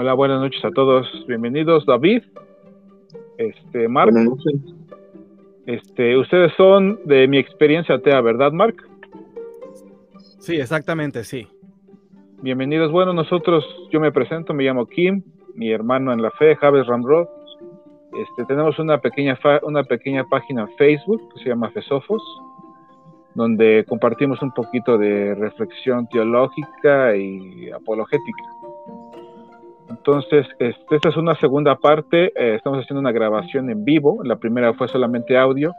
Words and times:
Hola, 0.00 0.14
buenas 0.14 0.40
noches 0.40 0.64
a 0.64 0.70
todos. 0.70 1.06
Bienvenidos, 1.28 1.84
David. 1.84 2.22
Este, 3.36 3.86
Mark. 3.86 4.10
Buenas 4.10 4.30
noches. 4.30 4.54
Este, 5.66 6.16
ustedes 6.16 6.54
son 6.56 6.98
de 7.04 7.28
mi 7.28 7.36
experiencia 7.36 7.96
atea, 7.96 8.22
¿verdad, 8.22 8.50
Mark? 8.50 8.76
Sí, 10.38 10.56
exactamente, 10.56 11.22
sí. 11.22 11.46
Bienvenidos. 12.40 12.90
Bueno, 12.90 13.12
nosotros, 13.12 13.62
yo 13.92 14.00
me 14.00 14.10
presento, 14.10 14.54
me 14.54 14.64
llamo 14.64 14.86
Kim, 14.86 15.22
mi 15.54 15.70
hermano 15.70 16.14
en 16.14 16.22
la 16.22 16.30
fe, 16.30 16.56
Javes 16.56 16.86
Ramrod. 16.86 17.28
Este, 18.18 18.46
tenemos 18.46 18.78
una 18.78 19.02
pequeña, 19.02 19.38
una 19.64 19.84
pequeña 19.84 20.24
página 20.30 20.62
en 20.62 20.76
Facebook 20.78 21.20
que 21.34 21.42
se 21.42 21.50
llama 21.50 21.68
Fesofos, 21.72 22.22
donde 23.34 23.84
compartimos 23.86 24.40
un 24.40 24.52
poquito 24.52 24.96
de 24.96 25.34
reflexión 25.34 26.08
teológica 26.08 27.14
y 27.14 27.70
apologética. 27.70 28.59
Entonces, 29.90 30.46
este, 30.58 30.96
esta 30.96 31.08
es 31.08 31.16
una 31.16 31.34
segunda 31.34 31.76
parte. 31.76 32.32
Eh, 32.36 32.54
estamos 32.54 32.80
haciendo 32.80 33.00
una 33.00 33.12
grabación 33.12 33.70
en 33.70 33.84
vivo. 33.84 34.22
La 34.24 34.36
primera 34.36 34.72
fue 34.74 34.88
solamente 34.88 35.36
audio. 35.36 35.74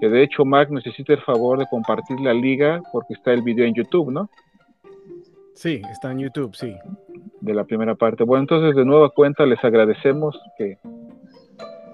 Que 0.00 0.08
de 0.08 0.22
hecho, 0.22 0.44
Mac 0.44 0.70
necesita 0.70 1.12
el 1.12 1.20
favor 1.20 1.58
de 1.58 1.66
compartir 1.70 2.18
la 2.20 2.32
liga 2.32 2.80
porque 2.92 3.14
está 3.14 3.32
el 3.32 3.42
video 3.42 3.66
en 3.66 3.74
YouTube, 3.74 4.10
¿no? 4.10 4.28
Sí, 5.54 5.80
está 5.90 6.12
en 6.12 6.18
YouTube, 6.20 6.54
sí. 6.54 6.74
De 7.40 7.54
la 7.54 7.64
primera 7.64 7.94
parte. 7.94 8.24
Bueno, 8.24 8.42
entonces, 8.42 8.74
de 8.74 8.84
nueva 8.84 9.10
cuenta, 9.10 9.46
les 9.46 9.62
agradecemos 9.62 10.38
que 10.58 10.78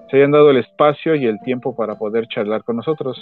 se 0.09 0.17
hayan 0.17 0.31
dado 0.31 0.49
el 0.49 0.57
espacio 0.57 1.15
y 1.15 1.25
el 1.25 1.39
tiempo 1.41 1.75
para 1.75 1.95
poder 1.95 2.27
charlar 2.27 2.63
con 2.63 2.77
nosotros. 2.77 3.17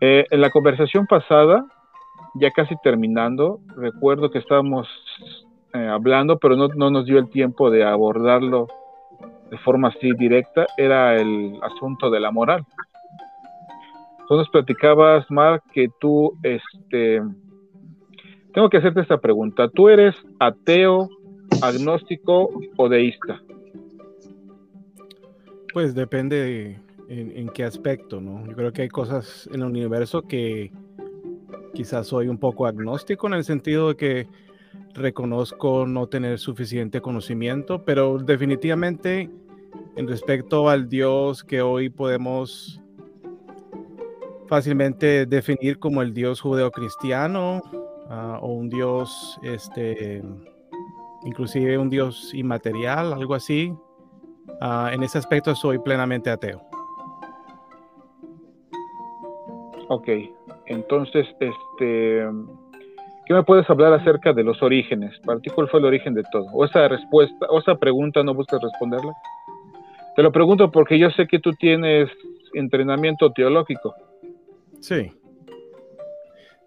Eh, 0.00 0.26
en 0.30 0.40
la 0.40 0.50
conversación 0.50 1.06
pasada, 1.06 1.64
ya 2.34 2.50
casi 2.50 2.74
terminando, 2.82 3.60
recuerdo 3.76 4.30
que 4.30 4.38
estábamos 4.38 4.88
eh, 5.72 5.86
hablando, 5.88 6.38
pero 6.38 6.56
no, 6.56 6.68
no, 6.68 6.90
nos 6.90 7.06
dio 7.06 7.18
el 7.18 7.28
tiempo 7.28 7.70
de 7.70 7.84
abordarlo 7.84 8.68
de 9.50 9.58
forma 9.58 9.88
así 9.88 10.12
directa, 10.12 10.66
era 10.76 11.16
el 11.16 11.58
asunto 11.62 12.10
de 12.10 12.20
la 12.20 12.30
moral. 12.30 12.64
Entonces 14.20 14.48
platicabas, 14.50 15.30
Mark, 15.30 15.62
que 15.72 15.88
tú, 16.00 16.36
este, 16.42 17.22
tengo 18.52 18.68
que 18.68 18.78
hacerte 18.78 19.00
esta 19.00 19.18
pregunta, 19.18 19.68
¿tú 19.68 19.88
eres 19.88 20.16
ateo, 20.40 21.08
agnóstico 21.62 22.50
o 22.76 22.88
deísta? 22.88 23.40
Pues 25.72 25.94
depende 25.94 26.80
en, 27.08 27.36
en, 27.36 27.48
qué 27.50 27.64
aspecto, 27.64 28.20
¿no? 28.20 28.44
Yo 28.46 28.56
creo 28.56 28.72
que 28.72 28.82
hay 28.82 28.88
cosas 28.88 29.48
en 29.52 29.60
el 29.60 29.68
universo 29.68 30.22
que 30.22 30.72
quizás 31.74 32.08
soy 32.08 32.28
un 32.28 32.38
poco 32.38 32.66
agnóstico 32.66 33.26
en 33.28 33.34
el 33.34 33.44
sentido 33.44 33.88
de 33.88 33.96
que 33.96 34.28
reconozco 34.94 35.86
no 35.86 36.06
tener 36.06 36.38
suficiente 36.38 37.00
conocimiento, 37.00 37.84
pero 37.84 38.18
definitivamente 38.18 39.30
en 39.96 40.08
respecto 40.08 40.68
al 40.68 40.88
Dios 40.88 41.44
que 41.44 41.62
hoy 41.62 41.88
podemos 41.88 42.80
fácilmente 44.46 45.26
definir 45.26 45.78
como 45.78 46.02
el 46.02 46.14
Dios 46.14 46.40
judeocristiano 46.40 47.62
uh, 48.08 48.38
o 48.40 48.52
un 48.52 48.68
Dios, 48.68 49.38
este, 49.42 50.22
inclusive 51.24 51.78
un 51.78 51.90
Dios 51.90 52.32
inmaterial, 52.34 53.12
algo 53.12 53.34
así. 53.34 53.74
Uh, 54.60 54.88
en 54.92 55.02
ese 55.02 55.18
aspecto 55.18 55.54
soy 55.54 55.78
plenamente 55.78 56.30
ateo. 56.30 56.62
Ok, 59.88 60.08
entonces, 60.66 61.26
este, 61.40 62.26
¿Qué 63.26 63.34
me 63.34 63.42
puedes 63.42 63.68
hablar 63.68 63.92
acerca 63.92 64.32
de 64.32 64.44
los 64.44 64.62
orígenes? 64.62 65.18
¿Para 65.24 65.40
ti 65.40 65.50
cuál 65.50 65.68
fue 65.68 65.80
el 65.80 65.86
origen 65.86 66.14
de 66.14 66.22
todo? 66.30 66.46
¿O 66.52 66.64
esa 66.64 66.86
respuesta, 66.86 67.46
o 67.50 67.58
esa 67.58 67.74
pregunta 67.74 68.22
no 68.22 68.34
buscas 68.34 68.62
responderla? 68.62 69.12
Te 70.14 70.22
lo 70.22 70.30
pregunto 70.30 70.70
porque 70.70 70.96
yo 70.96 71.10
sé 71.10 71.26
que 71.26 71.40
tú 71.40 71.52
tienes 71.52 72.08
entrenamiento 72.54 73.32
teológico. 73.32 73.94
Sí. 74.80 75.10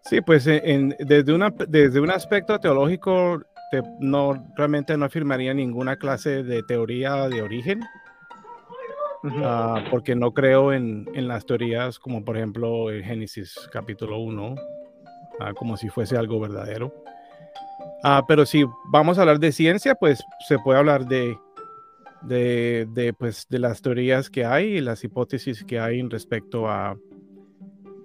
Sí, 0.01 0.19
pues 0.19 0.47
en, 0.47 0.95
desde, 0.99 1.33
una, 1.33 1.49
desde 1.49 2.01
un 2.01 2.11
aspecto 2.11 2.59
teológico 2.59 3.41
no, 3.99 4.33
realmente 4.57 4.97
no 4.97 5.05
afirmaría 5.05 5.53
ninguna 5.53 5.95
clase 5.95 6.43
de 6.43 6.61
teoría 6.63 7.29
de 7.29 7.41
origen, 7.41 7.81
uh, 9.23 9.89
porque 9.89 10.15
no 10.15 10.33
creo 10.33 10.73
en, 10.73 11.07
en, 11.13 11.27
las 11.27 11.45
teorías 11.45 11.99
como 11.99 12.25
por 12.25 12.37
ejemplo 12.37 12.89
el 12.89 13.03
Génesis 13.03 13.69
capítulo 13.71 14.19
1, 14.19 14.55
Ah, 15.39 15.53
como 15.53 15.77
si 15.77 15.89
fuese 15.89 16.17
algo 16.17 16.39
verdadero. 16.39 16.93
Ah, 18.03 18.23
pero 18.27 18.45
si 18.45 18.65
vamos 18.91 19.17
a 19.17 19.21
hablar 19.21 19.39
de 19.39 19.51
ciencia, 19.51 19.95
pues 19.95 20.23
se 20.47 20.57
puede 20.59 20.79
hablar 20.79 21.05
de, 21.07 21.37
de, 22.21 23.13
pues, 23.17 23.47
de 23.49 23.59
las 23.59 23.81
teorías 23.81 24.29
que 24.29 24.45
hay 24.45 24.77
y 24.77 24.81
las 24.81 25.03
hipótesis 25.03 25.63
que 25.63 25.79
hay 25.79 26.01
respecto 26.03 26.69
a 26.69 26.97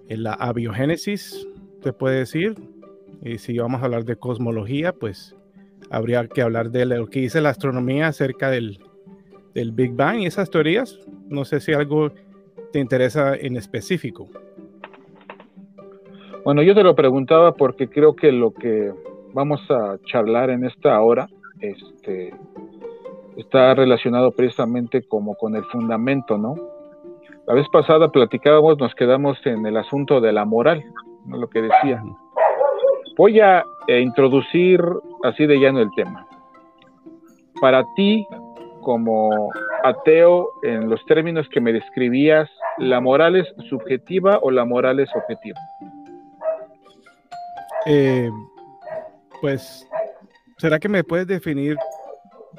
la 0.07 0.33
abiogénesis, 0.33 1.47
se 1.81 1.93
puede 1.93 2.19
decir. 2.19 2.55
Y 3.21 3.37
si 3.37 3.57
vamos 3.57 3.81
a 3.81 3.85
hablar 3.85 4.05
de 4.05 4.17
cosmología, 4.17 4.93
pues 4.93 5.35
habría 5.89 6.27
que 6.27 6.41
hablar 6.41 6.71
de 6.71 6.85
lo 6.85 7.07
que 7.07 7.21
dice 7.21 7.41
la 7.41 7.49
astronomía 7.49 8.07
acerca 8.07 8.49
del, 8.49 8.79
del 9.53 9.71
Big 9.71 9.93
Bang 9.93 10.19
y 10.19 10.25
esas 10.25 10.49
teorías. 10.49 10.99
No 11.27 11.45
sé 11.45 11.59
si 11.59 11.73
algo 11.73 12.11
te 12.71 12.79
interesa 12.79 13.35
en 13.35 13.55
específico. 13.57 14.29
Bueno, 16.45 16.61
yo 16.61 16.75
te 16.75 16.83
lo 16.83 16.93
preguntaba 16.95 17.53
porque 17.53 17.89
creo 17.89 18.15
que 18.15 18.31
lo 18.31 18.53
que 18.53 18.93
vamos 19.33 19.59
a 19.71 19.97
charlar 20.05 20.51
en 20.51 20.63
esta 20.63 21.01
hora 21.01 21.27
este, 21.59 22.35
está 23.35 23.73
relacionado 23.73 24.29
precisamente 24.29 25.01
como 25.01 25.33
con 25.33 25.55
el 25.55 25.63
fundamento, 25.65 26.37
¿no? 26.37 26.53
La 27.47 27.55
vez 27.55 27.67
pasada 27.69 28.09
platicábamos, 28.11 28.77
nos 28.77 28.93
quedamos 28.93 29.43
en 29.47 29.65
el 29.65 29.75
asunto 29.75 30.21
de 30.21 30.33
la 30.33 30.45
moral, 30.45 30.83
¿no? 31.25 31.37
lo 31.37 31.49
que 31.49 31.63
decía. 31.63 32.03
Voy 33.17 33.39
a 33.39 33.63
introducir 33.87 34.79
así 35.23 35.47
de 35.47 35.59
llano 35.59 35.79
el 35.79 35.89
tema. 35.95 36.27
Para 37.59 37.83
ti, 37.95 38.23
como 38.81 39.49
ateo, 39.83 40.47
en 40.61 40.91
los 40.91 41.03
términos 41.05 41.49
que 41.49 41.59
me 41.59 41.73
describías, 41.73 42.47
¿la 42.77 43.01
moral 43.01 43.35
es 43.35 43.47
subjetiva 43.67 44.37
o 44.43 44.51
la 44.51 44.63
moral 44.63 44.99
es 44.99 45.09
objetiva? 45.15 45.59
Eh, 47.85 48.31
pues, 49.41 49.87
¿será 50.57 50.79
que 50.79 50.89
me 50.89 51.03
puedes 51.03 51.27
definir 51.27 51.77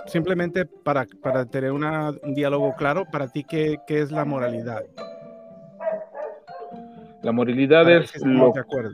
simplemente 0.07 0.65
para, 0.65 1.05
para 1.23 1.45
tener 1.45 1.73
una, 1.73 2.11
un 2.23 2.35
diálogo 2.35 2.75
claro, 2.77 3.05
para 3.11 3.29
ti 3.29 3.43
qué, 3.45 3.79
qué, 3.87 4.01
es 4.01 4.13
la 4.13 4.25
moralidad? 4.25 4.85
La 7.23 7.33
moralidad 7.33 7.91
es 7.91 8.25
lo... 8.25 8.53
De 8.53 8.61
acuerdo. 8.61 8.93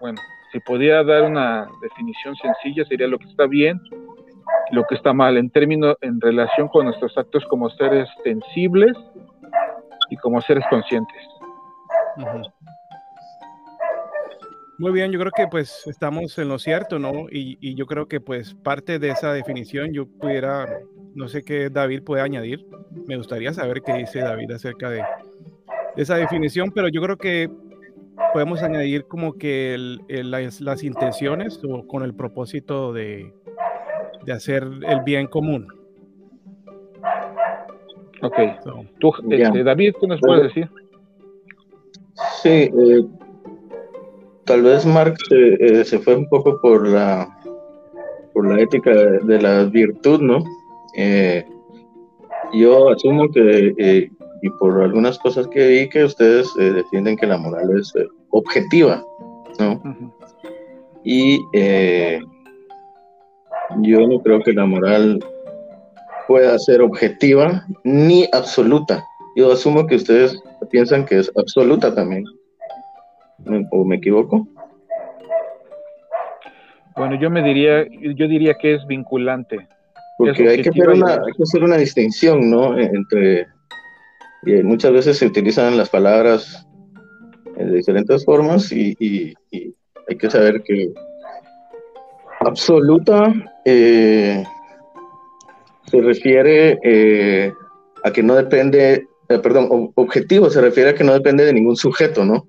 Bueno, 0.00 0.18
si 0.52 0.60
podía 0.60 1.04
dar 1.04 1.24
una 1.24 1.68
definición 1.82 2.34
sencilla, 2.36 2.84
sería 2.86 3.06
lo 3.06 3.18
que 3.18 3.28
está 3.28 3.46
bien, 3.46 3.80
lo 4.70 4.84
que 4.84 4.94
está 4.94 5.12
mal, 5.12 5.36
en 5.36 5.50
términos, 5.50 5.96
en 6.00 6.20
relación 6.20 6.68
con 6.68 6.86
nuestros 6.86 7.16
actos 7.18 7.44
como 7.46 7.68
seres 7.70 8.08
sensibles 8.24 8.96
y 10.08 10.16
como 10.16 10.40
seres 10.40 10.64
conscientes. 10.70 11.22
Uh 12.16 12.69
muy 14.80 14.92
bien, 14.92 15.12
yo 15.12 15.20
creo 15.20 15.30
que 15.30 15.46
pues 15.46 15.86
estamos 15.86 16.38
en 16.38 16.48
lo 16.48 16.58
cierto, 16.58 16.98
¿no? 16.98 17.28
Y, 17.30 17.58
y, 17.60 17.74
yo 17.74 17.84
creo 17.84 18.08
que 18.08 18.18
pues 18.18 18.54
parte 18.54 18.98
de 18.98 19.10
esa 19.10 19.30
definición 19.34 19.92
yo 19.92 20.06
pudiera, 20.06 20.66
no 21.14 21.28
sé 21.28 21.42
qué 21.42 21.68
David 21.68 22.02
puede 22.02 22.22
añadir. 22.22 22.66
Me 23.06 23.18
gustaría 23.18 23.52
saber 23.52 23.82
qué 23.82 23.92
dice 23.92 24.20
David 24.20 24.50
acerca 24.52 24.88
de, 24.88 25.04
de 25.96 26.02
esa 26.02 26.16
definición, 26.16 26.72
pero 26.74 26.88
yo 26.88 27.02
creo 27.02 27.18
que 27.18 27.50
podemos 28.32 28.62
añadir 28.62 29.04
como 29.04 29.34
que 29.34 29.74
el, 29.74 30.00
el, 30.08 30.30
las, 30.30 30.62
las, 30.62 30.82
intenciones 30.82 31.60
o 31.62 31.86
con 31.86 32.02
el 32.02 32.14
propósito 32.14 32.94
de, 32.94 33.34
de 34.24 34.32
hacer 34.32 34.66
el 34.88 35.00
bien 35.02 35.26
común. 35.26 35.68
Ok. 38.22 38.38
So, 38.64 38.86
Tú, 38.98 39.12
este, 39.30 39.62
David, 39.62 39.94
¿qué 40.00 40.06
nos 40.06 40.20
puedes 40.20 40.44
decir? 40.44 40.70
Sí, 42.42 42.48
eh, 42.48 43.04
tal 44.50 44.62
vez 44.62 44.84
Marx 44.84 45.16
eh, 45.30 45.84
se 45.84 46.00
fue 46.00 46.16
un 46.16 46.28
poco 46.28 46.60
por 46.60 46.88
la 46.88 47.28
por 48.34 48.48
la 48.48 48.60
ética 48.60 48.90
de, 48.90 49.40
la 49.40 49.62
virtud, 49.62 50.20
¿no? 50.20 50.42
Eh, 50.96 51.44
yo 52.54 52.90
asumo 52.90 53.30
que, 53.30 53.72
eh, 53.78 54.10
y 54.42 54.50
por 54.58 54.82
algunas 54.82 55.20
cosas 55.20 55.46
que 55.46 55.68
vi, 55.68 55.88
que 55.88 56.02
ustedes 56.02 56.52
defienden 56.56 57.16
que 57.16 57.28
la 57.28 57.36
moral 57.36 57.78
es 57.78 57.92
objetiva, 58.30 59.04
¿no? 59.60 59.80
Y 61.04 61.38
yo 63.82 64.00
no 64.08 64.20
creo 64.20 64.40
que 64.42 64.52
la 64.52 64.66
moral 64.66 65.24
pueda 66.26 66.58
ser 66.58 66.82
objetiva 66.82 67.64
ni 67.84 68.26
absoluta. 68.32 69.04
Yo 69.36 69.52
asumo 69.52 69.86
que 69.86 69.94
ustedes 69.94 70.42
piensan 70.70 71.04
que 71.04 71.20
es 71.20 71.30
absoluta 71.36 71.94
también. 71.94 72.24
¿O 73.70 73.84
me 73.84 73.96
equivoco? 73.96 74.46
Bueno, 76.96 77.18
yo 77.18 77.30
me 77.30 77.42
diría, 77.42 77.86
yo 77.88 78.28
diría 78.28 78.54
que 78.54 78.74
es 78.74 78.86
vinculante. 78.86 79.68
Porque 80.18 80.48
hay 80.48 80.62
que, 80.62 80.68
hacer 80.68 80.88
una, 80.90 81.14
hay 81.14 81.32
que 81.34 81.42
hacer 81.42 81.64
una 81.64 81.76
distinción, 81.76 82.50
¿no? 82.50 82.78
Entre 82.78 83.46
y 84.42 84.62
muchas 84.62 84.92
veces 84.92 85.18
se 85.18 85.26
utilizan 85.26 85.76
las 85.76 85.90
palabras 85.90 86.66
de 87.56 87.76
diferentes 87.76 88.24
formas 88.24 88.72
y, 88.72 88.96
hay 90.08 90.16
que 90.16 90.30
saber 90.30 90.62
que 90.62 90.92
absoluta 92.40 93.32
eh, 93.64 94.42
se 95.86 96.00
refiere 96.00 96.78
eh, 96.82 97.52
a 98.02 98.10
que 98.10 98.22
no 98.22 98.34
depende, 98.34 99.06
eh, 99.28 99.38
perdón, 99.38 99.92
objetivo 99.94 100.50
se 100.50 100.60
refiere 100.60 100.90
a 100.90 100.94
que 100.94 101.04
no 101.04 101.12
depende 101.12 101.44
de 101.44 101.52
ningún 101.52 101.76
sujeto, 101.76 102.24
¿no? 102.24 102.46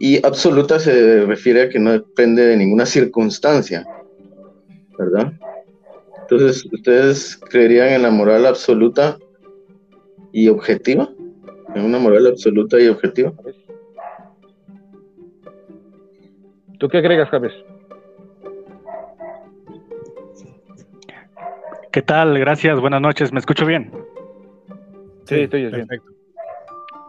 Y 0.00 0.24
absoluta 0.24 0.78
se 0.78 1.24
refiere 1.26 1.62
a 1.62 1.68
que 1.68 1.78
no 1.78 1.92
depende 1.92 2.46
de 2.46 2.56
ninguna 2.56 2.86
circunstancia, 2.86 3.86
¿verdad? 4.98 5.32
Entonces, 6.22 6.64
¿ustedes 6.72 7.36
creerían 7.50 7.88
en 7.88 8.02
la 8.02 8.10
moral 8.10 8.46
absoluta 8.46 9.18
y 10.32 10.48
objetiva? 10.48 11.08
¿En 11.74 11.84
una 11.84 11.98
moral 11.98 12.26
absoluta 12.26 12.78
y 12.80 12.86
objetiva? 12.88 13.32
¿Tú 16.78 16.88
qué 16.88 16.98
agregas, 16.98 17.28
Javes? 17.30 17.52
¿Qué 21.90 22.02
tal? 22.02 22.38
Gracias, 22.38 22.78
buenas 22.80 23.00
noches. 23.00 23.32
¿Me 23.32 23.40
escucho 23.40 23.66
bien? 23.66 23.90
Sí, 25.24 25.40
estoy 25.40 25.62
bien. 25.62 25.86
Perfecto. 25.86 26.12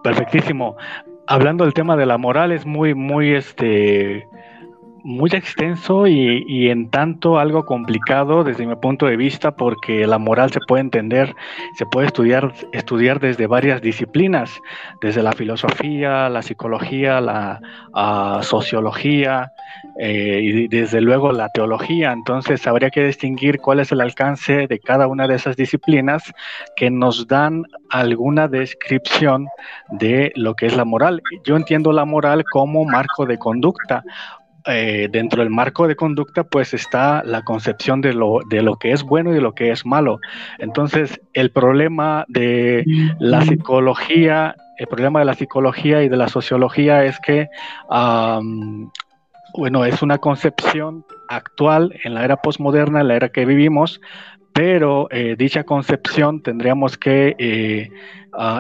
Perfectísimo. 0.04 0.78
Hablando 1.32 1.64
del 1.64 1.76
tema 1.76 1.96
de 1.96 2.08
la 2.08 2.18
moral, 2.18 2.52
es 2.52 2.66
muy, 2.66 2.96
muy, 2.96 3.36
este, 3.36 4.28
muy 5.04 5.30
extenso 5.34 6.08
y, 6.08 6.70
en 6.70 6.90
tanto 6.90 7.40
algo 7.40 7.66
complicado 7.66 8.44
desde 8.44 8.66
mi 8.66 8.76
punto 8.76 9.06
de 9.06 9.18
vista 9.18 9.52
porque 9.52 10.06
la 10.08 10.18
moral 10.18 10.52
se 10.52 10.60
puede 10.68 10.82
entender, 10.82 11.36
se 11.78 11.86
puede 11.86 12.08
estudiar, 12.08 12.54
estudiar 12.74 13.20
desde 13.20 13.48
varias 13.48 13.82
disciplinas, 13.82 14.60
desde 15.02 15.24
la 15.24 15.32
filosofía, 15.34 16.30
la 16.30 16.42
psicología, 16.42 17.22
la 17.22 17.62
ah, 17.94 18.40
sociología 18.44 19.52
eh, 20.00 20.40
y 20.42 20.68
desde 20.68 21.02
luego 21.02 21.32
la 21.32 21.50
teología. 21.50 22.12
Entonces 22.12 22.66
habría 22.68 22.90
que 22.90 23.06
distinguir 23.06 23.60
cuál 23.60 23.80
es 23.80 23.92
el 23.92 24.02
alcance 24.02 24.68
de 24.68 24.80
cada 24.80 25.08
una 25.08 25.28
de 25.28 25.36
esas 25.36 25.56
disciplinas 25.56 26.32
que 26.76 26.90
nos 26.90 27.28
dan 27.28 27.64
alguna 27.90 28.48
descripción 28.48 29.48
de 29.90 30.32
lo 30.36 30.56
que 30.56 30.68
es 30.68 30.76
la 30.76 30.86
moral. 30.86 31.22
Yo 31.46 31.56
entiendo 31.56 31.92
la 31.92 32.06
moral 32.06 32.44
como 32.52 32.86
marco 32.86 33.26
de 33.26 33.38
conducta 33.38 34.04
eh, 34.66 35.08
dentro 35.12 35.42
del 35.42 35.50
marco 35.50 35.88
de 35.88 35.96
conducta, 35.96 36.44
pues 36.44 36.74
está 36.74 37.24
la 37.24 37.44
concepción 37.44 38.02
de 38.02 38.14
lo, 38.14 38.40
de 38.50 38.62
lo 38.62 38.76
que 38.76 38.92
es 38.92 39.04
bueno 39.04 39.32
y 39.32 39.34
de 39.34 39.42
lo 39.42 39.54
que 39.54 39.72
es 39.72 39.86
malo. 39.86 40.20
Entonces, 40.58 41.20
el 41.34 41.52
problema 41.52 42.26
de 42.28 42.84
la 43.20 43.42
psicología, 43.42 44.56
el 44.78 44.88
problema 44.88 45.20
de 45.20 45.26
la 45.26 45.34
psicología 45.34 46.04
y 46.04 46.10
de 46.10 46.18
la 46.18 46.28
sociología 46.28 47.06
es 47.06 47.20
que, 47.20 47.48
bueno, 49.54 49.86
es 49.86 50.02
una 50.02 50.18
concepción 50.18 51.06
actual 51.30 51.94
en 52.04 52.14
la 52.14 52.26
era 52.26 52.38
postmoderna, 52.38 53.02
en 53.02 53.08
la 53.08 53.16
era 53.16 53.30
que 53.30 53.46
vivimos, 53.46 54.02
pero 54.54 55.08
eh, 55.12 55.36
dicha 55.38 55.64
concepción 55.64 56.42
tendríamos 56.42 56.98
que 56.98 57.36
eh, 57.38 57.92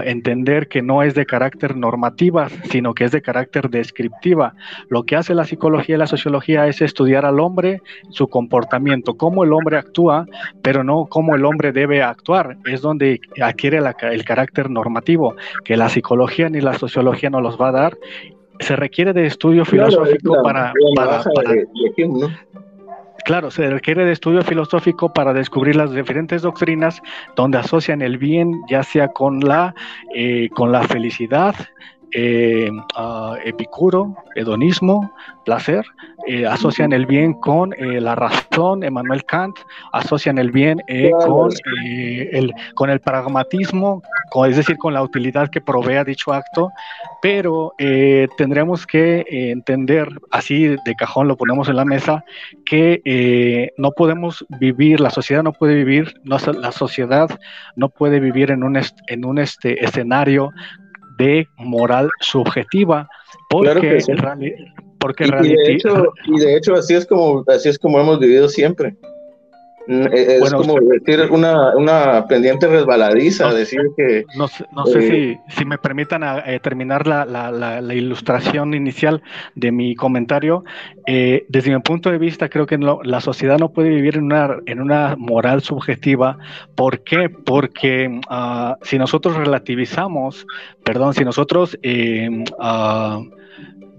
entender 0.05 0.67
que 0.67 0.81
no 0.81 1.03
es 1.03 1.13
de 1.15 1.25
carácter 1.25 1.75
normativa, 1.75 2.49
sino 2.69 2.93
que 2.93 3.05
es 3.05 3.11
de 3.11 3.21
carácter 3.21 3.69
descriptiva. 3.69 4.55
Lo 4.89 5.03
que 5.03 5.15
hace 5.15 5.33
la 5.33 5.45
psicología 5.45 5.95
y 5.95 5.99
la 5.99 6.07
sociología 6.07 6.67
es 6.67 6.81
estudiar 6.81 7.25
al 7.25 7.39
hombre, 7.39 7.81
su 8.09 8.27
comportamiento, 8.27 9.15
cómo 9.15 9.43
el 9.43 9.53
hombre 9.53 9.77
actúa, 9.77 10.25
pero 10.61 10.83
no 10.83 11.05
cómo 11.05 11.35
el 11.35 11.45
hombre 11.45 11.71
debe 11.71 12.01
actuar. 12.01 12.57
Es 12.65 12.81
donde 12.81 13.19
adquiere 13.41 13.79
el 14.01 14.25
carácter 14.25 14.69
normativo, 14.69 15.35
que 15.63 15.77
la 15.77 15.89
psicología 15.89 16.49
ni 16.49 16.61
la 16.61 16.73
sociología 16.73 17.29
no 17.29 17.41
los 17.41 17.59
va 17.59 17.69
a 17.69 17.73
dar. 17.73 17.97
Se 18.59 18.75
requiere 18.75 19.13
de 19.13 19.25
estudio 19.25 19.63
filosófico 19.63 20.35
para, 20.43 20.73
para, 20.95 21.23
Claro, 23.25 23.51
se 23.51 23.69
requiere 23.69 24.05
de 24.05 24.11
estudio 24.11 24.41
filosófico 24.43 25.13
para 25.13 25.33
descubrir 25.33 25.75
las 25.75 25.91
diferentes 25.91 26.41
doctrinas 26.41 27.01
donde 27.35 27.57
asocian 27.57 28.01
el 28.01 28.17
bien 28.17 28.61
ya 28.69 28.83
sea 28.83 29.09
con 29.09 29.39
la, 29.39 29.75
eh, 30.15 30.49
con 30.55 30.71
la 30.71 30.83
felicidad, 30.83 31.55
eh, 32.11 32.69
epicuro, 33.45 34.15
hedonismo, 34.35 35.11
placer, 35.45 35.85
eh, 36.27 36.45
asocian 36.45 36.91
el 36.91 37.05
bien 37.05 37.33
con 37.33 37.73
eh, 37.73 38.01
la 38.01 38.15
razón, 38.15 38.83
Emmanuel 38.83 39.23
Kant, 39.25 39.55
asocian 39.93 40.39
el 40.39 40.51
bien 40.51 40.81
con, 41.25 41.51
el, 41.83 42.51
con 42.73 42.89
el 42.89 42.99
pragmatismo, 42.99 44.01
es 44.47 44.57
decir, 44.57 44.77
con 44.77 44.93
la 44.93 45.03
utilidad 45.03 45.49
que 45.49 45.61
provea 45.61 46.03
dicho 46.03 46.33
acto, 46.33 46.71
pero 47.21 47.73
tendremos 48.37 48.85
que 48.85 49.25
entender, 49.29 50.09
así 50.31 50.67
de 50.67 50.95
cajón 50.97 51.27
lo 51.27 51.37
ponemos 51.37 51.69
en 51.69 51.75
la 51.75 51.85
mesa, 51.85 52.23
que 52.65 53.71
no 53.77 53.91
podemos 53.91 54.45
vivir, 54.59 54.99
la 54.99 55.09
sociedad 55.09 55.43
no 55.43 55.53
puede 55.53 55.75
vivir, 55.75 56.13
no, 56.23 56.37
la 56.37 56.71
sociedad 56.71 57.29
no 57.75 57.89
puede 57.89 58.19
vivir 58.19 58.51
en 58.51 58.63
un, 58.63 58.79
en 59.07 59.25
un 59.25 59.39
este, 59.39 59.83
escenario 59.83 60.51
de 61.19 61.47
moral 61.57 62.09
subjetiva, 62.21 63.07
porque, 63.49 63.99
porque 64.99 65.25
y, 65.25 65.55
de 65.55 65.73
hecho, 65.73 66.13
y 66.25 66.39
de 66.39 66.55
hecho 66.55 66.73
así 66.73 66.95
es 66.95 67.05
como 67.05 67.43
así 67.47 67.69
es 67.69 67.77
como 67.77 67.99
hemos 67.99 68.19
vivido 68.19 68.49
siempre. 68.49 68.95
Mm, 69.89 70.05
e, 70.13 70.35
es 70.35 70.53
como 70.53 70.75
decir 70.81 71.31
una, 71.31 71.75
una, 71.75 72.27
pendiente 72.27 72.67
resbaladiza, 72.67 73.51
decir 73.51 73.81
que... 73.97 74.23
No, 74.37 74.45
no 74.71 74.85
sé 74.85 74.99
eh, 74.99 75.39
si, 75.47 75.55
si, 75.57 75.65
me 75.65 75.79
permitan 75.79 76.21
eh, 76.45 76.59
terminar 76.59 77.07
la, 77.07 77.25
la, 77.25 77.49
la, 77.51 77.95
ilustración 77.95 78.75
inicial 78.75 79.23
de 79.55 79.71
mi 79.71 79.95
comentario. 79.95 80.63
Eh, 81.07 81.47
desde 81.49 81.73
mi 81.73 81.81
punto 81.81 82.11
de 82.11 82.19
vista, 82.19 82.49
creo 82.49 82.67
que 82.67 82.77
la 82.77 83.19
sociedad 83.19 83.57
no 83.57 83.69
puede 83.69 83.89
vivir 83.89 84.17
en 84.17 84.25
una, 84.25 84.57
en 84.67 84.79
una 84.79 85.15
moral 85.17 85.63
subjetiva. 85.63 86.37
¿Por 86.75 87.03
qué? 87.03 87.27
Porque 87.29 88.21
ah, 88.29 88.77
si 88.83 88.99
nosotros 88.99 89.37
relativizamos, 89.37 90.45
perdón, 90.83 91.15
si 91.15 91.25
nosotros... 91.25 91.79
Uh, 91.83 93.39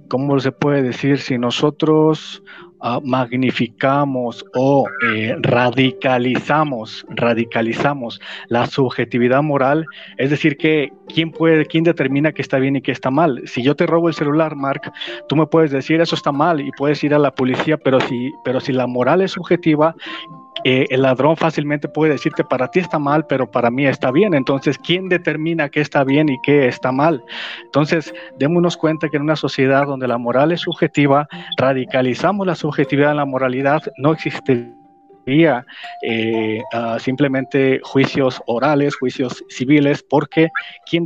¿Cómo 0.08 0.40
se 0.40 0.50
puede 0.50 0.82
decir? 0.82 1.20
Si 1.20 1.38
nosotros 1.38 2.42
Ah, 2.82 2.98
magnificamos 3.04 4.42
o 4.54 4.86
eh, 5.06 5.36
radicalizamos, 5.40 7.04
radicalizamos 7.10 8.20
la 8.48 8.66
subjetividad 8.66 9.42
moral, 9.42 9.84
es 10.16 10.30
decir, 10.30 10.56
que 10.56 10.90
quién 11.06 11.30
puede, 11.30 11.66
quién 11.66 11.84
determina 11.84 12.32
que 12.32 12.40
está 12.40 12.58
bien 12.58 12.76
y 12.76 12.80
que 12.80 12.92
está 12.92 13.10
mal. 13.10 13.42
Si 13.44 13.62
yo 13.62 13.76
te 13.76 13.86
robo 13.86 14.08
el 14.08 14.14
celular, 14.14 14.56
Mark, 14.56 14.92
tú 15.28 15.36
me 15.36 15.46
puedes 15.46 15.70
decir 15.72 16.00
eso 16.00 16.14
está 16.14 16.32
mal 16.32 16.60
y 16.62 16.70
puedes 16.72 17.04
ir 17.04 17.12
a 17.12 17.18
la 17.18 17.34
policía, 17.34 17.76
pero 17.76 18.00
si, 18.00 18.32
pero 18.44 18.60
si 18.60 18.72
la 18.72 18.86
moral 18.86 19.20
es 19.20 19.32
subjetiva 19.32 19.94
eh, 20.64 20.86
el 20.90 21.02
ladrón 21.02 21.36
fácilmente 21.36 21.88
puede 21.88 22.12
decirte 22.12 22.44
para 22.44 22.68
ti 22.68 22.80
está 22.80 22.98
mal, 22.98 23.26
pero 23.26 23.50
para 23.50 23.70
mí 23.70 23.86
está 23.86 24.10
bien. 24.10 24.34
Entonces, 24.34 24.78
¿quién 24.78 25.08
determina 25.08 25.68
qué 25.68 25.80
está 25.80 26.04
bien 26.04 26.28
y 26.28 26.40
qué 26.42 26.68
está 26.68 26.92
mal? 26.92 27.22
Entonces, 27.64 28.12
démonos 28.38 28.76
cuenta 28.76 29.08
que 29.08 29.16
en 29.16 29.22
una 29.22 29.36
sociedad 29.36 29.86
donde 29.86 30.08
la 30.08 30.18
moral 30.18 30.52
es 30.52 30.60
subjetiva, 30.60 31.28
radicalizamos 31.56 32.46
la 32.46 32.54
subjetividad 32.54 33.12
en 33.12 33.18
la 33.18 33.24
moralidad, 33.24 33.82
no 33.98 34.12
existiría 34.12 34.74
eh, 36.02 36.60
ah, 36.72 36.98
simplemente 36.98 37.80
juicios 37.82 38.40
orales, 38.46 38.96
juicios 38.96 39.44
civiles, 39.48 40.04
porque 40.08 40.50
¿quién, 40.88 41.04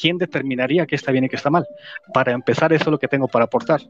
¿quién 0.00 0.18
determinaría 0.18 0.86
qué 0.86 0.94
está 0.94 1.12
bien 1.12 1.24
y 1.24 1.28
qué 1.28 1.36
está 1.36 1.50
mal? 1.50 1.66
Para 2.12 2.32
empezar, 2.32 2.72
eso 2.72 2.84
es 2.84 2.90
lo 2.90 2.98
que 2.98 3.08
tengo 3.08 3.28
para 3.28 3.44
aportar. 3.46 3.80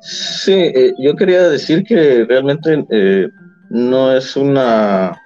Sí, 0.00 0.52
eh, 0.52 0.94
yo 0.98 1.14
quería 1.14 1.48
decir 1.48 1.84
que 1.84 2.24
realmente 2.24 2.84
no 3.70 4.14
es 4.14 4.36
una 4.36 5.18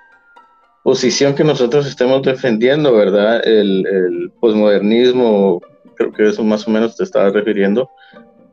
posición 0.85 1.35
que 1.35 1.43
nosotros 1.43 1.87
estemos 1.87 2.23
defendiendo, 2.23 2.95
¿verdad? 2.95 3.43
El, 3.45 3.87
el 3.87 4.31
posmodernismo, 4.39 5.61
creo 5.97 6.13
que 6.13 6.29
eso 6.29 6.45
más 6.45 6.69
o 6.69 6.71
menos 6.71 6.97
te 6.97 7.05
estaba 7.05 7.31
refiriendo, 7.31 7.89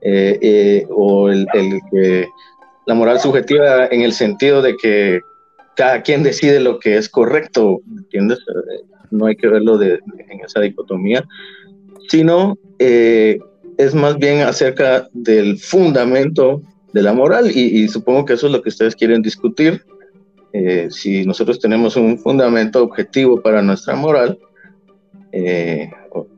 eh, 0.01 0.39
eh, 0.41 0.87
o 0.89 1.29
el, 1.29 1.45
la 2.85 2.95
moral 2.95 3.19
subjetiva 3.19 3.85
en 3.87 4.01
el 4.01 4.13
sentido 4.13 4.61
de 4.61 4.75
que 4.77 5.21
cada 5.75 6.01
quien 6.01 6.23
decide 6.23 6.59
lo 6.59 6.79
que 6.79 6.97
es 6.97 7.09
correcto, 7.09 7.81
¿entiendes? 7.97 8.39
Eh, 8.39 8.85
no 9.11 9.25
hay 9.25 9.35
que 9.35 9.47
verlo 9.47 9.77
de, 9.77 9.99
en 10.29 10.39
esa 10.39 10.61
dicotomía, 10.61 11.23
sino 12.07 12.57
es 12.79 13.93
más 13.93 14.17
bien 14.17 14.41
acerca 14.41 15.07
del 15.13 15.59
fundamento 15.59 16.61
de 16.93 17.01
la 17.01 17.13
moral 17.13 17.49
y, 17.51 17.87
supongo 17.87 18.25
que 18.25 18.33
eso 18.33 18.47
es 18.47 18.53
lo 18.53 18.61
que 18.61 18.69
ustedes 18.69 18.95
quieren 18.95 19.21
discutir. 19.21 19.83
Eh, 20.53 20.87
si 20.89 21.25
nosotros 21.25 21.59
tenemos 21.59 21.95
un 21.95 22.19
fundamento 22.19 22.83
objetivo 22.83 23.41
para 23.41 23.61
nuestra 23.61 23.95
moral 23.95 24.37
eh, 25.31 25.89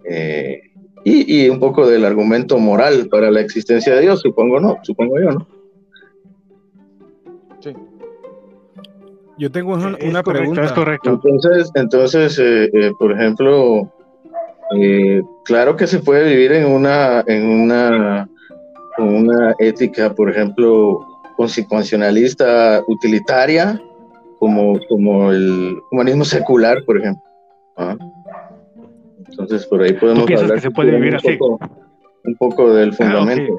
eh, 0.08 0.62
y, 1.04 1.50
un 1.50 1.60
poco 1.60 1.88
del 1.88 2.06
argumento 2.06 2.58
moral 2.60 3.08
para 3.10 3.32
la 3.32 3.42
existencia 3.42 3.96
de 3.96 4.02
Dios, 4.02 4.22
supongo 4.22 4.60
no, 4.60 4.78
supongo 4.84 5.20
yo, 5.20 5.32
¿no? 5.32 5.48
Yo 9.38 9.52
tengo 9.52 9.74
una, 9.74 10.24
pregunta. 10.24 10.64
Es 10.64 10.72
correcto. 10.74 11.10
Entonces, 11.10 11.72
entonces 11.76 12.40
eh, 12.40 12.70
eh, 12.72 12.92
por 13.00 13.12
ejemplo, 13.12 13.92
eh, 14.78 15.22
claro 15.44 15.76
que 15.76 15.88
se 15.88 16.00
puede 16.00 16.30
vivir 16.30 16.52
en 16.52 16.72
una, 16.72 17.24
en 17.26 17.46
una, 17.46 18.30
una 18.98 19.56
ética, 19.60 20.14
por 20.14 20.30
ejemplo, 20.30 21.00
consecuencialista 21.36 22.84
utilitaria, 22.88 23.82
como, 24.40 24.80
como 24.88 25.32
el 25.32 25.78
humanismo 25.92 26.26
secular, 26.26 26.84
por 26.86 26.98
ejemplo. 26.98 27.24
¿ah? 27.78 27.96
Entonces, 29.30 29.66
por 29.66 29.82
ahí 29.82 29.94
podemos 29.94 30.30
hablar. 30.30 30.56
Que 30.56 30.62
se 30.62 30.72
puede 30.72 30.92
vivir 30.92 31.14
un 31.14 31.16
así? 31.16 31.38
Poco, 31.38 31.60
un 32.26 32.36
poco 32.36 32.74
del 32.74 32.90
ah, 32.90 32.94
fundamento. 32.94 33.56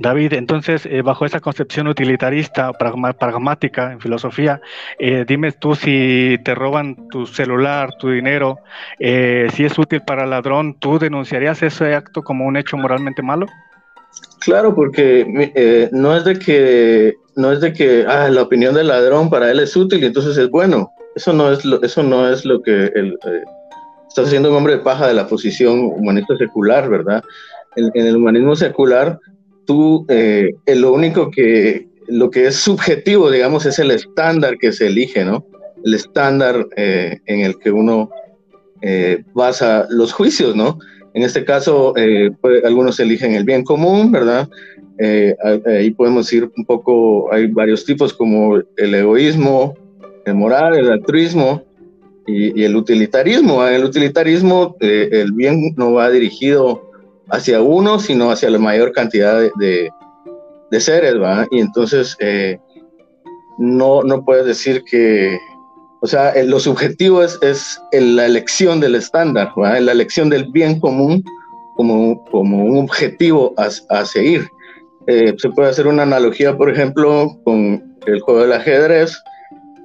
David, 0.00 0.32
entonces, 0.32 0.86
eh, 0.86 1.02
bajo 1.02 1.26
esa 1.26 1.40
concepción 1.40 1.86
utilitarista, 1.86 2.72
pragmática 2.72 3.92
en 3.92 4.00
filosofía, 4.00 4.62
eh, 4.98 5.26
dime 5.28 5.52
tú 5.52 5.74
si 5.74 6.38
te 6.42 6.54
roban 6.54 7.08
tu 7.10 7.26
celular, 7.26 7.92
tu 7.98 8.08
dinero, 8.08 8.60
eh, 8.98 9.48
si 9.52 9.66
es 9.66 9.78
útil 9.78 10.00
para 10.00 10.24
el 10.24 10.30
ladrón, 10.30 10.74
¿tú 10.78 10.98
denunciarías 10.98 11.62
ese 11.62 11.94
acto 11.94 12.22
como 12.22 12.46
un 12.46 12.56
hecho 12.56 12.78
moralmente 12.78 13.20
malo? 13.20 13.46
Claro, 14.40 14.74
porque 14.74 15.90
no 15.92 16.16
es 16.16 16.24
de 16.24 16.38
que 16.38 17.14
no 17.36 17.52
es 17.52 17.60
de 17.60 17.72
que 17.72 18.04
ah, 18.06 18.28
la 18.28 18.42
opinión 18.42 18.74
del 18.74 18.88
ladrón 18.88 19.30
para 19.30 19.50
él 19.50 19.60
es 19.60 19.76
útil 19.76 20.02
y 20.02 20.06
entonces 20.06 20.36
es 20.36 20.50
bueno. 20.50 20.90
Eso 21.14 21.32
no 21.32 21.52
es 21.52 21.64
lo, 21.64 21.82
eso 21.82 22.02
no 22.02 22.28
es 22.28 22.44
lo 22.44 22.62
que 22.62 22.90
el, 22.94 23.18
estás 24.08 24.26
haciendo 24.26 24.50
un 24.50 24.56
hombre 24.56 24.76
de 24.76 24.82
paja 24.82 25.06
de 25.06 25.14
la 25.14 25.26
posición 25.26 25.80
humanista 25.80 26.36
secular, 26.36 26.88
¿verdad? 26.88 27.22
en 27.76 28.06
el 28.06 28.16
humanismo 28.16 28.56
secular 28.56 29.18
tú, 29.70 30.04
eh, 30.08 30.52
lo 30.66 30.92
único 30.92 31.30
que, 31.30 31.86
lo 32.08 32.28
que 32.28 32.48
es 32.48 32.56
subjetivo, 32.56 33.30
digamos, 33.30 33.66
es 33.66 33.78
el 33.78 33.92
estándar 33.92 34.58
que 34.58 34.72
se 34.72 34.88
elige, 34.88 35.24
¿no? 35.24 35.46
El 35.84 35.94
estándar 35.94 36.66
eh, 36.76 37.20
en 37.26 37.42
el 37.42 37.56
que 37.56 37.70
uno 37.70 38.10
eh, 38.82 39.22
basa 39.32 39.86
los 39.88 40.12
juicios, 40.12 40.56
¿no? 40.56 40.80
En 41.14 41.22
este 41.22 41.44
caso, 41.44 41.94
pues, 42.40 42.64
algunos 42.64 43.00
eligen 43.00 43.34
el 43.34 43.44
bien 43.44 43.64
común, 43.64 44.12
¿verdad? 44.12 44.48
ahí 45.66 45.90
podemos 45.92 46.30
ir 46.32 46.50
un 46.56 46.64
poco, 46.64 47.32
hay 47.32 47.46
varios 47.46 47.84
tipos 47.84 48.12
como 48.12 48.56
el 48.76 48.94
egoísmo, 48.94 49.74
el 50.26 50.34
moral, 50.34 50.76
el 50.76 50.90
altruismo 50.90 51.62
y, 52.26 52.62
el 52.62 52.76
utilitarismo. 52.76 53.66
En 53.66 53.74
el 53.74 53.84
utilitarismo, 53.84 54.76
el 54.80 55.32
bien 55.32 55.74
no 55.76 55.94
va 55.94 56.10
dirigido 56.10 56.90
hacia 57.28 57.62
uno, 57.62 57.98
sino 57.98 58.30
hacia 58.30 58.50
la 58.50 58.58
mayor 58.58 58.92
cantidad 58.92 59.40
de, 59.58 59.90
seres, 60.78 61.20
¿va? 61.20 61.46
Y 61.50 61.60
entonces 61.60 62.16
eh, 62.20 62.58
no, 63.58 64.02
no 64.02 64.24
puedes 64.24 64.46
decir 64.46 64.82
que, 64.88 65.38
o 66.02 66.06
sea, 66.06 66.32
lo 66.44 66.58
subjetivo 66.58 67.22
es, 67.22 67.38
es 67.42 67.80
la 67.92 68.26
elección 68.26 68.80
del 68.80 68.94
estándar, 68.94 69.52
¿va? 69.58 69.78
la 69.80 69.92
elección 69.92 70.30
del 70.30 70.46
bien 70.50 70.80
común 70.80 71.22
como, 71.76 72.24
como 72.26 72.64
un 72.64 72.78
objetivo 72.78 73.54
a, 73.56 74.04
seguir. 74.04 74.46
Eh, 75.06 75.34
se 75.38 75.50
puede 75.50 75.70
hacer 75.70 75.86
una 75.86 76.02
analogía, 76.02 76.56
por 76.56 76.70
ejemplo, 76.70 77.38
con 77.44 77.96
el 78.06 78.20
juego 78.20 78.42
del 78.42 78.52
ajedrez, 78.52 79.16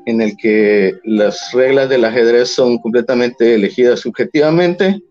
en 0.05 0.22
el 0.22 0.38
que 0.38 0.93
las 1.03 1.51
reglas 1.53 1.89
del 1.89 2.05
ajedrez 2.05 2.50
son 2.50 2.77
completamente 2.77 3.55
elegidas 3.55 4.01
subjetivamente 4.01 5.01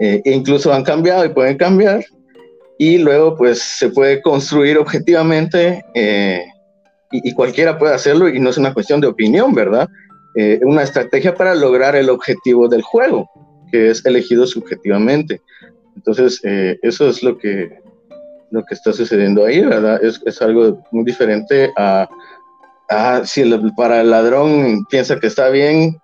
eh, 0.00 0.22
e 0.24 0.32
incluso 0.32 0.72
han 0.72 0.82
cambiado 0.82 1.24
y 1.24 1.28
pueden 1.28 1.56
cambiar, 1.56 2.04
y 2.78 2.98
luego 2.98 3.36
pues 3.36 3.62
se 3.62 3.90
puede 3.90 4.20
construir 4.22 4.78
objetivamente 4.78 5.84
eh, 5.94 6.44
y, 7.12 7.32
cualquiera 7.32 7.78
puede 7.78 7.94
hacerlo 7.94 8.28
y 8.28 8.40
no 8.40 8.50
es 8.50 8.58
una 8.58 8.74
cuestión 8.74 9.00
de 9.00 9.06
opinión, 9.06 9.54
¿verdad? 9.54 9.88
Eh, 10.34 10.60
una 10.62 10.82
estrategia 10.82 11.34
para 11.34 11.54
lograr 11.54 11.94
el 11.96 12.10
objetivo 12.10 12.68
del 12.68 12.82
juego, 12.82 13.30
que 13.70 13.90
es 13.90 14.04
elegido 14.04 14.46
subjetivamente. 14.46 15.40
Entonces, 15.96 16.40
eso 16.82 17.08
es 17.08 17.22
lo 17.22 17.38
que, 17.38 17.78
lo 18.50 18.64
que 18.64 18.74
está 18.74 18.92
sucediendo 18.92 19.44
ahí, 19.44 19.64
¿verdad? 19.64 20.02
Es, 20.02 20.20
es 20.26 20.42
algo 20.42 20.82
muy 20.90 21.04
diferente 21.04 21.70
a, 21.76 22.08
a 22.88 23.24
si 23.24 23.42
para 23.76 24.00
el 24.00 24.10
ladrón 24.10 24.84
piensa 24.90 25.18
que 25.18 25.26
está 25.26 25.48
bien, 25.48 25.96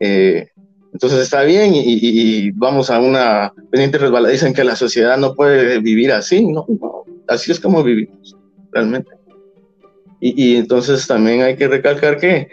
eh, 0.00 0.48
entonces 0.92 1.20
está 1.20 1.42
bien 1.42 1.72
y, 1.74 2.50
vamos 2.52 2.90
a 2.90 3.00
una 3.00 3.52
pendiente 3.70 3.98
resbaladiza 3.98 4.46
en 4.46 4.54
que 4.54 4.64
la 4.64 4.76
sociedad 4.76 5.18
no 5.18 5.34
puede 5.34 5.78
vivir 5.80 6.12
así, 6.12 6.46
¿no? 6.46 6.66
así 7.28 7.52
es 7.52 7.60
como 7.60 7.82
vivimos, 7.82 8.36
realmente. 8.72 9.10
Y, 10.20 10.56
entonces 10.56 11.06
también 11.06 11.42
hay 11.42 11.56
que 11.56 11.68
recalcar 11.68 12.16
que 12.18 12.48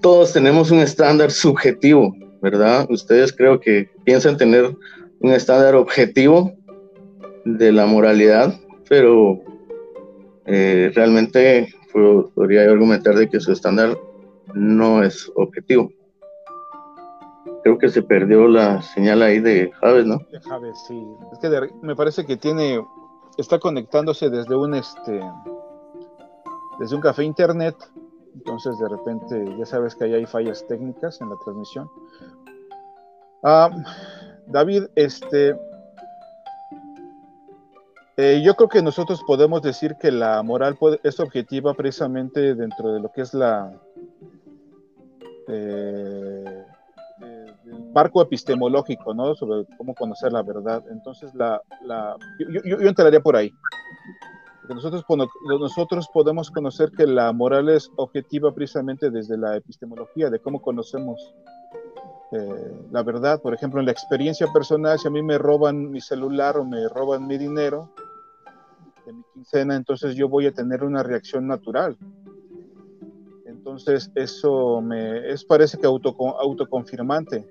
todos 0.00 0.32
tenemos 0.32 0.70
un 0.70 0.80
estándar 0.80 1.30
subjetivo, 1.30 2.14
¿verdad? 2.42 2.86
Ustedes 2.90 3.32
creo 3.32 3.60
que 3.60 3.90
piensan 4.04 4.36
tener 4.36 4.76
un 5.20 5.32
estándar 5.32 5.74
objetivo 5.74 6.52
de 7.44 7.72
la 7.72 7.86
moralidad, 7.86 8.54
pero 8.88 9.40
eh, 10.46 10.92
realmente 10.94 11.72
podría 11.92 12.62
argumentar 12.62 13.14
de 13.14 13.28
que 13.28 13.40
su 13.40 13.52
estándar 13.52 13.96
no 14.54 15.02
es 15.02 15.30
objetivo 15.34 15.90
creo 17.66 17.78
que 17.78 17.88
se 17.88 18.00
perdió 18.00 18.46
la 18.46 18.80
señal 18.80 19.22
ahí 19.22 19.40
de 19.40 19.72
Javes, 19.80 20.06
¿no? 20.06 20.18
De 20.30 20.40
Javes, 20.40 20.78
sí. 20.86 21.04
Es 21.32 21.40
que 21.40 21.68
me 21.82 21.96
parece 21.96 22.24
que 22.24 22.36
tiene, 22.36 22.80
está 23.38 23.58
conectándose 23.58 24.30
desde 24.30 24.54
un 24.54 24.74
este, 24.74 25.20
desde 26.78 26.94
un 26.94 27.00
café 27.00 27.24
internet. 27.24 27.74
Entonces 28.36 28.78
de 28.78 28.88
repente 28.88 29.56
ya 29.58 29.66
sabes 29.66 29.94
que 29.94 30.04
ahí 30.04 30.14
hay 30.14 30.26
fallas 30.26 30.66
técnicas 30.66 31.20
en 31.20 31.30
la 31.30 31.36
transmisión. 31.44 31.90
Ah, 33.42 33.70
David, 34.46 34.84
este, 34.94 35.56
eh, 38.16 38.42
yo 38.44 38.54
creo 38.54 38.68
que 38.68 38.82
nosotros 38.82 39.22
podemos 39.26 39.62
decir 39.62 39.96
que 40.00 40.10
la 40.10 40.42
moral 40.42 40.78
es 41.02 41.18
objetiva 41.20 41.74
precisamente 41.74 42.54
dentro 42.54 42.92
de 42.92 43.00
lo 43.00 43.10
que 43.12 43.22
es 43.22 43.34
la 43.34 43.72
eh, 45.48 46.64
marco 47.92 48.22
epistemológico, 48.22 49.14
¿no? 49.14 49.34
Sobre 49.34 49.64
cómo 49.76 49.94
conocer 49.94 50.32
la 50.32 50.42
verdad. 50.42 50.82
Entonces, 50.90 51.34
la, 51.34 51.60
la 51.82 52.16
yo, 52.38 52.60
yo, 52.62 52.88
entraría 52.88 53.20
por 53.20 53.36
ahí. 53.36 53.52
Nosotros, 54.74 55.04
nosotros 55.60 56.08
podemos 56.12 56.50
conocer 56.50 56.90
que 56.92 57.06
la 57.06 57.32
moral 57.32 57.68
es 57.68 57.90
objetiva 57.96 58.52
precisamente 58.52 59.10
desde 59.10 59.36
la 59.36 59.56
epistemología, 59.56 60.30
de 60.30 60.38
cómo 60.38 60.60
conocemos 60.60 61.34
eh, 62.32 62.72
la 62.90 63.02
verdad. 63.02 63.40
Por 63.40 63.54
ejemplo, 63.54 63.80
en 63.80 63.86
la 63.86 63.92
experiencia 63.92 64.46
personal, 64.52 64.98
si 64.98 65.08
a 65.08 65.10
mí 65.10 65.22
me 65.22 65.38
roban 65.38 65.90
mi 65.90 66.00
celular 66.00 66.56
o 66.58 66.64
me 66.64 66.88
roban 66.88 67.26
mi 67.26 67.38
dinero 67.38 67.90
de 69.04 69.12
mi 69.12 69.22
quincena, 69.34 69.76
entonces 69.76 70.16
yo 70.16 70.28
voy 70.28 70.46
a 70.46 70.52
tener 70.52 70.82
una 70.82 71.02
reacción 71.02 71.46
natural. 71.46 71.96
Entonces, 73.44 74.10
eso 74.14 74.80
me 74.80 75.30
es, 75.30 75.44
parece 75.44 75.78
que 75.78 75.86
auto, 75.86 76.16
autoconfirmante. 76.40 77.46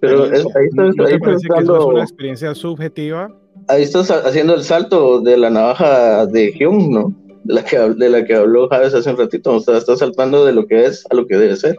Pero 0.00 0.24
ahí 0.24 0.30
estás, 0.32 1.42
dando... 1.48 1.78
es 1.78 1.84
una 1.86 2.02
experiencia 2.02 2.54
subjetiva. 2.54 3.34
Ahí 3.70 3.82
estás 3.82 4.10
haciendo 4.10 4.54
el 4.54 4.64
salto 4.64 5.20
de 5.20 5.36
la 5.36 5.48
navaja 5.48 6.26
de 6.26 6.52
Hume, 6.60 6.88
¿no? 6.88 7.14
De 7.44 7.54
la 7.54 7.64
que, 7.64 7.78
de 7.78 8.08
la 8.10 8.24
que 8.24 8.34
habló 8.34 8.68
Javes 8.68 8.94
hace 8.94 9.10
un 9.10 9.16
ratito. 9.16 9.54
O 9.54 9.60
sea, 9.60 9.76
estás 9.76 10.00
saltando 10.00 10.44
de 10.44 10.52
lo 10.52 10.66
que 10.66 10.86
es 10.86 11.06
a 11.08 11.14
lo 11.14 11.24
que 11.26 11.36
debe 11.36 11.56
ser. 11.56 11.76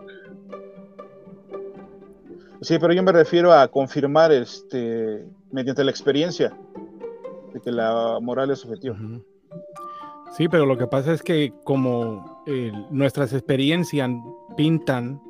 Sí, 2.62 2.77
pero 2.79 2.93
yo 2.93 3.03
me 3.03 3.12
refiero 3.12 3.51
a 3.51 3.67
confirmar 3.67 4.31
este 4.31 5.25
mediante 5.51 5.83
la 5.83 5.91
experiencia 5.91 6.57
de 7.53 7.60
que 7.60 7.71
la 7.71 8.19
moral 8.21 8.51
es 8.51 8.60
subjetiva. 8.60 8.95
Sí, 10.38 10.48
pero 10.48 10.65
lo 10.65 10.77
que 10.77 10.88
pasa 10.88 11.12
es 11.12 11.21
que 11.21 11.51
como 11.65 12.41
eh, 12.48 12.71
nuestras 12.89 13.33
experiencias 13.33 14.10
pintan 14.55 15.21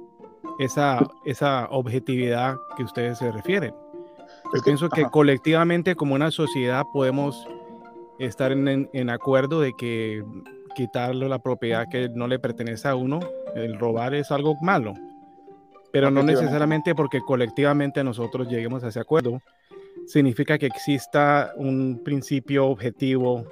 esa, 0.60 1.00
esa 1.26 1.68
objetividad 1.72 2.56
que 2.78 2.84
ustedes 2.84 3.18
se 3.18 3.32
refieren. 3.32 3.74
Yo 4.54 4.62
pienso 4.64 4.90
que 4.90 5.06
colectivamente 5.06 5.96
como 5.96 6.16
una 6.16 6.30
sociedad 6.32 6.84
podemos 6.94 7.48
estar 8.20 8.52
en, 8.52 8.90
en, 8.92 9.10
acuerdo 9.10 9.62
de 9.62 9.74
que 9.78 10.24
quitarle 10.76 11.30
la 11.30 11.40
propiedad 11.40 11.88
que 11.90 12.10
no 12.10 12.28
le 12.28 12.38
pertenece 12.38 12.88
a 12.88 12.96
uno, 12.96 13.20
el 13.56 13.80
robar 13.80 14.14
es 14.14 14.32
algo 14.32 14.56
malo, 14.62 14.94
pero 15.92 16.12
no 16.12 16.24
necesariamente 16.24 16.96
porque 16.96 17.22
colectivamente 17.22 18.04
nosotros 18.04 18.48
lleguemos 18.48 18.84
a 18.84 18.90
ese 18.90 19.00
acuerdo, 19.00 19.42
significa 20.08 20.58
que 20.58 20.66
exista 20.66 21.54
un 21.56 22.02
principio 22.04 22.68
objetivo 22.68 23.46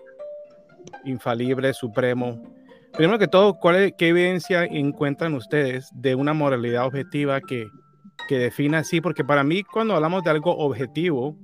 infalible, 1.06 1.74
supremo. 1.74 2.42
Primero 2.94 3.20
que 3.20 3.28
todo, 3.28 3.56
¿cuál 3.60 3.94
¿qué 3.98 4.10
evidencia 4.10 4.66
encuentran 4.66 5.34
ustedes 5.34 5.90
de 5.94 6.16
una 6.16 6.34
moralidad 6.34 6.86
objetiva 6.86 7.40
que, 7.42 7.68
que 8.28 8.38
defina 8.38 8.80
así? 8.80 9.02
Porque 9.02 9.24
para 9.24 9.44
mí, 9.44 9.64
cuando 9.64 9.96
hablamos 9.96 10.24
de 10.24 10.30
algo 10.30 10.56
objetivo, 10.58 11.36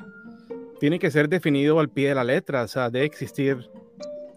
tiene 0.80 1.00
que 1.00 1.12
ser 1.12 1.30
definido 1.30 1.80
al 1.80 1.90
pie 1.90 2.10
de 2.10 2.16
la 2.16 2.24
letra, 2.24 2.64
o 2.64 2.68
sea, 2.68 2.90
debe 2.90 3.06
existir 3.06 3.70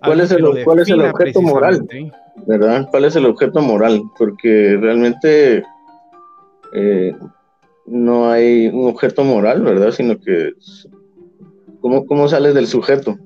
¿Cuál 0.05 0.21
es 0.21 0.31
el, 0.31 0.65
cuál 0.65 0.79
es 0.79 0.89
el 0.89 1.01
objeto 1.01 1.43
moral? 1.43 1.89
¿Verdad? 2.47 2.89
¿Cuál 2.91 3.05
es 3.05 3.17
el 3.17 3.27
objeto 3.27 3.61
moral? 3.61 4.03
Porque 4.17 4.79
realmente 4.81 5.65
eh, 6.73 7.17
no 7.87 8.31
hay 8.31 8.69
un 8.69 8.89
objeto 8.89 9.25
moral, 9.25 9.63
¿verdad? 9.63 9.91
Sino 9.91 10.19
que 10.21 10.53
¿cómo, 11.81 12.07
cómo 12.07 12.29
sales 12.29 12.55
del 12.55 12.69
sujeto? 12.69 13.19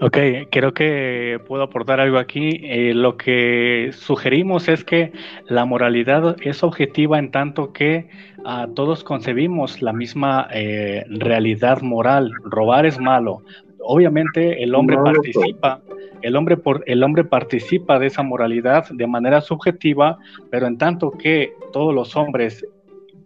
Ok, 0.00 0.18
creo 0.50 0.74
que 0.74 1.38
puedo 1.46 1.62
aportar 1.62 2.00
algo 2.00 2.18
aquí. 2.18 2.60
Eh, 2.62 2.92
lo 2.94 3.16
que 3.16 3.90
sugerimos 3.92 4.68
es 4.68 4.84
que 4.84 5.12
la 5.48 5.64
moralidad 5.64 6.36
es 6.42 6.62
objetiva 6.64 7.18
en 7.18 7.30
tanto 7.30 7.72
que 7.72 8.08
ah, 8.44 8.66
todos 8.74 9.04
concebimos 9.04 9.82
la 9.82 9.92
misma 9.92 10.48
eh, 10.52 11.04
realidad 11.08 11.80
moral. 11.82 12.32
Robar 12.44 12.86
es 12.86 12.98
malo. 12.98 13.42
Obviamente 13.78 14.62
el 14.62 14.74
hombre 14.74 14.96
participa, 14.96 15.80
el 16.22 16.36
hombre, 16.36 16.56
por, 16.56 16.82
el 16.86 17.02
hombre 17.02 17.22
participa 17.22 17.98
de 17.98 18.06
esa 18.06 18.22
moralidad 18.22 18.88
de 18.90 19.06
manera 19.06 19.42
subjetiva, 19.42 20.18
pero 20.50 20.66
en 20.66 20.78
tanto 20.78 21.12
que 21.12 21.52
todos 21.72 21.94
los 21.94 22.16
hombres 22.16 22.66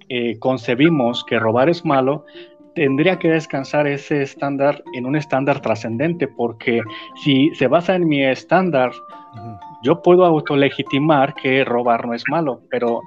eh, 0.08 0.38
concebimos 0.38 1.24
que 1.24 1.38
robar 1.38 1.68
es 1.68 1.84
malo, 1.84 2.24
tendría 2.78 3.18
que 3.18 3.28
descansar 3.28 3.86
ese 3.86 4.22
estándar 4.22 4.82
en 4.94 5.04
un 5.04 5.16
estándar 5.16 5.60
trascendente, 5.60 6.28
porque 6.28 6.80
si 7.22 7.52
se 7.56 7.66
basa 7.66 7.96
en 7.96 8.08
mi 8.08 8.24
estándar, 8.24 8.92
yo 9.82 10.00
puedo 10.00 10.24
autolegitimar 10.24 11.34
que 11.34 11.64
robar 11.64 12.06
no 12.06 12.14
es 12.14 12.22
malo, 12.30 12.60
pero 12.70 13.00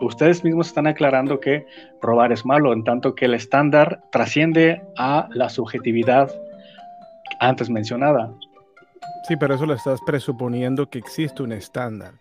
ustedes 0.00 0.44
mismos 0.44 0.68
están 0.68 0.86
aclarando 0.86 1.40
que 1.40 1.66
robar 2.00 2.30
es 2.32 2.46
malo, 2.46 2.72
en 2.72 2.84
tanto 2.84 3.14
que 3.14 3.24
el 3.24 3.34
estándar 3.34 4.00
trasciende 4.12 4.82
a 4.96 5.28
la 5.32 5.48
subjetividad 5.48 6.30
antes 7.40 7.68
mencionada. 7.68 8.32
Sí, 9.26 9.36
pero 9.36 9.54
eso 9.54 9.66
lo 9.66 9.74
estás 9.74 10.00
presuponiendo 10.06 10.88
que 10.88 10.98
existe 10.98 11.42
un 11.42 11.52
estándar. 11.52 12.12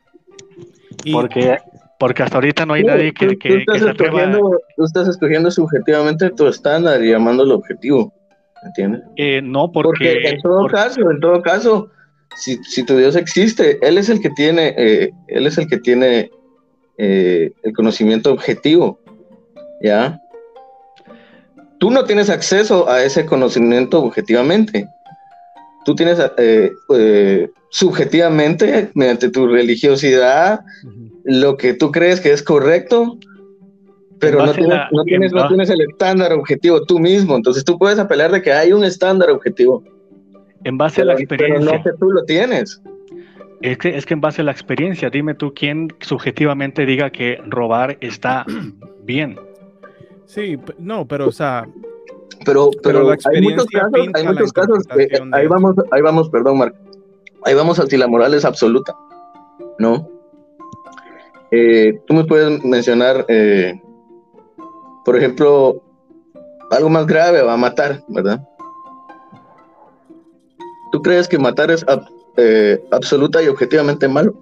Porque 1.11 1.57
porque 1.99 2.23
hasta 2.23 2.37
ahorita 2.37 2.65
no 2.65 2.73
hay 2.73 2.83
nadie 2.83 3.13
que, 3.13 3.27
tú, 3.27 3.39
que, 3.39 3.57
estás 3.57 3.81
escogiendo, 3.81 4.59
Tú 4.75 4.83
estás 4.83 5.07
escogiendo 5.07 5.49
subjetivamente 5.49 6.29
tu 6.29 6.47
estándar 6.47 7.03
y 7.03 7.11
llamándolo 7.11 7.55
objetivo, 7.55 8.13
¿entiendes? 8.63 9.01
Eh, 9.15 9.41
no, 9.41 9.71
porque... 9.71 10.29
en 10.29 10.41
todo 10.41 10.67
caso, 10.67 11.09
en 11.09 11.19
todo 11.19 11.41
caso, 11.41 11.89
si, 12.35 12.57
si, 12.63 12.85
tu 12.85 12.97
Dios 12.97 13.15
existe, 13.15 13.79
Él 13.81 13.97
es 13.97 14.09
el 14.09 14.21
que 14.21 14.29
tiene, 14.31 14.75
eh, 14.77 15.11
Él 15.27 15.47
es 15.47 15.57
el 15.57 15.67
que 15.67 15.77
tiene 15.77 16.29
eh, 16.97 17.51
el 17.63 17.73
conocimiento 17.73 18.31
objetivo, 18.31 18.99
¿ya? 19.81 20.19
Tú 21.79 21.91
no 21.91 22.05
tienes 22.05 22.29
acceso 22.29 22.89
a 22.89 23.03
ese 23.03 23.25
conocimiento 23.25 24.03
objetivamente. 24.03 24.87
Tú 25.87 25.95
tienes 25.95 26.19
subjetivamente, 27.69 28.91
mediante 28.93 29.29
tu 29.29 29.47
religiosidad, 29.47 30.59
lo 31.23 31.55
que 31.55 31.75
tú 31.75 31.93
crees 31.93 32.19
que 32.19 32.33
es 32.33 32.43
correcto, 32.43 33.17
pero 34.19 34.45
no 34.45 34.51
tienes, 34.51 35.31
no, 35.31 35.47
tienes, 35.47 35.69
el 35.69 35.79
estándar 35.79 36.33
objetivo 36.33 36.83
tú 36.83 36.99
mismo. 36.99 37.37
Entonces 37.37 37.63
tú 37.63 37.79
puedes 37.79 37.99
apelar 37.99 38.33
de 38.33 38.41
que 38.41 38.51
hay 38.51 38.73
un 38.73 38.83
estándar 38.83 39.29
objetivo. 39.29 39.81
En 40.65 40.77
base 40.77 41.03
a 41.03 41.05
la 41.05 41.13
experiencia. 41.13 41.57
Pero 41.57 41.77
no 41.77 41.81
que 41.81 41.91
tú 41.97 42.11
lo 42.11 42.25
tienes. 42.25 42.81
Es 43.61 43.77
que, 43.77 43.95
es 43.95 44.05
que 44.05 44.13
en 44.13 44.19
base 44.19 44.41
a 44.41 44.43
la 44.43 44.51
experiencia, 44.51 45.09
dime 45.09 45.35
tú 45.35 45.53
quién 45.53 45.93
subjetivamente 46.01 46.85
diga 46.85 47.11
que 47.11 47.39
robar 47.47 47.97
está 48.01 48.45
bien. 49.05 49.39
Sí, 50.25 50.57
no, 50.79 51.07
pero 51.07 51.29
o 51.29 51.31
sea. 51.31 51.65
Pero, 52.45 52.69
pero, 52.83 53.09
hay 53.09 53.41
muchos 53.41 53.65
casos, 53.65 54.09
hay 54.13 54.27
muchos 54.27 54.53
casos 54.53 54.85
ahí 55.31 55.47
vamos, 55.47 55.75
ahí 55.91 56.01
vamos, 56.01 56.29
perdón, 56.29 56.59
Marco. 56.59 56.77
Ahí 57.43 57.53
vamos 57.53 57.79
a 57.79 57.85
si 57.87 57.97
la 57.97 58.07
moral 58.07 58.33
es 58.33 58.45
absoluta. 58.45 58.95
¿No? 59.79 60.09
Eh, 61.51 62.01
tú 62.05 62.13
me 62.13 62.25
puedes 62.25 62.63
mencionar, 62.63 63.25
eh, 63.29 63.79
por 65.05 65.15
ejemplo, 65.15 65.81
algo 66.71 66.89
más 66.89 67.05
grave, 67.07 67.41
va 67.41 67.53
a 67.53 67.57
matar, 67.57 68.03
¿verdad? 68.09 68.41
¿Tú 70.91 71.01
crees 71.01 71.27
que 71.27 71.37
matar 71.37 71.71
es 71.71 71.85
eh, 72.37 72.83
absoluta 72.91 73.41
y 73.41 73.47
objetivamente 73.47 74.07
malo? 74.07 74.33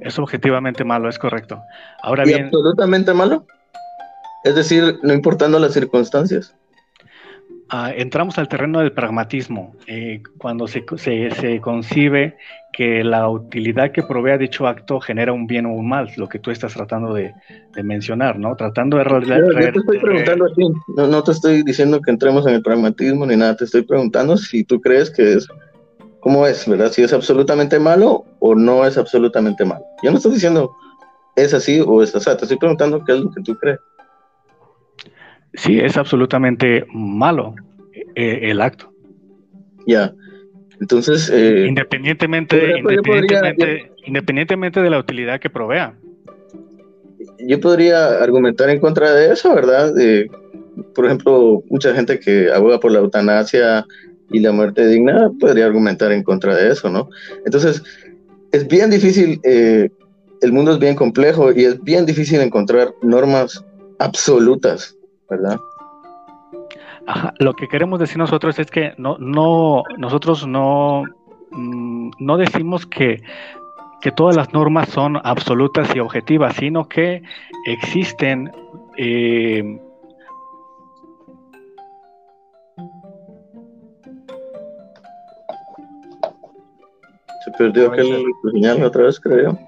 Es 0.00 0.18
objetivamente 0.18 0.84
malo, 0.84 1.08
es 1.08 1.18
correcto. 1.18 1.60
Ahora 2.02 2.24
¿Y 2.24 2.28
bien. 2.28 2.44
¿Absolutamente 2.44 3.12
malo? 3.12 3.44
Es 4.44 4.54
decir, 4.54 4.98
no 5.02 5.12
importando 5.12 5.58
las 5.58 5.72
circunstancias. 5.72 6.54
Ah, 7.68 7.92
entramos 7.92 8.38
al 8.38 8.46
terreno 8.46 8.78
del 8.78 8.92
pragmatismo, 8.92 9.74
eh, 9.88 10.22
cuando 10.38 10.68
se, 10.68 10.84
se, 10.96 11.60
concibe 11.60 12.36
que 12.72 13.02
la 13.02 13.28
utilidad 13.28 13.90
que 13.90 14.04
provee 14.04 14.38
dicho 14.38 14.68
acto 14.68 15.00
genera 15.00 15.32
un 15.32 15.48
bien 15.48 15.66
o 15.66 15.72
un 15.72 15.88
mal, 15.88 16.12
lo 16.16 16.28
que 16.28 16.38
tú 16.38 16.52
estás 16.52 16.74
tratando 16.74 17.12
de, 17.12 17.34
mencionar, 17.82 18.38
¿no? 18.38 18.54
Tratando 18.54 18.98
de... 18.98 19.04
No, 19.04 19.20
te 19.20 19.78
estoy 19.80 19.98
preguntando 19.98 20.44
a 20.44 20.54
ti, 20.54 20.62
no, 20.96 21.24
te 21.24 21.32
estoy 21.32 21.64
diciendo 21.64 22.00
que 22.00 22.12
entremos 22.12 22.46
en 22.46 22.54
el 22.54 22.62
pragmatismo 22.62 23.26
ni 23.26 23.34
nada, 23.34 23.56
te 23.56 23.64
estoy 23.64 23.82
preguntando 23.82 24.36
si 24.36 24.62
tú 24.62 24.80
crees 24.80 25.10
que 25.10 25.32
es, 25.32 25.48
¿cómo 26.20 26.46
es, 26.46 26.68
verdad? 26.68 26.92
Si 26.92 27.02
es 27.02 27.12
absolutamente 27.12 27.80
malo 27.80 28.24
o 28.38 28.54
no 28.54 28.86
es 28.86 28.96
absolutamente 28.96 29.64
malo. 29.64 29.84
Yo 30.04 30.12
no 30.12 30.18
estoy 30.18 30.34
diciendo 30.34 30.70
es 31.34 31.52
así 31.52 31.82
o 31.84 32.00
es 32.00 32.14
así, 32.14 32.30
te 32.36 32.44
estoy 32.44 32.58
preguntando 32.58 33.02
qué 33.04 33.12
es 33.12 33.20
lo 33.20 33.30
que 33.32 33.42
tú 33.42 33.56
crees. 33.56 33.80
Sí, 35.54 35.78
es 35.78 35.96
absolutamente 35.96 36.84
malo 36.92 37.54
eh, 38.14 38.50
el 38.50 38.60
acto. 38.60 38.92
Ya. 39.86 40.12
Entonces. 40.80 41.30
Eh, 41.32 41.66
independientemente, 41.68 42.78
independientemente, 44.06 44.82
de 44.82 44.90
la 44.90 44.98
utilidad 44.98 45.40
que 45.40 45.50
provea. 45.50 45.94
Yo 47.38 47.60
podría 47.60 48.22
argumentar 48.22 48.70
en 48.70 48.80
contra 48.80 49.12
de 49.12 49.32
eso, 49.32 49.54
¿verdad? 49.54 49.92
por 50.94 51.06
ejemplo, 51.06 51.62
mucha 51.70 51.94
gente 51.94 52.18
que 52.18 52.50
aboga 52.52 52.80
por 52.80 52.92
la 52.92 52.98
eutanasia 52.98 53.86
y 54.30 54.40
la 54.40 54.52
muerte 54.52 54.86
digna 54.86 55.30
podría 55.40 55.66
argumentar 55.66 56.12
en 56.12 56.22
contra 56.22 56.54
de 56.54 56.70
eso, 56.70 56.90
¿no? 56.90 57.08
Entonces, 57.44 57.82
es 58.52 58.66
bien 58.66 58.90
difícil, 58.90 59.40
eh, 59.44 59.88
el 60.42 60.52
mundo 60.52 60.72
es 60.72 60.78
bien 60.78 60.94
complejo 60.94 61.52
y 61.52 61.64
es 61.64 61.82
bien 61.82 62.06
difícil 62.06 62.40
encontrar 62.40 62.94
normas 63.02 63.64
absolutas 63.98 64.95
¿verdad? 65.28 65.60
lo 67.38 67.54
que 67.54 67.68
queremos 67.68 68.00
decir 68.00 68.18
nosotros 68.18 68.58
es 68.58 68.70
que 68.70 68.94
no, 68.98 69.16
no, 69.18 69.82
nosotros 69.96 70.46
no, 70.46 71.04
mm, 71.50 72.10
no 72.18 72.36
decimos 72.36 72.86
que, 72.86 73.22
todas 74.14 74.36
las 74.36 74.52
normas 74.52 74.88
son 74.90 75.16
absolutas 75.24 75.92
y 75.96 75.98
objetivas, 75.98 76.54
sino 76.54 76.88
que 76.88 77.24
existen 77.66 78.52
eh, 78.96 79.80
Se 87.44 87.50
perdió 87.58 87.90
aquel 87.90 88.24
señal 88.52 88.84
otra 88.84 89.02
vez, 89.06 89.18
creo 89.18 89.58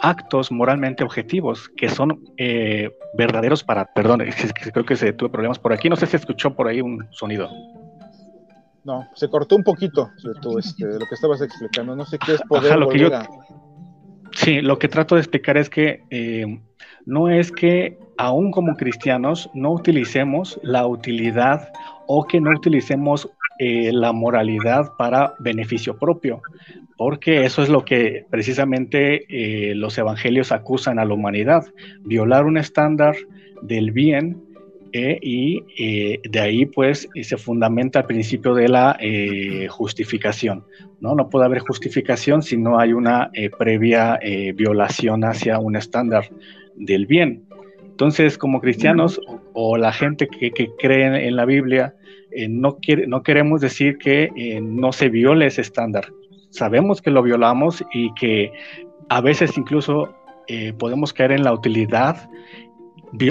actos 0.00 0.52
moralmente 0.52 1.02
objetivos 1.02 1.68
que 1.76 1.88
son 1.88 2.22
eh, 2.36 2.90
verdaderos 3.14 3.64
para, 3.64 3.86
perdón, 3.86 4.22
creo 4.72 4.84
que 4.84 4.96
se 4.96 5.12
tuve 5.12 5.30
problemas 5.30 5.58
por 5.58 5.72
aquí, 5.72 5.88
no 5.88 5.96
sé 5.96 6.06
si 6.06 6.16
escuchó 6.16 6.54
por 6.54 6.68
ahí 6.68 6.80
un 6.80 7.06
sonido. 7.10 7.48
No, 8.84 9.06
se 9.14 9.28
cortó 9.28 9.56
un 9.56 9.64
poquito 9.64 10.10
este, 10.58 10.86
de 10.86 10.98
lo 10.98 11.06
que 11.06 11.14
estabas 11.14 11.42
explicando, 11.42 11.94
no 11.94 12.06
sé 12.06 12.18
qué 12.18 12.34
es 12.34 12.42
poder 12.42 12.78
lo 12.78 12.88
que 12.88 12.98
yo, 12.98 13.10
Sí, 14.32 14.60
lo 14.60 14.78
que 14.78 14.88
trato 14.88 15.16
de 15.16 15.22
explicar 15.22 15.56
es 15.56 15.68
que 15.68 16.04
eh, 16.10 16.60
no 17.04 17.28
es 17.28 17.50
que 17.50 17.98
aún 18.16 18.50
como 18.50 18.76
cristianos 18.76 19.50
no 19.52 19.72
utilicemos 19.72 20.60
la 20.62 20.86
utilidad 20.86 21.72
o 22.06 22.24
que 22.24 22.40
no 22.40 22.50
utilicemos 22.50 23.28
eh, 23.58 23.90
la 23.92 24.12
moralidad 24.12 24.92
para 24.96 25.34
beneficio 25.40 25.98
propio, 25.98 26.40
porque 26.98 27.46
eso 27.46 27.62
es 27.62 27.70
lo 27.70 27.84
que 27.86 28.26
precisamente 28.28 29.24
eh, 29.30 29.74
los 29.74 29.96
evangelios 29.96 30.52
acusan 30.52 30.98
a 30.98 31.06
la 31.06 31.14
humanidad, 31.14 31.64
violar 32.00 32.44
un 32.44 32.58
estándar 32.58 33.16
del 33.62 33.92
bien 33.92 34.42
eh, 34.92 35.18
y 35.22 35.62
de 36.28 36.40
ahí 36.40 36.66
pues 36.66 37.08
se 37.22 37.36
fundamenta 37.38 38.00
el 38.00 38.06
principio 38.06 38.54
de 38.54 38.68
la 38.68 38.98
justificación. 39.70 40.64
¿no? 41.00 41.14
no 41.14 41.30
puede 41.30 41.46
haber 41.46 41.60
justificación 41.60 42.42
si 42.42 42.56
no 42.56 42.78
hay 42.78 42.92
una 42.92 43.30
previa 43.58 44.18
violación 44.54 45.24
hacia 45.24 45.58
un 45.58 45.76
estándar 45.76 46.28
del 46.74 47.06
bien. 47.06 47.44
Entonces, 47.82 48.38
como 48.38 48.60
cristianos 48.60 49.20
o, 49.52 49.76
la 49.76 49.92
gente 49.92 50.28
que, 50.28 50.52
que 50.52 50.68
cree 50.78 51.26
en 51.26 51.36
la 51.36 51.44
Biblia, 51.44 51.94
eh, 52.30 52.48
no, 52.48 52.78
no 53.06 53.22
queremos 53.22 53.60
decir 53.60 53.98
que 53.98 54.30
eh, 54.36 54.60
no 54.60 54.92
se 54.92 55.08
viole 55.08 55.46
ese 55.46 55.62
estándar. 55.62 56.12
Sabemos 56.50 57.02
que 57.02 57.10
lo 57.10 57.22
violamos 57.22 57.84
y 57.92 58.12
que 58.14 58.52
a 59.08 59.20
veces 59.20 59.56
incluso 59.56 60.14
eh, 60.46 60.72
podemos 60.72 61.12
caer 61.12 61.32
en 61.32 61.44
la 61.44 61.52
utilidad 61.52 62.28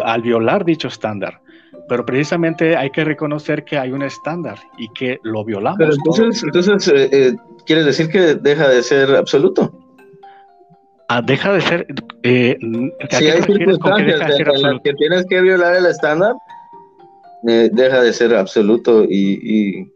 al 0.03 0.21
violar 0.21 0.65
dicho 0.65 0.87
estándar. 0.87 1.41
pero 1.89 2.05
precisamente 2.05 2.75
hay 2.75 2.89
que 2.89 3.05
reconocer 3.05 3.63
que 3.63 3.77
hay 3.77 3.91
un 3.93 4.01
estándar 4.01 4.57
y 4.77 4.89
que 4.89 5.19
lo 5.23 5.45
violamos. 5.45 5.77
Pero 5.77 5.93
entonces, 5.93 6.43
entonces 6.43 6.87
eh, 6.89 7.09
eh, 7.11 7.35
¿quieres 7.65 7.85
decir 7.85 8.09
que 8.09 8.35
deja 8.35 8.67
de 8.67 8.83
ser 8.83 9.15
absoluto? 9.15 9.71
Ah, 11.07 11.21
deja 11.21 11.53
de 11.53 11.61
ser. 11.61 11.87
Eh, 12.23 12.57
si 13.11 13.27
hay 13.27 13.41
circunstancias 13.41 14.21
en 14.37 14.61
las 14.61 14.81
que 14.81 14.93
tienes 14.95 15.25
que 15.29 15.41
violar 15.41 15.75
el 15.75 15.85
estándar, 15.85 16.33
deja 17.43 18.01
de 18.01 18.11
ser 18.11 18.35
absoluto 18.35 19.05
y, 19.05 19.89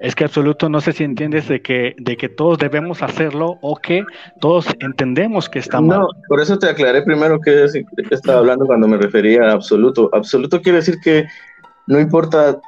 Es 0.00 0.14
que 0.14 0.24
absoluto 0.24 0.68
no 0.68 0.80
sé 0.80 0.92
si 0.92 1.02
entiendes 1.02 1.48
de 1.48 1.60
que, 1.60 1.94
de 1.98 2.16
que 2.16 2.28
todos 2.28 2.58
debemos 2.58 3.02
hacerlo 3.02 3.58
o 3.62 3.76
que 3.76 4.04
todos 4.40 4.66
entendemos 4.78 5.48
que 5.48 5.58
está 5.58 5.80
mal. 5.80 6.00
No, 6.00 6.08
por 6.28 6.40
eso 6.40 6.58
te 6.58 6.68
aclaré 6.68 7.02
primero 7.02 7.40
que, 7.40 7.66
estaba 8.10 8.38
hablando 8.38 8.66
cuando 8.66 8.86
me 8.86 8.96
refería 8.96 9.42
a 9.48 9.52
absoluto. 9.52 10.08
Absoluto 10.12 10.62
quiere 10.62 10.78
decir 10.78 10.98
que 11.02 11.26
no 11.88 11.98
importa 11.98 12.60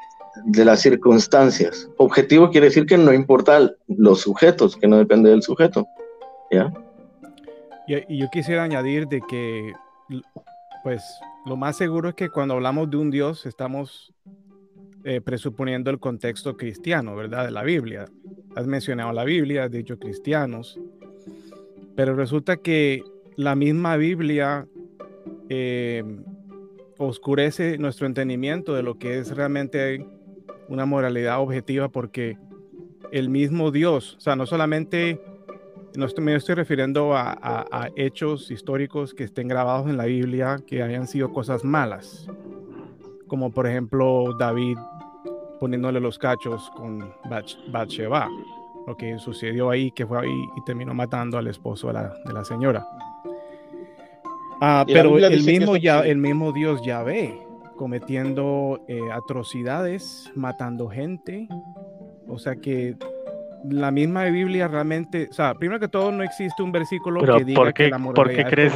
de 0.44 0.64
las 0.64 0.80
circunstancias. 0.80 1.88
Objetivo 1.98 2.50
quiere 2.50 2.66
decir 2.66 2.86
que 2.86 2.98
no 2.98 3.12
importa 3.12 3.70
los 3.86 4.20
sujetos, 4.22 4.76
que 4.76 4.88
no 4.88 4.98
depende 4.98 5.30
del 5.30 5.42
sujeto. 5.42 5.86
¿Ya? 6.50 6.72
Y, 7.86 8.18
yo 8.18 8.28
quisiera 8.30 8.64
añadir 8.64 9.06
de 9.06 9.20
que, 9.28 9.72
pues, 10.82 11.02
lo 11.46 11.56
más 11.56 11.76
seguro 11.76 12.08
es 12.08 12.14
que 12.14 12.28
cuando 12.28 12.54
hablamos 12.54 12.90
de 12.90 12.96
un 12.96 13.10
Dios 13.10 13.46
estamos 13.46 14.12
eh, 15.04 15.20
presuponiendo 15.20 15.90
el 15.90 15.98
contexto 15.98 16.56
cristiano, 16.56 17.16
¿verdad? 17.16 17.46
De 17.46 17.50
la 17.50 17.62
Biblia. 17.62 18.06
Has 18.54 18.66
mencionado 18.66 19.12
la 19.12 19.24
Biblia, 19.24 19.64
has 19.64 19.70
dicho 19.70 19.98
cristianos, 19.98 20.78
pero 21.96 22.14
resulta 22.14 22.56
que 22.58 23.02
la 23.36 23.54
misma 23.54 23.96
Biblia 23.96 24.66
eh, 25.48 26.04
oscurece 26.98 27.78
nuestro 27.78 28.06
entendimiento 28.06 28.74
de 28.74 28.82
lo 28.82 28.98
que 28.98 29.18
es 29.18 29.34
realmente 29.34 30.06
una 30.68 30.84
moralidad 30.86 31.40
objetiva 31.40 31.88
porque 31.88 32.36
el 33.10 33.28
mismo 33.28 33.70
Dios, 33.70 34.16
o 34.18 34.20
sea, 34.20 34.36
no 34.36 34.46
solamente 34.46 35.20
no 35.96 36.06
estoy, 36.06 36.24
me 36.24 36.34
estoy 36.34 36.54
refiriendo 36.54 37.16
a, 37.16 37.90
hechos 37.96 38.50
históricos 38.50 39.14
que 39.14 39.24
estén 39.24 39.48
grabados 39.48 39.88
en 39.88 39.96
la 39.96 40.04
Biblia 40.04 40.58
que 40.66 40.82
hayan 40.82 41.06
sido 41.06 41.32
cosas 41.32 41.64
malas, 41.64 42.28
como 43.30 43.52
por 43.52 43.66
ejemplo 43.66 44.34
David 44.36 44.76
poniéndole 45.60 46.00
los 46.00 46.18
cachos 46.18 46.70
con 46.74 47.14
Bathsheba, 47.70 48.28
lo 48.86 48.96
que 48.96 49.18
sucedió 49.18 49.70
ahí, 49.70 49.92
que 49.92 50.04
fue 50.04 50.20
ahí 50.20 50.44
y 50.56 50.64
terminó 50.64 50.92
matando 50.94 51.38
al 51.38 51.46
esposo 51.46 51.88
de 51.88 52.32
la, 52.32 52.44
señora. 52.44 52.84
Ah, 54.60 54.84
pero 54.86 55.16
el 55.18 55.44
mismo, 55.44 55.76
ya, 55.76 56.00
el 56.00 56.18
mismo 56.18 56.52
Dios 56.52 56.82
ya 56.82 57.02
ve 57.02 57.38
cometiendo 57.76 58.80
eh, 58.88 58.98
atrocidades, 59.12 60.30
matando 60.34 60.88
gente. 60.88 61.46
O 62.26 62.38
sea 62.38 62.56
que 62.56 62.96
la 63.68 63.90
misma 63.90 64.24
Biblia 64.24 64.66
realmente, 64.66 65.28
o 65.30 65.32
sea, 65.32 65.54
primero 65.54 65.78
que 65.78 65.88
todo 65.88 66.10
no 66.10 66.22
existe 66.22 66.62
un 66.62 66.72
versículo 66.72 67.20
que 67.20 67.44
diga 67.44 67.72
que 67.72 67.90
la 67.90 67.98
moralidad 67.98 68.14
¿por 68.14 68.34
qué 68.34 68.50
crees, 68.50 68.72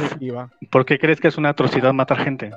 ¿Por 0.69 0.85
qué 0.85 0.99
crees 0.99 1.19
que 1.19 1.27
es 1.27 1.37
una 1.37 1.49
atrocidad 1.49 1.93
matar 1.93 2.19
gente? 2.19 2.51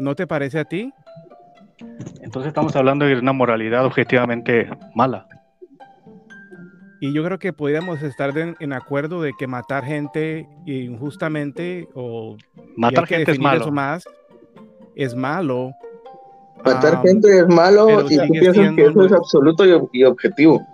¿No 0.00 0.14
te 0.14 0.26
parece 0.26 0.58
a 0.58 0.64
ti? 0.64 0.92
Entonces 2.22 2.48
estamos 2.48 2.74
hablando 2.74 3.04
de 3.04 3.18
una 3.18 3.34
moralidad 3.34 3.84
objetivamente 3.84 4.70
mala. 4.94 5.26
Y 7.02 7.12
yo 7.12 7.22
creo 7.22 7.38
que 7.38 7.52
podríamos 7.52 8.02
estar 8.02 8.32
en 8.36 8.72
acuerdo 8.72 9.20
de 9.20 9.32
que 9.38 9.46
matar 9.46 9.84
gente 9.84 10.48
injustamente 10.64 11.86
o 11.94 12.38
matar 12.76 13.06
gente 13.06 13.32
es 13.32 13.38
malo. 13.38 13.70
más 13.70 14.04
es 14.96 15.14
malo 15.14 15.72
Matar 16.64 16.96
ah, 16.96 17.02
gente 17.02 17.38
es 17.38 17.48
malo 17.48 18.06
y 18.10 18.16
tú 18.18 18.32
piensas 18.32 18.74
que 18.74 18.84
eso 18.86 19.04
es 19.04 19.12
absoluto 19.12 19.64
y, 19.92 20.04
objetivo. 20.04 20.66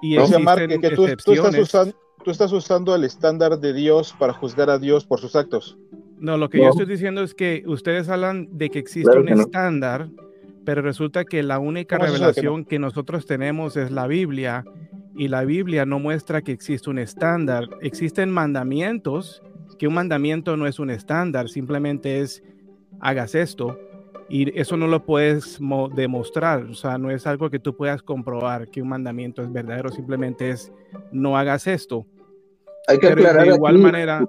Y 0.00 0.16
¿no? 0.16 0.26
que 0.26 0.90
tú, 0.90 1.06
estás 1.06 1.58
usando, 1.58 1.94
tú 2.24 2.30
estás 2.30 2.52
usando 2.52 2.94
el 2.94 3.04
estándar 3.04 3.58
de 3.58 3.72
Dios 3.72 4.14
para 4.18 4.32
juzgar 4.32 4.70
a 4.70 4.78
Dios 4.78 5.04
por 5.04 5.20
sus 5.20 5.34
actos. 5.34 5.76
No, 6.22 6.36
lo 6.36 6.48
que 6.48 6.58
yo 6.58 6.68
estoy 6.68 6.86
diciendo 6.86 7.20
es 7.24 7.34
que 7.34 7.64
ustedes 7.66 8.08
hablan 8.08 8.48
de 8.56 8.70
que 8.70 8.78
existe 8.78 9.18
un 9.18 9.28
estándar, 9.28 10.08
pero 10.64 10.80
resulta 10.80 11.24
que 11.24 11.42
la 11.42 11.58
única 11.58 11.98
revelación 11.98 12.64
que, 12.64 12.78
nosotros 12.78 13.26
tenemos 13.26 13.76
es 13.76 13.90
la 13.90 14.06
Biblia 14.06 14.64
y 15.16 15.26
la 15.26 15.44
Biblia 15.44 15.84
no 15.84 15.98
muestra 15.98 16.40
que 16.40 16.52
existe 16.52 16.88
un 16.88 17.00
estándar. 17.00 17.68
Existen 17.80 18.30
mandamientos, 18.30 19.42
que 19.80 19.88
un 19.88 19.94
mandamiento 19.94 20.56
no 20.56 20.68
es 20.68 20.78
un 20.78 20.90
estándar, 20.90 21.48
simplemente 21.48 22.20
es 22.20 22.44
hagas 23.00 23.34
esto 23.34 23.76
y 24.28 24.56
eso 24.56 24.76
no 24.76 24.86
lo 24.86 25.04
puedes 25.04 25.58
demostrar, 25.96 26.62
o 26.66 26.74
sea, 26.74 26.98
no 26.98 27.10
es 27.10 27.26
algo 27.26 27.50
que 27.50 27.58
tú 27.58 27.76
puedas 27.76 28.00
comprobar 28.00 28.68
que 28.68 28.80
un 28.80 28.90
mandamiento 28.90 29.42
es 29.42 29.52
verdadero, 29.52 29.88
simplemente 29.88 30.50
es 30.50 30.70
no 31.10 31.36
hagas 31.36 31.66
esto. 31.66 32.06
Hay 32.86 32.98
que 32.98 33.08
aclarar 33.08 33.48
de 33.48 33.54
igual 33.56 33.78
manera, 33.78 34.24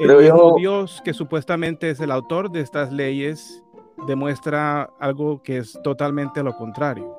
el 0.00 0.16
mismo 0.16 0.56
Dios 0.58 1.00
que 1.04 1.12
supuestamente 1.12 1.90
es 1.90 2.00
el 2.00 2.10
autor 2.10 2.50
de 2.50 2.60
estas 2.60 2.92
leyes 2.92 3.62
demuestra 4.06 4.90
algo 4.98 5.42
que 5.42 5.58
es 5.58 5.78
totalmente 5.84 6.42
lo 6.42 6.56
contrario. 6.56 7.16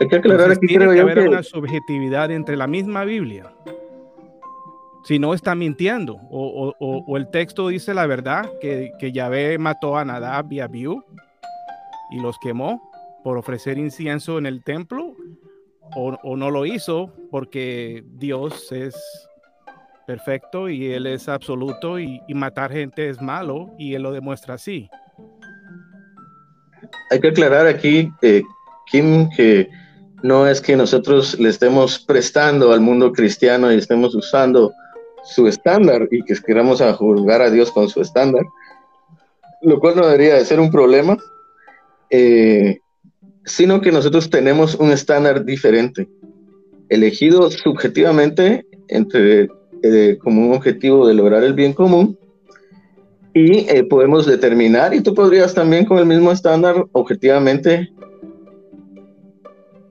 Hay 0.00 0.08
que 0.08 0.16
aclarar 0.16 0.52
aquí, 0.52 0.66
tiene 0.66 0.92
que 0.94 1.00
haber 1.00 1.28
una 1.28 1.42
subjetividad 1.42 2.30
entre 2.30 2.56
la 2.56 2.66
misma 2.66 3.04
Biblia 3.04 3.52
si 5.08 5.18
no 5.18 5.32
está 5.32 5.54
mintiendo, 5.54 6.20
o, 6.30 7.16
el 7.16 7.30
texto 7.30 7.68
dice 7.68 7.94
la 7.94 8.06
verdad, 8.06 8.50
que, 8.60 8.92
que 8.98 9.10
Yahvé 9.10 9.56
mató 9.56 9.96
a 9.96 10.04
Nadab 10.04 10.52
y 10.52 10.60
a 10.60 10.64
Abiú 10.64 11.02
y 12.10 12.20
los 12.20 12.38
quemó 12.38 12.90
por 13.24 13.38
ofrecer 13.38 13.78
incienso 13.78 14.36
en 14.36 14.44
el 14.44 14.62
templo, 14.62 15.16
o, 15.96 16.36
no 16.36 16.50
lo 16.50 16.66
hizo 16.66 17.10
porque 17.30 18.04
Dios 18.18 18.70
es 18.70 18.94
perfecto 20.08 20.70
y 20.70 20.90
Él 20.90 21.06
es 21.06 21.28
absoluto 21.28 22.00
y, 22.00 22.22
matar 22.34 22.72
gente 22.72 23.10
es 23.10 23.20
malo 23.20 23.74
y 23.78 23.92
Él 23.92 24.02
lo 24.02 24.10
demuestra 24.10 24.54
así. 24.54 24.88
Hay 27.10 27.20
que 27.20 27.28
aclarar 27.28 27.66
aquí, 27.66 28.10
eh, 28.22 28.42
Kim, 28.90 29.28
que 29.36 29.68
no 30.22 30.46
es 30.46 30.62
que 30.62 30.76
nosotros 30.76 31.38
le 31.38 31.50
estemos 31.50 31.98
prestando 31.98 32.72
al 32.72 32.80
mundo 32.80 33.12
cristiano 33.12 33.70
y 33.70 33.76
estemos 33.76 34.14
usando 34.14 34.72
su 35.24 35.46
estándar 35.46 36.08
y 36.10 36.22
que 36.22 36.34
queramos 36.36 36.80
a 36.80 36.94
juzgar 36.94 37.42
a 37.42 37.50
Dios 37.50 37.70
con 37.70 37.90
su 37.90 38.00
estándar, 38.00 38.44
lo 39.60 39.78
cual 39.78 39.96
no 39.96 40.06
debería 40.06 40.36
de 40.36 40.46
ser 40.46 40.58
un 40.58 40.70
problema, 40.70 41.18
eh, 42.08 42.78
sino 43.44 43.82
que 43.82 43.92
nosotros 43.92 44.30
tenemos 44.30 44.74
un 44.74 44.90
estándar 44.90 45.44
diferente, 45.44 46.08
elegido 46.88 47.50
subjetivamente 47.50 48.64
entre, 48.88 49.48
eh, 49.82 50.18
como 50.20 50.46
un 50.46 50.54
objetivo 50.54 51.06
de 51.06 51.14
lograr 51.14 51.44
el 51.44 51.54
bien 51.54 51.72
común, 51.72 52.18
y 53.34 53.68
eh, 53.68 53.84
podemos 53.84 54.26
determinar, 54.26 54.94
y 54.94 55.00
tú 55.00 55.14
podrías 55.14 55.54
también 55.54 55.84
con 55.84 55.98
el 55.98 56.06
mismo 56.06 56.32
estándar, 56.32 56.86
objetivamente, 56.92 57.90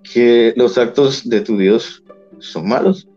que 0.04 0.54
los 0.56 0.78
actos 0.78 1.28
de 1.28 1.42
tu 1.42 1.58
Dios 1.58 2.04
son 2.40 2.68
malos 2.68 3.08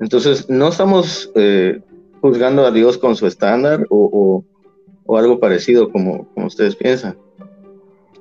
entonces, 0.00 0.48
no 0.50 0.68
estamos 0.68 1.30
eh, 1.34 1.80
juzgando 2.20 2.66
a 2.66 2.70
Dios 2.70 2.98
con 2.98 3.16
su 3.16 3.26
estándar 3.26 3.86
o, 3.90 4.44
algo 5.16 5.38
parecido 5.38 5.90
como, 5.90 6.26
ustedes 6.36 6.74
piensan. 6.76 7.16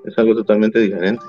Es 0.06 0.18
algo 0.18 0.36
totalmente 0.36 0.80
diferente. 0.80 1.26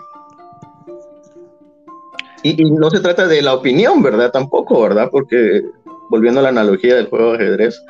Y, 2.43 2.71
no 2.71 2.91
se 2.91 3.01
trata 3.01 3.27
de 3.27 3.41
la 3.41 3.55
opinión, 3.55 4.03
¿verdad? 4.03 4.31
Tampoco, 4.31 4.83
¿verdad? 4.83 5.09
Porque 5.11 5.65
volviendo 6.15 6.39
a 6.39 6.45
la 6.45 6.51
analogía 6.51 6.95
del 6.95 7.09
juego 7.09 7.33
de 7.33 7.39
ajedrez, 7.39 7.85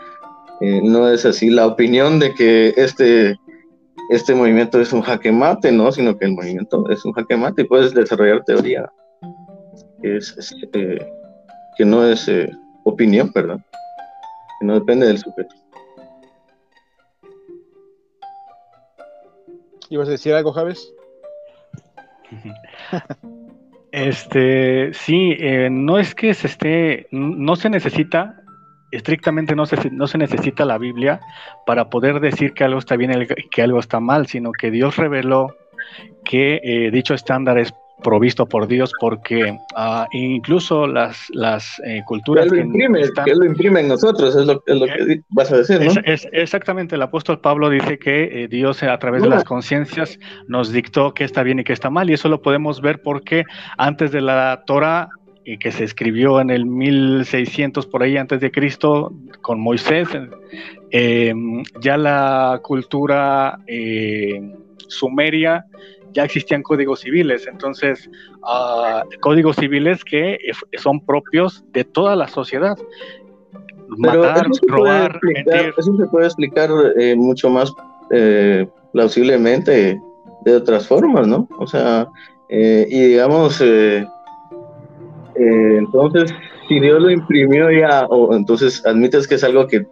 eh, 0.62 0.80
no 0.82 1.10
es 1.10 1.26
así 1.26 1.50
la 1.50 1.66
opinión 1.66 2.18
de 2.18 2.32
que 2.32 2.72
este, 2.74 3.38
este 4.08 4.34
movimiento 4.34 4.80
es 4.80 4.94
un 4.94 5.02
jaque 5.02 5.30
mate, 5.30 5.70
¿no? 5.70 5.92
Sino 5.92 6.16
que 6.16 6.24
el 6.24 6.32
movimiento 6.32 6.88
es 6.88 7.04
un 7.04 7.12
jaque 7.12 7.36
mate 7.36 7.60
y 7.60 7.66
puedes 7.66 7.92
desarrollar 7.92 8.42
teoría. 8.44 8.90
Es, 10.02 10.34
es 10.38 10.56
eh, 10.72 11.06
que 11.76 11.84
no 11.84 12.02
es 12.02 12.26
eh, 12.28 12.50
opinión, 12.84 13.30
perdón, 13.30 13.62
que 14.58 14.66
no 14.68 14.72
depende 14.72 15.06
del 15.06 15.18
sujeto. 15.18 15.54
¿Ibas 19.90 20.08
a 20.08 20.12
decir 20.12 20.32
algo, 20.32 20.50
Javes? 20.50 20.94
Este, 23.94 24.92
sí, 24.92 25.36
eh, 25.38 25.68
no 25.70 26.00
es 26.00 26.16
que 26.16 26.34
se 26.34 26.48
esté, 26.48 27.06
no 27.12 27.54
se 27.54 27.70
necesita, 27.70 28.42
estrictamente 28.90 29.54
no 29.54 29.66
se, 29.66 29.88
no 29.92 30.08
se 30.08 30.18
necesita 30.18 30.64
la 30.64 30.78
Biblia 30.78 31.20
para 31.64 31.90
poder 31.90 32.18
decir 32.18 32.54
que 32.54 32.64
algo 32.64 32.80
está 32.80 32.96
bien, 32.96 33.28
que 33.52 33.62
algo 33.62 33.78
está 33.78 34.00
mal, 34.00 34.26
sino 34.26 34.50
que 34.50 34.72
Dios 34.72 34.96
reveló 34.96 35.54
que 36.24 36.60
eh, 36.64 36.90
dicho 36.90 37.14
estándar 37.14 37.56
es 37.56 37.72
provisto 38.04 38.46
por 38.46 38.68
Dios, 38.68 38.92
porque 39.00 39.50
uh, 39.50 40.04
incluso 40.12 40.86
las, 40.86 41.26
las 41.30 41.80
eh, 41.84 42.02
culturas... 42.06 42.44
Que 42.44 42.56
lo, 42.56 42.62
imprime, 42.62 43.00
que, 43.24 43.34
lo 43.34 43.44
imprime 43.44 43.80
en 43.80 43.88
nosotros, 43.88 44.36
es 44.36 44.46
lo, 44.46 44.62
es 44.64 44.76
lo 44.76 44.86
que 44.86 45.22
vas 45.30 45.50
a 45.50 45.56
decir, 45.56 45.80
¿no? 45.80 45.90
Es, 45.90 45.98
es, 46.04 46.28
exactamente, 46.30 46.94
el 46.94 47.02
apóstol 47.02 47.40
Pablo 47.40 47.70
dice 47.70 47.98
que 47.98 48.44
eh, 48.44 48.48
Dios 48.48 48.82
a 48.84 48.96
través 48.98 49.22
de 49.22 49.28
las 49.28 49.42
conciencias 49.42 50.20
nos 50.46 50.70
dictó 50.70 51.14
qué 51.14 51.24
está 51.24 51.42
bien 51.42 51.58
y 51.58 51.64
qué 51.64 51.72
está 51.72 51.90
mal, 51.90 52.10
y 52.10 52.12
eso 52.12 52.28
lo 52.28 52.42
podemos 52.42 52.80
ver 52.80 53.02
porque 53.02 53.44
antes 53.78 54.12
de 54.12 54.20
la 54.20 54.62
Torah 54.66 55.08
y 55.44 55.58
que 55.58 55.72
se 55.72 55.84
escribió 55.84 56.40
en 56.40 56.50
el 56.50 56.66
1600 56.66 57.86
por 57.86 58.02
ahí 58.02 58.16
antes 58.16 58.40
de 58.40 58.50
Cristo 58.50 59.12
con 59.42 59.60
Moisés, 59.60 60.08
eh, 60.90 61.34
ya 61.80 61.96
la 61.96 62.60
cultura 62.62 63.58
eh, 63.66 64.40
sumeria 64.88 65.66
ya 66.14 66.24
existían 66.24 66.62
códigos 66.62 67.00
civiles, 67.00 67.46
entonces 67.46 68.08
uh, 68.42 69.02
códigos 69.20 69.56
civiles 69.56 70.04
que 70.04 70.38
son 70.78 71.04
propios 71.04 71.64
de 71.72 71.84
toda 71.84 72.16
la 72.16 72.28
sociedad. 72.28 72.76
Matar, 73.88 74.46
robar, 74.66 75.20
mentir. 75.22 75.74
Eso 75.76 75.96
se 75.96 76.06
puede 76.06 76.26
explicar 76.26 76.70
eh, 76.98 77.14
mucho 77.14 77.50
más 77.50 77.72
eh, 78.10 78.66
plausiblemente 78.92 80.00
de 80.44 80.56
otras 80.56 80.86
formas, 80.86 81.26
¿no? 81.26 81.48
O 81.58 81.66
sea, 81.66 82.08
eh, 82.48 82.86
y 82.88 83.00
digamos, 83.08 83.60
eh, 83.60 84.06
entonces, 85.36 86.32
si 86.68 86.80
Dios 86.80 87.00
lo 87.00 87.10
imprimió 87.10 87.70
ya, 87.70 88.06
o 88.06 88.34
entonces 88.34 88.84
admites 88.86 89.26
que 89.26 89.34
es 89.34 89.44
algo 89.44 89.66
que, 89.66 89.86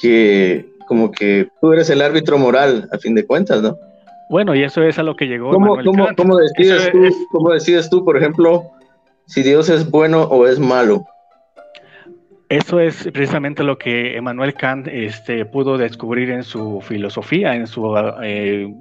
que 0.00 0.66
como 0.86 1.10
que 1.10 1.48
tú 1.60 1.72
eres 1.72 1.90
el 1.90 2.02
árbitro 2.02 2.38
moral, 2.38 2.88
a 2.92 2.98
fin 2.98 3.14
de 3.14 3.26
cuentas, 3.26 3.62
¿no? 3.62 3.76
Bueno, 4.28 4.54
y 4.54 4.62
eso 4.62 4.82
es 4.82 4.98
a 4.98 5.02
lo 5.02 5.16
que 5.16 5.26
llegó. 5.26 5.50
¿Cómo, 5.50 5.76
cómo, 5.82 6.08
¿cómo 6.16 6.36
decides, 6.36 6.90
tú, 6.92 6.98
¿Cómo 7.30 7.52
decides 7.52 7.88
tú, 7.88 8.04
por 8.04 8.16
ejemplo, 8.16 8.64
si 9.26 9.42
Dios 9.42 9.68
es 9.68 9.90
bueno 9.90 10.22
o 10.22 10.46
es 10.46 10.58
malo? 10.58 11.04
Eso 12.50 12.80
es 12.80 13.04
precisamente 13.12 13.62
lo 13.62 13.76
que 13.76 14.16
Emmanuel 14.16 14.54
Kant 14.54 14.88
este, 14.88 15.44
pudo 15.44 15.76
descubrir 15.76 16.30
en 16.30 16.42
su 16.42 16.80
filosofía, 16.80 17.54
en 17.54 17.66
sus 17.66 17.84
eh, 18.22 18.72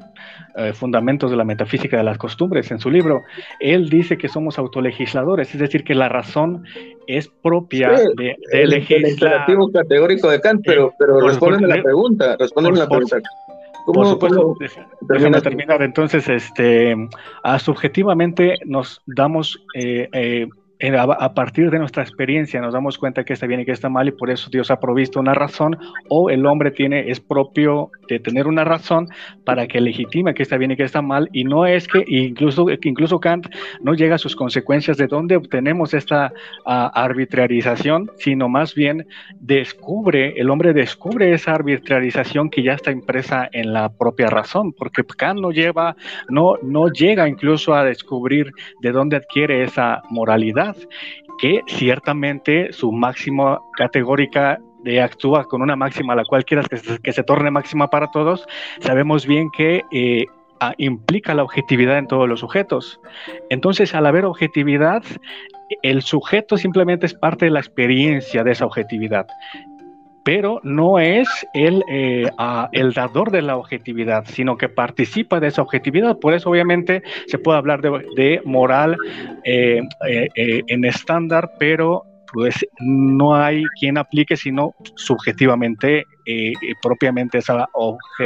eh, 0.55 0.73
fundamentos 0.73 1.31
de 1.31 1.36
la 1.36 1.43
metafísica 1.43 1.97
de 1.97 2.03
las 2.03 2.17
costumbres, 2.17 2.71
en 2.71 2.79
su 2.79 2.89
libro. 2.89 3.23
Él 3.60 3.89
dice 3.89 4.17
que 4.17 4.29
somos 4.29 4.57
autolegisladores, 4.57 5.53
es 5.53 5.60
decir, 5.60 5.83
que 5.83 5.95
la 5.95 6.07
razón 6.07 6.63
es 7.07 7.27
propia 7.27 7.89
de, 8.15 8.38
el, 8.53 8.69
legislar. 8.69 9.45
El 9.49 9.71
categórico 9.73 10.29
de 10.29 10.39
Kant, 10.39 10.62
pero, 10.65 10.93
pero 10.97 11.19
responde 11.19 11.67
la 11.67 11.83
pregunta, 11.83 12.38
responde 12.39 12.71
la 12.71 12.88
pregunta. 12.88 13.17
¿Cómo, 13.88 14.19
por 14.19 14.30
supuesto, 14.30 14.58
déjame 15.00 15.39
terminar. 15.39 15.82
Entonces, 15.82 16.28
este, 16.28 16.93
a, 17.41 17.58
subjetivamente 17.58 18.60
nos 18.65 19.02
damos 19.06 19.63
eh, 19.73 20.10
eh, 20.12 20.50
a 20.79 21.33
partir 21.33 21.71
de 21.71 21.79
nuestra 21.79 22.03
experiencia 22.03 22.61
nos 22.61 22.73
damos 22.73 22.99
cuenta 22.99 23.23
que 23.23 23.33
está 23.33 23.47
bien 23.47 23.61
y 23.61 23.65
que 23.65 23.71
está 23.71 23.89
mal 23.89 24.07
y 24.07 24.11
por 24.11 24.29
eso 24.29 24.49
Dios 24.51 24.69
ha 24.69 24.79
provisto 24.79 25.19
una 25.19 25.33
razón 25.33 25.75
o 26.07 26.29
el 26.29 26.45
hombre 26.45 26.69
tiene 26.69 27.09
es 27.09 27.19
propio 27.19 27.89
de 28.07 28.19
tener 28.19 28.45
una 28.45 28.63
razón 28.63 29.07
para 29.43 29.67
que 29.67 29.81
legitime 29.81 30.35
que 30.35 30.43
está 30.43 30.57
bien 30.57 30.71
y 30.71 30.77
que 30.77 30.83
está 30.83 31.01
mal 31.01 31.29
y 31.33 31.45
no 31.45 31.65
es 31.65 31.87
que 31.87 32.03
incluso 32.07 32.67
incluso 32.83 33.19
Kant 33.19 33.47
no 33.81 33.95
llega 33.95 34.15
a 34.15 34.19
sus 34.19 34.35
consecuencias 34.35 34.97
de 34.97 35.07
dónde 35.07 35.35
obtenemos 35.35 35.95
esta 35.95 36.31
uh, 36.65 36.89
arbitrarización 36.93 38.11
sino 38.19 38.47
más 38.47 38.75
bien 38.75 39.07
descubre 39.39 40.35
el 40.37 40.51
hombre 40.51 40.73
descubre 40.73 41.33
esa 41.33 41.55
arbitrarización 41.55 42.51
que 42.51 42.61
ya 42.61 42.73
está 42.73 42.91
impresa 42.91 43.49
en 43.51 43.73
la 43.73 43.89
propia 43.89 44.27
razón 44.27 44.73
porque 44.73 45.03
Kant 45.03 45.39
no 45.39 45.49
lleva 45.49 45.95
no 46.29 46.57
no 46.61 46.89
llega 46.89 47.27
incluso 47.27 47.73
a 47.73 47.83
descubrir 47.83 48.51
de 48.81 48.91
dónde 48.91 49.15
adquiere 49.15 49.63
esa 49.63 50.03
moralidad 50.11 50.66
que 51.39 51.62
ciertamente 51.67 52.73
su 52.73 52.91
máxima 52.91 53.60
categórica 53.75 54.60
de 54.84 55.01
actúa 55.01 55.45
con 55.45 55.62
una 55.62 55.75
máxima 55.75 56.15
la 56.15 56.23
cual 56.23 56.45
quieras 56.45 56.67
que 56.67 56.77
se, 56.77 56.99
que 56.99 57.12
se 57.12 57.23
torne 57.23 57.51
máxima 57.51 57.89
para 57.89 58.08
todos, 58.12 58.47
sabemos 58.80 59.25
bien 59.25 59.49
que 59.51 59.84
eh, 59.91 60.25
implica 60.77 61.34
la 61.34 61.43
objetividad 61.43 61.97
en 61.97 62.08
todos 62.08 62.27
los 62.27 62.39
sujetos. 62.39 62.99
Entonces, 63.49 63.93
al 63.93 64.06
haber 64.06 64.25
objetividad, 64.25 65.03
el 65.84 66.01
sujeto 66.01 66.58
simplemente 66.58 67.06
es 67.06 67.13
parte 67.13 67.45
de 67.45 67.51
la 67.51 67.60
experiencia 67.60 68.43
de 68.43 68.51
esa 68.51 68.65
objetividad 68.65 69.27
pero 70.27 70.59
no 70.61 70.99
es 70.99 71.25
el, 71.53 71.85
eh, 71.89 72.29
el 72.73 72.91
dador 72.91 73.31
de 73.31 73.41
la 73.41 73.55
objetividad, 73.55 74.25
sino 74.25 74.57
que 74.57 74.67
participa 74.67 75.39
de 75.39 75.47
esa 75.47 75.61
objetividad. 75.61 76.19
Por 76.19 76.33
eso 76.33 76.49
obviamente 76.49 77.01
se 77.27 77.37
puede 77.37 77.57
hablar 77.57 77.79
de, 77.81 78.41
moral 78.43 78.97
eh, 79.45 79.81
eh, 80.05 80.63
en 80.67 80.83
estándar, 80.83 81.51
pero 81.57 82.03
pues 82.33 82.55
no 82.81 83.37
hay 83.37 83.63
quien 83.79 83.97
aplique 83.97 84.35
sino 84.35 84.75
subjetivamente, 84.97 86.03
propiamente 86.81 87.37
esa, 87.37 87.69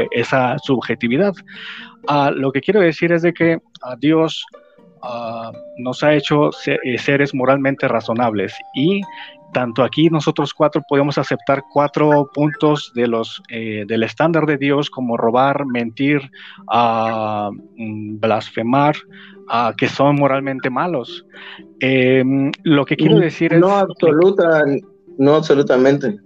esa 0.10 0.58
subjetividad. 0.58 1.36
Ah, 2.08 2.32
lo 2.36 2.52
que 2.52 2.62
quiero 2.62 2.80
decir 2.80 3.12
es 3.12 3.22
de 3.22 3.32
que 3.32 3.60
a 3.84 3.96
Dios 3.96 4.44
ah, 5.04 5.52
nos 5.78 6.02
ha 6.02 6.16
hecho 6.16 6.50
seres 6.52 7.36
moralmente 7.36 7.88
razonables 7.88 8.56
y 8.74 9.02
tanto 9.54 9.84
aquí 9.84 10.10
nosotros 10.10 10.54
cuatro 10.54 10.82
podemos 10.88 11.18
aceptar 11.18 11.64
cuatro 11.72 12.30
puntos 12.34 12.92
de 12.96 13.08
los 13.08 13.42
eh, 13.50 13.86
del 13.88 14.04
estándar 14.04 14.46
de 14.46 14.58
Dios 14.58 14.90
como 14.90 15.18
robar, 15.18 15.66
mentir, 15.66 16.22
uh, 16.68 17.52
blasfemar, 18.20 18.96
uh, 19.48 19.76
que 19.78 19.88
son 19.88 20.16
moralmente 20.16 20.70
malos. 20.70 21.26
Eh, 21.80 22.24
lo 22.64 22.86
que 22.86 22.96
quiero 22.96 23.20
decir 23.20 23.54
es 23.54 23.60
no 23.60 23.72
absoluta, 23.72 24.64
no 25.18 25.36
absolutamente. 25.36 26.18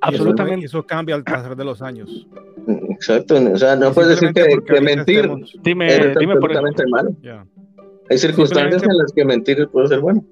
Absolutamente. 0.00 0.66
Eso, 0.66 0.84
cambia 0.84 1.14
al 1.14 1.24
pasar 1.24 1.56
de 1.56 1.64
los 1.64 1.82
años. 1.82 2.26
Exacto, 2.90 3.36
o 3.52 3.56
sea, 3.56 3.76
no 3.76 3.92
puedes 3.92 4.20
decir 4.20 4.32
que, 4.34 4.58
que 4.66 4.80
mentir 4.80 5.30
dime, 5.62 5.86
es 5.86 6.18
dime 6.18 6.34
absolutamente 6.34 6.82
por... 6.82 6.90
malo. 6.90 7.16
Hay 8.10 8.18
circunstancias 8.18 8.82
en 8.82 8.98
las 8.98 9.12
que 9.12 9.24
mentir 9.24 9.68
puede 9.68 9.88
ser 9.88 10.00
bueno. 10.00 10.24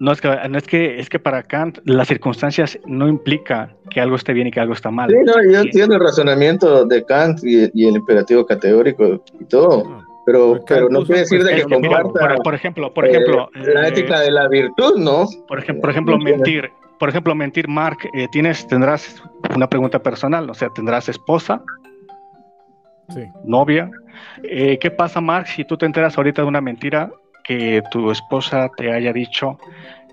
No 0.00 0.12
es 0.12 0.20
que, 0.20 0.28
no 0.48 0.58
es 0.58 0.64
que 0.64 1.00
es 1.00 1.08
que 1.08 1.18
para 1.18 1.42
Kant 1.42 1.78
las 1.84 2.06
circunstancias 2.06 2.78
no 2.86 3.08
implica 3.08 3.74
que 3.90 4.00
algo 4.00 4.16
esté 4.16 4.32
bien 4.32 4.46
y 4.46 4.50
que 4.50 4.60
algo 4.60 4.72
está 4.72 4.90
mal. 4.90 5.10
Sí, 5.10 5.16
no, 5.24 5.52
yo 5.52 5.60
entiendo 5.60 5.96
el 5.96 6.00
razonamiento 6.00 6.84
de 6.84 7.04
Kant 7.04 7.40
y, 7.42 7.64
el 7.64 7.96
imperativo 7.96 8.46
categórico 8.46 9.22
y 9.40 9.44
todo, 9.46 9.84
ah, 9.88 10.04
pero, 10.24 10.60
pero 10.66 10.88
no 10.88 11.04
quiere 11.04 11.22
decir 11.22 11.42
de 11.42 11.56
que, 11.56 11.62
comparta. 11.64 12.36
por, 12.44 12.54
ejemplo, 12.54 12.94
por 12.94 13.06
ejemplo, 13.06 13.50
eh, 13.54 13.74
la 13.74 13.88
ética 13.88 14.20
de 14.20 14.30
la 14.30 14.46
virtud, 14.46 14.98
¿no? 14.98 15.26
Por 15.48 15.58
ejemplo, 15.58 15.80
por 15.82 15.90
ejemplo, 15.90 16.18
mentir. 16.18 16.70
Por 16.98 17.08
ejemplo, 17.08 17.34
mentir, 17.34 17.68
Mark, 17.68 17.98
eh, 18.12 18.26
tienes, 18.32 18.66
tendrás 18.66 19.22
una 19.54 19.68
pregunta 19.68 20.00
personal, 20.00 20.50
o 20.50 20.54
sea, 20.54 20.68
tendrás 20.70 21.08
esposa, 21.08 21.62
sí. 23.08 23.22
novia. 23.44 23.90
Eh, 24.42 24.78
¿Qué 24.80 24.90
pasa, 24.90 25.20
Mark, 25.20 25.46
si 25.46 25.64
tú 25.64 25.76
te 25.76 25.86
enteras 25.86 26.16
ahorita 26.18 26.42
de 26.42 26.48
una 26.48 26.60
mentira 26.60 27.10
que 27.48 27.82
tu 27.90 28.10
esposa 28.10 28.70
te 28.76 28.92
haya 28.92 29.10
dicho 29.10 29.58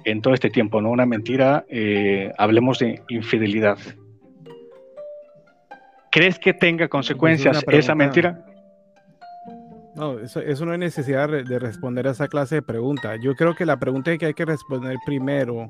en 0.06 0.22
todo 0.22 0.34
este 0.34 0.50
tiempo, 0.50 0.82
¿no? 0.82 0.90
Una 0.90 1.06
mentira, 1.06 1.66
eh, 1.68 2.32
hablemos 2.38 2.80
de 2.80 3.04
infidelidad. 3.10 3.78
¿Crees 6.12 6.40
que 6.40 6.54
tenga 6.54 6.88
consecuencias 6.88 7.62
esa 7.68 7.94
mentira? 7.94 8.46
No, 9.96 10.18
eso, 10.20 10.40
eso, 10.40 10.66
no 10.66 10.72
hay 10.72 10.78
necesidad 10.78 11.28
de 11.28 11.60
responder 11.60 12.08
a 12.08 12.12
esa 12.12 12.30
clase 12.30 12.56
de 12.56 12.62
pregunta. 12.62 13.18
Yo 13.22 13.36
creo 13.36 13.54
que 13.54 13.66
la 13.66 13.80
pregunta 13.80 14.18
que 14.18 14.28
hay 14.28 14.34
que 14.34 14.46
responder 14.46 14.96
primero 15.06 15.70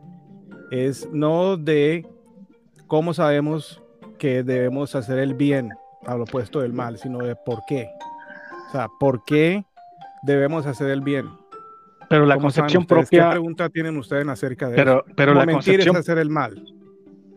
es 0.70 1.10
no 1.12 1.58
de 1.58 2.06
cómo 2.86 3.16
sabemos 3.16 3.82
que 4.20 4.44
debemos 4.44 4.94
hacer 4.94 5.18
el 5.18 5.34
bien 5.34 5.72
al 6.06 6.22
opuesto 6.22 6.60
del 6.60 6.74
mal, 6.74 7.00
sino 7.00 7.20
de 7.20 7.36
por 7.36 7.64
qué. 7.68 7.90
O 8.68 8.72
sea, 8.72 8.88
¿por 9.00 9.24
qué 9.26 9.66
debemos 10.24 10.68
hacer 10.68 10.90
el 10.90 11.02
bien? 11.02 11.26
Pero 12.10 12.26
la 12.26 12.38
concepción 12.38 12.86
propia. 12.86 13.26
¿Qué 13.26 13.32
pregunta 13.32 13.70
tienen 13.70 13.98
ustedes 13.98 14.28
acerca 14.28 14.70
de 14.70 14.76
pero, 14.76 15.04
eso? 15.06 15.16
Pero 15.16 15.34
la 15.34 15.46
mentir 15.46 15.56
concepción... 15.76 15.96
es 15.96 16.00
hacer 16.00 16.18
el 16.18 16.30
mal. 16.30 16.64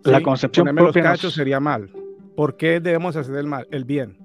La 0.05 0.21
concepción 0.23 0.65
Ponerme 0.65 0.83
propia. 0.83 1.03
los 1.03 1.13
cachos 1.13 1.35
sería 1.35 1.61
mal. 1.61 1.91
¿Por 2.37 2.57
qué 2.57 2.81
debemos 2.81 3.17
hacer 3.17 3.37
el 3.37 3.47
mal, 3.47 3.67
el 3.71 3.85
bien? 3.85 4.17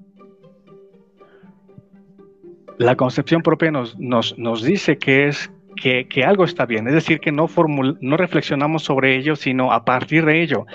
La 2.77 2.95
concepción 2.95 3.41
propia 3.41 3.71
nos, 3.71 3.97
nos, 3.99 4.37
nos 4.37 4.63
dice 4.63 4.97
que 4.97 5.27
es 5.27 5.51
que, 5.75 6.07
que, 6.07 6.23
algo 6.23 6.43
está 6.43 6.65
bien, 6.65 6.87
es 6.87 6.93
decir, 6.93 7.19
que 7.19 7.31
no, 7.31 7.47
formul, 7.47 7.97
no 8.01 8.15
reflexionamos 8.15 8.83
sobre 8.83 9.17
ello, 9.17 9.35
sino 9.35 9.71
a 9.71 9.83
partir 9.83 10.25
de 10.25 10.41
ello. 10.41 10.65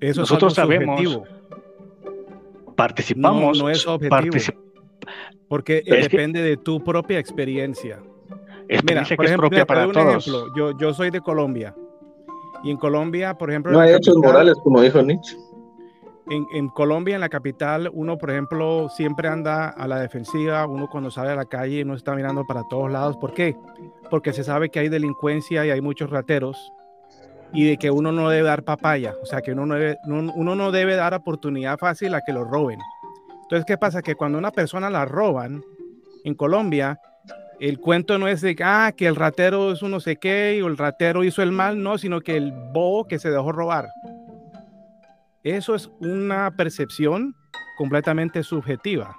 Eso 0.00 0.22
Nosotros 0.22 0.52
es 0.52 0.56
sabemos, 0.56 1.00
subjetivo. 1.00 1.24
participamos. 2.76 3.58
No, 3.58 3.64
no 3.64 3.70
es 3.70 3.86
objetivo. 3.86 4.10
Particip 4.10 4.54
porque 5.48 5.82
Es 5.84 6.08
que- 6.08 6.16
depende 6.16 6.42
de 6.42 6.56
tu 6.56 6.82
propia 6.84 7.18
experiencia. 7.18 8.00
Mira, 8.68 9.00
por 9.02 9.08
que 9.08 9.14
es 9.14 9.20
ejemplo, 9.20 9.48
propia 9.48 9.66
para 9.66 9.90
todos. 9.90 10.26
ejemplo. 10.28 10.46
Yo, 10.56 10.76
yo 10.78 10.92
soy 10.94 11.10
de 11.10 11.20
Colombia. 11.20 11.74
Y 12.62 12.70
en 12.70 12.76
Colombia, 12.76 13.34
por 13.34 13.50
ejemplo, 13.50 13.72
No 13.72 13.82
en 13.82 13.88
hay 13.88 13.94
hechos 13.94 14.14
capital- 14.14 14.32
morales, 14.32 14.54
como 14.62 14.80
dijo 14.82 15.00
Nietzsche. 15.02 15.36
en, 16.30 16.68
Colombia, 16.68 17.14
en 17.14 17.20
la 17.22 17.28
capital, 17.30 17.88
uno, 17.94 18.18
por 18.18 18.30
ejemplo, 18.30 18.88
siempre 18.90 19.28
anda 19.28 19.68
a 19.70 19.88
la 19.88 19.98
defensiva, 20.00 20.66
uno 20.66 20.86
cuando 20.90 21.10
sale 21.10 21.30
a 21.30 21.34
la 21.36 21.46
calle 21.46 21.84
no 21.86 21.94
está 21.94 22.14
mirando 22.14 22.44
para 22.44 22.62
todos 22.68 22.90
lados. 22.90 23.16
¿Por 23.16 23.32
qué? 23.32 23.56
Porque 24.10 24.32
se 24.34 24.44
sabe 24.44 24.68
que 24.68 24.78
hay 24.80 24.88
delincuencia 24.90 25.64
y 25.64 25.70
hay 25.70 25.80
muchos 25.80 26.10
rateros 26.10 26.72
y 27.54 27.64
de 27.66 27.78
que 27.78 27.90
uno 27.90 28.12
no 28.12 28.28
debe 28.28 28.46
dar 28.46 28.62
papaya, 28.62 29.14
o 29.22 29.24
sea, 29.24 29.40
que 29.40 29.52
uno 29.52 29.64
no 29.64 29.74
debe, 29.76 29.96
uno 30.06 30.54
no 30.54 30.70
debe 30.70 30.96
dar 30.96 31.14
oportunidad 31.14 31.78
fácil 31.78 32.12
a 32.14 32.20
que 32.20 32.32
lo 32.34 32.44
roben. 32.44 32.78
Entonces, 33.44 33.64
¿qué 33.64 33.78
pasa? 33.78 34.02
Que 34.02 34.14
cuando 34.14 34.36
una 34.36 34.50
persona 34.50 34.90
la 34.90 35.06
roban 35.06 35.62
en 36.24 36.34
Colombia, 36.34 36.98
el 37.60 37.80
cuento 37.80 38.18
no 38.18 38.28
es 38.28 38.40
de 38.40 38.56
ah, 38.62 38.92
que 38.96 39.06
el 39.06 39.16
ratero 39.16 39.72
es 39.72 39.82
un 39.82 39.90
no 39.90 40.00
sé 40.00 40.16
qué 40.16 40.60
o 40.62 40.68
el 40.68 40.76
ratero 40.76 41.24
hizo 41.24 41.42
el 41.42 41.52
mal, 41.52 41.82
no, 41.82 41.98
sino 41.98 42.20
que 42.20 42.36
el 42.36 42.52
bobo 42.52 43.06
que 43.06 43.18
se 43.18 43.30
dejó 43.30 43.52
robar. 43.52 43.88
Eso 45.42 45.74
es 45.74 45.90
una 46.00 46.54
percepción 46.56 47.34
completamente 47.76 48.42
subjetiva 48.42 49.16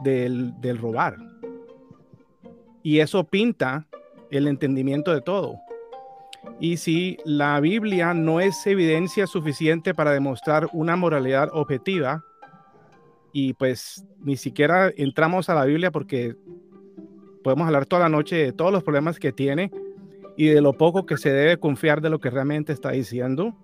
del, 0.00 0.58
del 0.60 0.78
robar. 0.78 1.16
Y 2.82 2.98
eso 2.98 3.24
pinta 3.24 3.86
el 4.30 4.48
entendimiento 4.48 5.12
de 5.12 5.20
todo. 5.20 5.60
Y 6.58 6.78
si 6.78 7.18
la 7.24 7.60
Biblia 7.60 8.14
no 8.14 8.40
es 8.40 8.66
evidencia 8.66 9.26
suficiente 9.26 9.94
para 9.94 10.10
demostrar 10.10 10.68
una 10.72 10.96
moralidad 10.96 11.48
objetiva, 11.52 12.24
y 13.32 13.54
pues 13.54 14.04
ni 14.18 14.36
siquiera 14.36 14.92
entramos 14.96 15.48
a 15.48 15.54
la 15.54 15.64
Biblia 15.64 15.90
porque 15.90 16.36
podemos 17.42 17.66
hablar 17.66 17.86
toda 17.86 18.02
la 18.02 18.08
noche 18.08 18.36
de 18.36 18.52
todos 18.52 18.72
los 18.72 18.82
problemas 18.82 19.18
que 19.18 19.32
tiene 19.32 19.70
y 20.36 20.46
de 20.46 20.60
lo 20.60 20.72
poco 20.72 21.06
que 21.06 21.16
se 21.16 21.32
debe 21.32 21.58
confiar 21.58 22.00
de 22.00 22.10
lo 22.10 22.20
que 22.20 22.30
realmente 22.30 22.72
está 22.72 22.92
diciendo, 22.92 23.54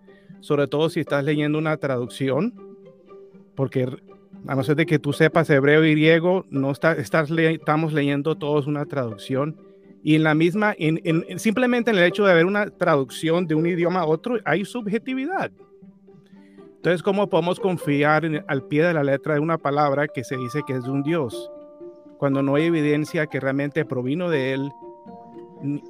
sobre 0.41 0.67
todo 0.67 0.91
si 0.91 1.01
estás 1.01 1.25
leyendo 1.25 1.59
una 1.59 1.77
traducción, 1.77 2.55
porque 3.55 3.89
a 4.47 4.55
no 4.55 4.63
ser 4.63 4.77
de 4.77 4.87
que 4.87 4.99
tú 4.99 5.13
sepas 5.13 5.51
hebreo 5.51 5.85
y 5.85 5.93
griego, 5.93 6.45
no 6.51 6.71
está, 6.71 6.93
estás 6.93 7.31
estamos 7.31 7.93
leyendo 7.93 8.37
todos 8.37 8.67
una 8.67 8.87
traducción. 8.87 9.57
Y 10.03 10.15
en 10.15 10.23
la 10.23 10.35
misma, 10.35 10.75
en, 10.79 11.39
simplemente 11.39 11.91
en 11.91 11.99
el 11.99 12.05
hecho 12.05 12.25
de 12.25 12.31
haber 12.31 12.47
una 12.47 12.71
traducción 12.71 13.47
de 13.47 13.55
un 13.55 13.67
idioma 13.67 14.01
a 14.01 14.07
otro, 14.07 14.39
hay 14.45 14.65
subjetividad. 14.65 15.51
Entonces, 16.77 17.03
¿cómo 17.03 17.29
podemos 17.29 17.59
confiar 17.59 18.45
al 18.47 18.63
pie 18.63 18.85
de 18.85 18.95
la 18.95 19.03
letra 19.03 19.35
de 19.35 19.41
una 19.41 19.59
palabra 19.59 20.07
que 20.07 20.23
se 20.23 20.37
dice 20.37 20.63
que 20.67 20.75
es 20.75 20.85
de 20.85 20.91
un 20.91 21.03
Dios? 21.03 21.51
Cuando 22.19 22.43
no 22.43 22.57
hay 22.57 22.65
evidencia 22.65 23.27
que 23.27 23.41
realmente 23.41 23.85
provino 23.85 24.29
de 24.29 24.53
Él 24.53 24.73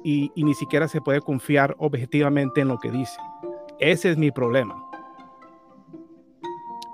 y, 0.03 0.31
ni 0.35 0.53
siquiera 0.53 0.87
se 0.87 1.01
puede 1.01 1.21
confiar 1.21 1.75
objetivamente 1.79 2.61
en 2.61 2.69
lo 2.69 2.77
que 2.79 2.91
dice. 2.91 3.17
Ese 3.79 4.11
es 4.11 4.17
mi 4.17 4.31
problema. 4.31 4.85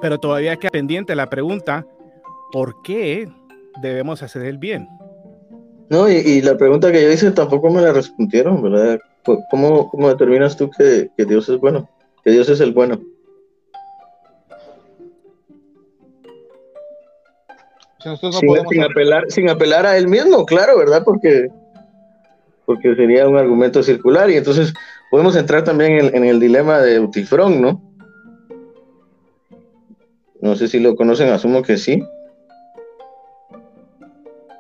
Pero 0.02 0.19
todavía 0.19 0.56
queda 0.58 0.71
pendiente 0.71 1.15
la 1.15 1.30
pregunta, 1.30 1.86
¿por 2.52 2.82
qué 2.82 3.28
debemos 3.82 4.24
hacer 4.24 4.43
el 4.43 4.58
bien? 4.58 4.88
No, 5.89 6.10
y, 6.10 6.41
la 6.41 6.58
pregunta 6.58 6.91
que 6.91 7.02
yo 7.02 7.12
hice 7.12 7.32
tampoco 7.32 7.69
me 7.69 7.82
la 7.82 7.93
respondieron, 7.93 8.62
¿verdad? 8.62 9.00
¿Cómo, 9.50 9.89
cómo 9.89 10.10
determinas 10.10 10.56
tú 10.56 10.69
que, 10.69 11.10
Dios 11.26 11.50
es 11.50 11.60
bueno? 11.60 11.89
Que 12.24 12.32
Dios 12.32 12.50
es 12.50 12.60
el 12.60 12.74
bueno. 12.74 13.00
Sin, 18.70 18.84
apelar, 18.84 19.24
sin 19.30 19.50
apelar 19.50 19.86
a 19.86 19.98
él 19.98 20.08
mismo, 20.08 20.46
claro, 20.46 20.78
¿verdad? 20.78 21.02
Porque, 21.04 21.48
porque 22.65 22.96
sería 22.96 23.28
un 23.28 23.38
argumento 23.38 23.82
circular 23.82 24.30
y 24.30 24.38
entonces 24.38 24.74
podemos 25.10 25.36
entrar 25.36 25.63
también 25.63 26.13
en, 26.13 26.24
el 26.24 26.39
dilema 26.39 26.80
de 26.80 27.00
Utifrón, 27.00 27.62
¿no? 27.62 27.82
No 30.41 30.56
sé 30.56 30.68
si 30.68 30.80
lo 30.80 30.96
conocen, 30.96 31.30
asumo 31.30 31.63
que 31.63 31.78
sí. 31.78 32.04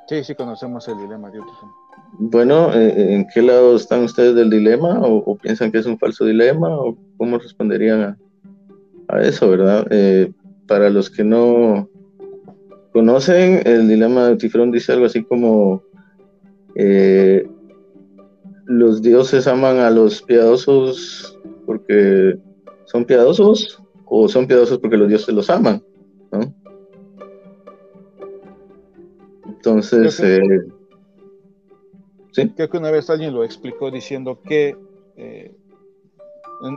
Sí, 0.07 0.23
sí 0.23 0.33
conocemos 0.33 0.87
el 0.87 0.97
dilema 0.97 1.29
de 1.29 1.39
Utifrón. 1.39 1.69
Bueno, 2.17 2.73
eh, 2.73 2.93
eh, 2.95 3.13
¿en 3.13 3.27
qué 3.27 3.41
lado 3.41 3.75
están 3.75 4.03
ustedes 4.03 4.35
del 4.35 4.49
dilema? 4.49 4.99
¿O, 5.01 5.35
piensan 5.35 5.71
que 5.71 5.79
es 5.79 5.85
un 5.85 5.99
falso 5.99 6.25
dilema? 6.25 6.69
¿O 6.69 6.97
cómo 7.17 7.37
responderían 7.37 8.17
a, 9.07 9.21
eso, 9.21 9.49
verdad? 9.49 9.85
Eh, 9.91 10.31
para 10.67 10.89
los 10.89 11.09
que 11.09 11.23
no 11.23 11.89
conocen, 12.95 13.61
el 13.65 13.89
dilema 13.89 14.25
de 14.25 14.33
Utifrón 14.35 14.71
dice 14.71 14.93
algo 14.93 15.05
así 15.05 15.21
como 15.25 15.83
los 18.67 19.01
dioses 19.01 19.47
aman 19.47 19.79
a 19.79 19.89
los 19.89 20.21
piadosos 20.21 21.37
porque 21.65 22.37
son 22.85 23.03
piadosos 23.03 23.83
o 24.05 24.29
son 24.29 24.47
piadosos 24.47 24.79
porque 24.79 24.95
los 24.95 25.09
dioses 25.09 25.35
los 25.35 25.49
aman, 25.49 25.83
¿no? 26.31 26.39
Entonces, 29.45 30.15
creo 30.15 30.47
que, 30.47 30.55
eh, 30.55 30.59
¿sí? 32.31 32.49
creo 32.55 32.69
que 32.69 32.77
una 32.77 32.91
vez 32.91 33.09
alguien 33.09 33.33
lo 33.33 33.43
explicó 33.43 33.91
diciendo 33.91 34.39
que 34.41 34.77
eh, 35.17 35.53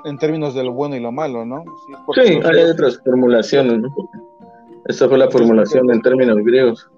en, 0.04 0.18
términos 0.18 0.52
de 0.56 0.64
lo 0.64 0.72
bueno 0.72 0.96
y 0.96 1.00
lo 1.00 1.12
malo, 1.12 1.44
¿no? 1.44 1.64
Sí, 2.12 2.22
hay 2.22 2.70
otras 2.70 3.00
formulaciones, 3.04 3.78
¿no? 3.82 3.88
Esta 4.88 5.08
fue 5.08 5.18
la 5.18 5.30
formulación 5.30 5.90
en 5.90 6.02
términos 6.02 6.36
griegos 6.38 6.88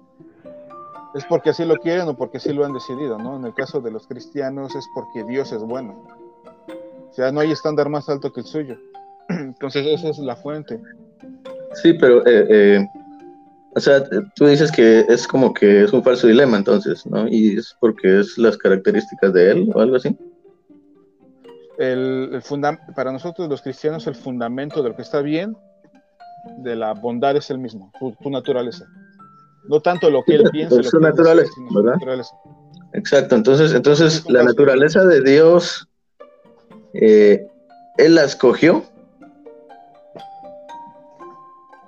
es 1.13 1.25
porque 1.25 1.49
así 1.49 1.65
lo 1.65 1.77
quieren 1.77 2.07
o 2.07 2.15
porque 2.15 2.37
así 2.37 2.53
lo 2.53 2.65
han 2.65 2.73
decidido, 2.73 3.17
¿no? 3.17 3.35
En 3.35 3.45
el 3.45 3.53
caso 3.53 3.81
de 3.81 3.91
los 3.91 4.07
cristianos 4.07 4.75
es 4.75 4.85
porque 4.93 5.23
Dios 5.25 5.51
es 5.51 5.61
bueno. 5.61 6.03
O 7.09 7.13
sea, 7.13 7.31
no 7.31 7.41
hay 7.41 7.51
estándar 7.51 7.89
más 7.89 8.07
alto 8.07 8.31
que 8.31 8.41
el 8.41 8.45
suyo. 8.45 8.77
Entonces 9.29 9.85
esa 9.87 10.09
es 10.09 10.19
la 10.19 10.35
fuente. 10.35 10.79
Sí, 11.73 11.93
pero, 11.93 12.25
eh, 12.25 12.45
eh, 12.49 12.87
o 13.75 13.79
sea, 13.79 14.03
tú 14.35 14.45
dices 14.45 14.71
que 14.71 15.05
es 15.09 15.27
como 15.27 15.53
que 15.53 15.83
es 15.83 15.93
un 15.93 16.03
falso 16.03 16.27
dilema 16.27 16.57
entonces, 16.57 17.05
¿no? 17.05 17.27
Y 17.27 17.57
es 17.57 17.75
porque 17.79 18.19
es 18.19 18.37
las 18.37 18.57
características 18.57 19.33
de 19.33 19.51
él 19.51 19.71
o 19.73 19.81
algo 19.81 19.97
así. 19.97 20.17
El, 21.77 22.41
para 22.95 23.11
nosotros 23.11 23.49
los 23.49 23.61
cristianos 23.61 24.05
el 24.07 24.15
fundamento 24.15 24.83
de 24.83 24.89
lo 24.89 24.95
que 24.95 25.01
está 25.01 25.21
bien, 25.21 25.57
de 26.57 26.75
la 26.75 26.93
bondad 26.93 27.35
es 27.35 27.49
el 27.49 27.59
mismo, 27.59 27.91
su 28.21 28.29
naturaleza 28.29 28.85
no 29.67 29.79
tanto 29.79 30.09
lo 30.09 30.23
que 30.23 30.35
él 30.35 30.43
piensa. 30.51 30.81
su 30.83 30.99
naturaleza, 30.99 31.51
¿verdad? 31.73 31.95
Exacto, 32.93 33.35
entonces, 33.35 33.73
entonces 33.73 34.29
la 34.29 34.43
naturaleza 34.43 35.05
de 35.05 35.21
Dios, 35.21 35.87
eh, 36.93 37.47
¿él 37.97 38.15
la 38.15 38.25
escogió? 38.25 38.83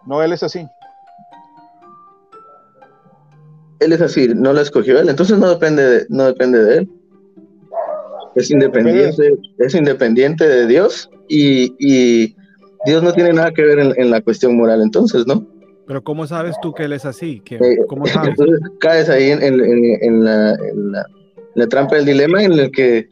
No, 0.06 0.22
él 0.22 0.34
es 0.34 0.44
así. 0.44 0.68
Él 3.80 3.92
es 3.92 4.02
así, 4.02 4.30
no 4.30 4.54
la 4.54 4.62
escogió 4.62 5.00
él, 5.00 5.10
entonces 5.10 5.38
no 5.38 5.50
depende 5.50 5.84
de, 5.84 6.06
no 6.10 6.26
depende 6.26 6.64
de 6.64 6.78
él. 6.80 6.90
Es 8.36 8.50
independiente, 8.50 9.38
es 9.60 9.76
independiente 9.76 10.48
de 10.48 10.66
Dios 10.66 11.10
y, 11.28 12.36
Dios 12.86 13.02
no 13.04 13.14
tiene 13.14 13.34
nada 13.34 13.52
que 13.52 13.64
ver 13.64 13.80
en 13.98 14.10
la 14.10 14.22
cuestión 14.22 14.56
moral 14.58 14.82
entonces, 14.82 15.26
¿no? 15.26 15.46
Pero 15.86 16.04
¿cómo 16.04 16.26
sabes 16.28 16.56
tú 16.62 16.74
que 16.74 16.84
él 16.84 16.94
es 16.94 17.06
así? 17.06 17.42
¿Cómo 17.88 18.06
sabes? 18.06 18.30
Entonces 18.30 18.60
caes 18.80 19.10
ahí 19.10 19.32
en, 19.32 20.24
la, 20.24 21.68
trampa 21.68 21.96
del 21.96 22.06
dilema 22.06 22.44
en 22.44 22.54
el 22.54 22.72
que 22.72 23.10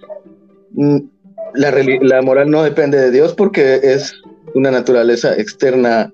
mm, 0.72 0.98
la, 1.54 2.22
moral 2.22 2.50
no 2.50 2.64
depende 2.64 2.98
de 2.98 3.12
Dios 3.12 3.34
porque 3.34 3.80
es 3.84 4.14
una 4.56 4.72
naturaleza 4.72 5.36
externa 5.36 6.14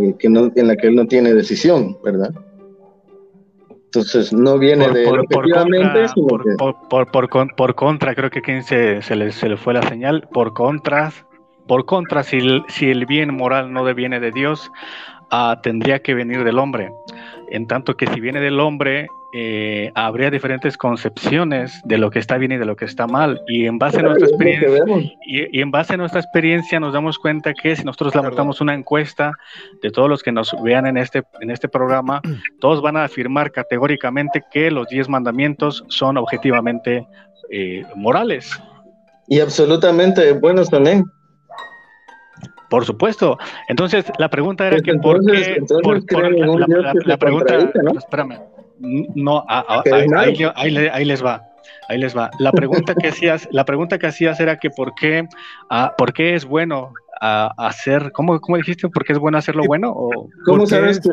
eh, 0.00 0.14
que 0.18 0.28
no, 0.28 0.52
en 0.54 0.66
la 0.66 0.76
que 0.76 0.88
él 0.88 0.96
no 0.96 1.06
tiene 1.06 1.32
decisión, 1.32 1.96
¿verdad? 2.04 2.32
Entonces 3.86 4.32
no 4.32 4.58
viene 4.58 4.88
de 4.90 5.04
por, 5.04 5.26
por, 7.10 7.74
contra, 7.74 8.14
creo 8.14 8.30
que 8.30 8.40
quien 8.40 8.62
se, 8.62 9.02
se, 9.02 9.16
le, 9.16 9.32
se 9.32 9.48
le 9.48 9.56
fue 9.56 9.74
la 9.74 9.82
señal, 9.82 10.28
por 10.32 10.54
contras, 10.54 11.24
por 11.70 11.84
contra, 11.84 12.24
si 12.24 12.40
si 12.66 12.90
el 12.90 13.06
bien 13.06 13.32
moral 13.32 13.72
no 13.72 13.84
viene 13.94 14.18
de 14.18 14.32
Dios, 14.32 14.72
tendría 15.62 16.00
que 16.00 16.14
venir 16.14 16.42
del 16.42 16.58
hombre. 16.58 16.90
En 17.48 17.68
tanto 17.68 17.96
que 17.96 18.08
si 18.08 18.18
viene 18.18 18.40
del 18.40 18.58
hombre, 18.58 19.06
eh, 19.32 19.92
habría 19.94 20.32
diferentes 20.32 20.76
concepciones 20.76 21.80
de 21.84 21.98
lo 21.98 22.10
que 22.10 22.18
está 22.18 22.38
bien 22.38 22.50
y 22.50 22.56
de 22.56 22.64
lo 22.64 22.74
que 22.74 22.86
está 22.86 23.06
mal. 23.06 23.40
Y 23.46 23.66
en 23.66 23.78
base 23.78 24.00
a 24.00 24.02
nuestra 24.02 24.26
experiencia, 24.26 24.84
y, 25.24 25.60
en 25.60 25.70
base 25.70 25.94
a 25.94 25.96
nuestra 25.96 26.18
experiencia 26.20 26.80
nos 26.80 26.92
damos 26.92 27.20
cuenta 27.20 27.54
que 27.54 27.76
si 27.76 27.84
nosotros 27.84 28.16
levantamos 28.16 28.60
una 28.60 28.74
encuesta 28.74 29.30
de 29.80 29.92
todos 29.92 30.08
los 30.08 30.24
que 30.24 30.32
nos 30.32 30.52
vean 30.64 30.88
en 30.88 30.96
este, 30.96 31.22
en 31.40 31.52
este 31.52 31.68
programa, 31.68 32.20
todos 32.60 32.82
van 32.82 32.96
a 32.96 33.04
afirmar 33.04 33.52
categóricamente 33.52 34.42
que 34.50 34.72
los 34.72 34.88
diez 34.88 35.08
mandamientos 35.08 35.84
son 35.86 36.16
objetivamente 36.16 37.06
eh, 37.48 37.84
morales. 37.94 38.60
Y 39.28 39.38
absolutamente 39.38 40.32
buenos 40.32 40.68
también. 40.68 41.04
Por 42.70 42.84
supuesto. 42.84 43.36
Entonces, 43.68 44.06
la 44.18 44.30
pregunta 44.30 44.68
era 44.68 44.80
que 44.80 44.94
por 44.94 45.20
qué. 45.26 45.60
la, 47.04 47.16
pregunta. 47.18 47.58
¿no? 47.82 47.98
Espérame. 47.98 48.38
No, 49.14 49.44
ahí, 49.48 51.04
les 51.04 51.22
va. 51.22 51.42
Ahí 51.88 51.98
les 51.98 52.16
va. 52.16 52.30
La 52.38 52.52
pregunta 52.52 52.94
que 52.94 53.08
hacías, 53.08 53.48
la 53.50 53.64
pregunta 53.64 53.98
que 53.98 54.06
hacías 54.06 54.38
era 54.38 54.56
que 54.56 54.70
por 54.70 54.94
qué, 54.94 55.26
ah, 55.68 55.94
por 55.98 56.12
qué 56.12 56.36
es 56.36 56.44
bueno 56.44 56.94
hacer, 57.20 58.12
¿cómo, 58.12 58.40
¿cómo 58.40 58.56
dijiste? 58.56 58.88
¿Por 58.88 59.04
qué 59.04 59.12
es 59.12 59.18
bueno 59.18 59.36
hacer 59.36 59.56
lo 59.56 59.64
bueno? 59.64 59.92
O, 59.94 60.28
¿Cómo 60.46 60.64
sabes 60.66 61.00
que 61.00 61.10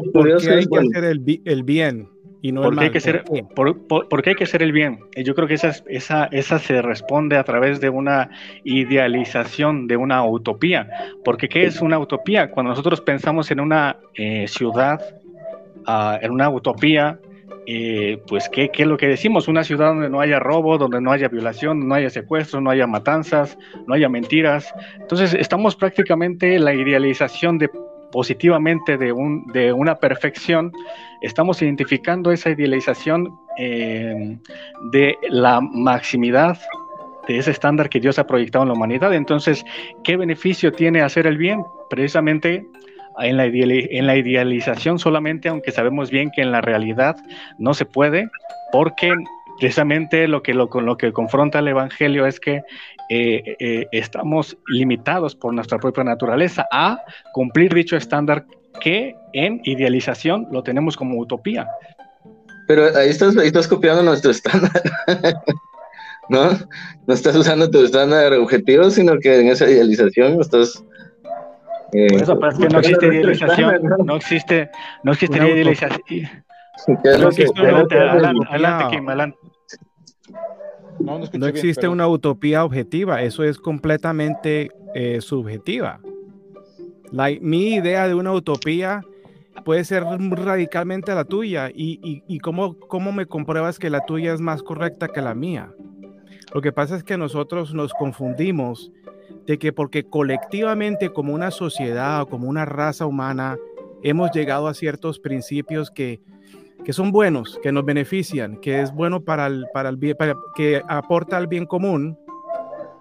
hay 0.51 0.67
que 0.67 0.77
hacer 0.77 1.03
el, 1.03 1.41
el 1.43 1.63
bien? 1.63 2.07
Y 2.41 2.51
no 2.51 2.61
porque, 2.61 2.85
hay 2.85 2.91
que 2.91 2.99
ser, 2.99 3.23
porque 3.55 4.29
hay 4.29 4.35
que 4.35 4.43
hacer 4.43 4.61
el 4.61 4.71
bien. 4.71 4.99
Yo 5.15 5.33
creo 5.33 5.47
que 5.47 5.55
esa, 5.55 5.73
esa, 5.87 6.25
esa 6.25 6.59
se 6.59 6.81
responde 6.81 7.35
a 7.35 7.43
través 7.43 7.81
de 7.81 7.89
una 7.89 8.29
idealización, 8.63 9.87
de 9.87 9.97
una 9.97 10.23
utopía. 10.23 10.87
Porque 11.25 11.49
¿qué 11.49 11.65
es 11.65 11.81
una 11.81 11.97
utopía? 11.97 12.51
Cuando 12.51 12.71
nosotros 12.71 13.01
pensamos 13.01 13.49
en 13.49 13.59
una 13.59 13.97
eh, 14.13 14.47
ciudad, 14.47 15.01
uh, 15.87 16.23
en 16.23 16.31
una 16.31 16.49
utopía, 16.49 17.19
eh, 17.69 18.21
pues 18.27 18.47
¿qué, 18.49 18.69
¿qué, 18.69 18.83
es 18.83 18.87
lo 18.87 18.97
que 18.97 19.07
decimos? 19.07 19.49
Una 19.49 19.63
ciudad 19.63 19.87
donde 19.87 20.09
no 20.09 20.21
haya 20.21 20.39
robo, 20.39 20.77
donde 20.77 21.01
no 21.01 21.11
haya 21.11 21.27
violación, 21.27 21.85
no 21.87 21.95
haya 21.95 22.09
secuestro, 22.09 22.61
no 22.61 22.69
haya 22.69 22.87
matanzas, 22.87 23.57
no 23.87 23.93
haya 23.93 24.07
mentiras. 24.07 24.73
Entonces 24.99 25.33
estamos 25.33 25.75
prácticamente 25.75 26.55
en 26.55 26.63
la 26.63 26.73
idealización 26.73 27.57
de 27.57 27.69
positivamente 28.11 28.97
de, 28.97 29.11
un, 29.11 29.45
de 29.47 29.73
una 29.73 29.95
perfección, 29.95 30.71
estamos 31.21 31.61
identificando 31.61 32.31
esa 32.31 32.49
idealización 32.49 33.37
eh, 33.57 34.37
de 34.91 35.17
la 35.29 35.61
maximidad 35.61 36.57
de 37.27 37.37
ese 37.37 37.51
estándar 37.51 37.89
que 37.89 37.99
Dios 37.99 38.19
ha 38.19 38.27
proyectado 38.27 38.63
en 38.63 38.69
la 38.69 38.75
humanidad. 38.75 39.13
Entonces, 39.13 39.65
¿qué 40.03 40.15
beneficio 40.15 40.71
tiene 40.71 41.01
hacer 41.01 41.27
el 41.27 41.37
bien? 41.37 41.63
Precisamente 41.89 42.65
en 43.19 43.37
la, 43.37 43.45
en 43.45 44.07
la 44.07 44.15
idealización 44.15 44.99
solamente, 44.99 45.49
aunque 45.49 45.71
sabemos 45.71 46.09
bien 46.09 46.31
que 46.33 46.41
en 46.41 46.51
la 46.51 46.61
realidad 46.61 47.17
no 47.57 47.73
se 47.73 47.85
puede, 47.85 48.29
porque 48.71 49.13
precisamente 49.59 50.27
lo 50.27 50.41
que, 50.41 50.53
lo, 50.53 50.67
lo 50.67 50.97
que 50.97 51.11
confronta 51.11 51.59
el 51.59 51.67
Evangelio 51.67 52.25
es 52.25 52.39
que 52.39 52.63
eh, 53.09 53.55
eh, 53.59 53.87
estamos 53.91 54.57
limitados 54.67 55.35
por 55.35 55.53
nuestra 55.53 55.79
propia 55.79 56.03
naturaleza 56.03 56.67
a 56.71 57.01
cumplir 57.31 57.73
dicho 57.73 57.95
estándar 57.95 58.45
que 58.81 59.15
en 59.33 59.61
idealización 59.63 60.47
lo 60.51 60.63
tenemos 60.63 60.97
como 60.97 61.17
utopía. 61.17 61.67
Pero 62.67 62.95
ahí 62.97 63.09
estás, 63.09 63.37
ahí 63.37 63.47
estás 63.47 63.67
copiando 63.67 64.03
nuestro 64.03 64.31
estándar. 64.31 64.71
¿No? 66.29 66.49
No 67.07 67.13
estás 67.13 67.35
usando 67.37 67.71
tu 67.71 67.85
estándar 67.85 68.33
objetivo, 68.33 68.89
sino 68.89 69.17
que 69.19 69.39
en 69.39 69.47
esa 69.47 69.69
idealización 69.69 70.41
estás. 70.41 70.83
Eh, 71.93 72.07
eso, 72.11 72.37
pero 72.37 72.51
es 72.51 72.57
que 72.57 72.67
no 72.67 72.79
existe 72.79 73.07
idealización, 73.07 73.81
no 74.05 74.15
existe, 74.17 74.69
no 75.03 75.13
existe 75.13 75.37
idealización. 75.37 76.01
No 76.87 77.29
existe, 77.29 77.61
adelante, 77.61 78.85
Kim, 78.91 79.07
adelante. 79.07 79.37
No, 80.99 81.47
existe 81.47 81.87
una 81.87 82.07
utopía 82.07 82.65
objetiva, 82.65 83.21
eso 83.21 83.43
es 83.43 83.57
completamente 83.57 84.69
eh, 84.93 85.21
subjetiva. 85.21 85.99
mi 87.41 87.75
idea 87.75 88.07
de 88.07 88.15
una 88.15 88.33
utopía 88.33 89.01
puede 89.63 89.83
ser 89.83 90.03
radicalmente 90.03 91.13
la 91.13 91.25
tuya 91.25 91.69
y, 91.73 92.23
y, 92.27 92.39
cómo, 92.39 92.77
cómo, 92.79 93.11
me 93.11 93.25
compruebas 93.25 93.79
que 93.79 93.89
la 93.89 94.05
tuya 94.05 94.33
es 94.33 94.41
más 94.41 94.63
correcta 94.63 95.07
que 95.07 95.21
la 95.21 95.35
mía. 95.35 95.71
Lo 96.53 96.61
que 96.61 96.71
pasa 96.71 96.95
es 96.95 97.03
que 97.03 97.17
nosotros 97.17 97.73
nos 97.73 97.93
confundimos 97.93 98.91
de 99.45 99.57
que 99.57 99.73
porque 99.73 100.03
colectivamente 100.03 101.09
como 101.09 101.33
una 101.33 101.51
sociedad 101.51 102.21
o 102.21 102.27
como 102.27 102.47
una 102.47 102.65
raza 102.65 103.05
humana 103.05 103.57
hemos 104.03 104.31
llegado 104.31 104.67
a 104.67 104.73
ciertos 104.73 105.19
principios 105.19 105.91
que 105.91 106.21
que 106.87 106.93
son 106.93 107.11
buenos, 107.11 107.59
que 107.61 107.73
nos 107.73 107.83
benefician, 107.83 108.55
que 108.61 108.81
es 108.81 108.93
bueno 108.93 109.19
para 109.19 109.47
el, 109.47 109.65
para 109.73 109.89
el 109.89 109.97
bien, 109.97 110.15
que 110.55 110.81
aporta 110.87 111.35
al 111.35 111.45
bien 111.45 111.65
común, 111.65 112.17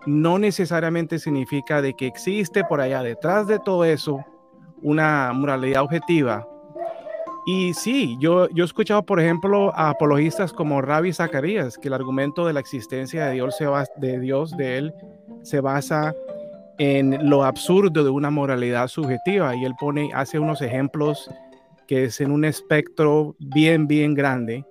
no 0.06 0.40
necesariamente 0.40 1.20
significa 1.20 1.80
de 1.80 1.94
que 1.94 2.08
existe 2.08 2.64
por 2.64 2.80
allá 2.80 3.04
detrás 3.04 3.46
de 3.46 3.60
todo 3.60 3.84
eso 3.84 4.24
una 4.82 5.32
moralidad 5.32 5.84
objetiva. 5.84 6.44
Y 7.46 7.74
sí, 7.74 8.16
yo, 8.18 8.48
yo 8.48 8.64
he 8.64 8.66
escuchado, 8.66 9.04
por 9.04 9.20
ejemplo, 9.20 9.72
a 9.76 9.90
apologistas 9.90 10.52
como 10.52 10.82
Rabbi 10.82 11.12
Zacarías, 11.12 11.78
que 11.78 11.86
el 11.86 11.94
argumento 11.94 12.44
de 12.44 12.54
la 12.54 12.58
existencia 12.58 13.26
de 13.26 13.34
Dios, 13.34 13.56
se 13.56 13.68
de 13.98 14.18
Dios, 14.18 14.56
de 14.56 14.78
él, 14.78 14.94
se 15.42 15.60
basa 15.60 16.12
en 16.78 17.30
lo 17.30 17.44
absurdo 17.44 18.02
de 18.02 18.10
una 18.10 18.30
moralidad 18.30 18.88
subjetiva. 18.88 19.54
Y 19.54 19.64
él 19.64 19.74
pone, 19.78 20.10
hace 20.12 20.40
unos 20.40 20.60
ejemplos 20.60 21.30
que 21.86 22.04
es 22.04 22.20
en 22.20 22.30
un 22.30 22.44
espectro 22.44 23.36
bien, 23.38 23.86
bien 23.86 24.14
grande 24.14 24.64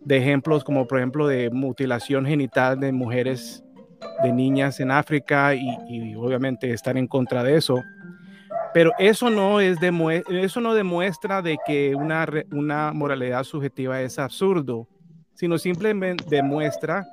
de 0.00 0.16
ejemplos 0.16 0.64
como 0.64 0.86
por 0.86 0.98
ejemplo 0.98 1.26
de 1.26 1.50
mutilación 1.50 2.24
genital 2.24 2.80
de 2.80 2.92
mujeres, 2.92 3.62
de 4.22 4.32
niñas 4.32 4.80
en 4.80 4.90
África 4.90 5.54
y, 5.54 6.14
obviamente 6.14 6.72
estar 6.72 6.96
en 6.96 7.06
contra 7.06 7.42
de 7.42 7.56
eso. 7.56 7.82
Pero 8.72 8.92
eso 8.98 9.30
no, 9.30 9.60
es 9.60 9.78
eso 10.30 10.60
no 10.60 10.74
demuestra 10.74 11.42
de 11.42 11.58
que 11.66 11.94
una, 11.94 12.26
una 12.52 12.92
moralidad 12.92 13.44
subjetiva 13.44 14.00
es 14.00 14.18
absurdo, 14.18 14.86
sino 15.34 15.58
simplemente 15.58 16.24
demuestra 16.28 17.04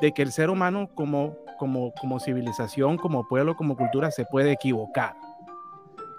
de 0.00 0.12
que 0.12 0.22
el 0.22 0.30
ser 0.30 0.50
humano 0.50 0.90
como, 0.94 1.36
como, 1.58 1.92
como 2.00 2.20
civilización, 2.20 2.98
como 2.98 3.26
pueblo, 3.26 3.56
como 3.56 3.76
cultura 3.76 4.10
se 4.10 4.26
puede 4.26 4.52
equivocar. 4.52 5.14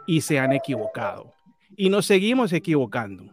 Y 0.08 0.22
se 0.22 0.40
han 0.40 0.54
equivocado 0.54 1.37
y 1.78 1.90
nos 1.90 2.08
seguimos 2.08 2.52
equivocando. 2.52 3.24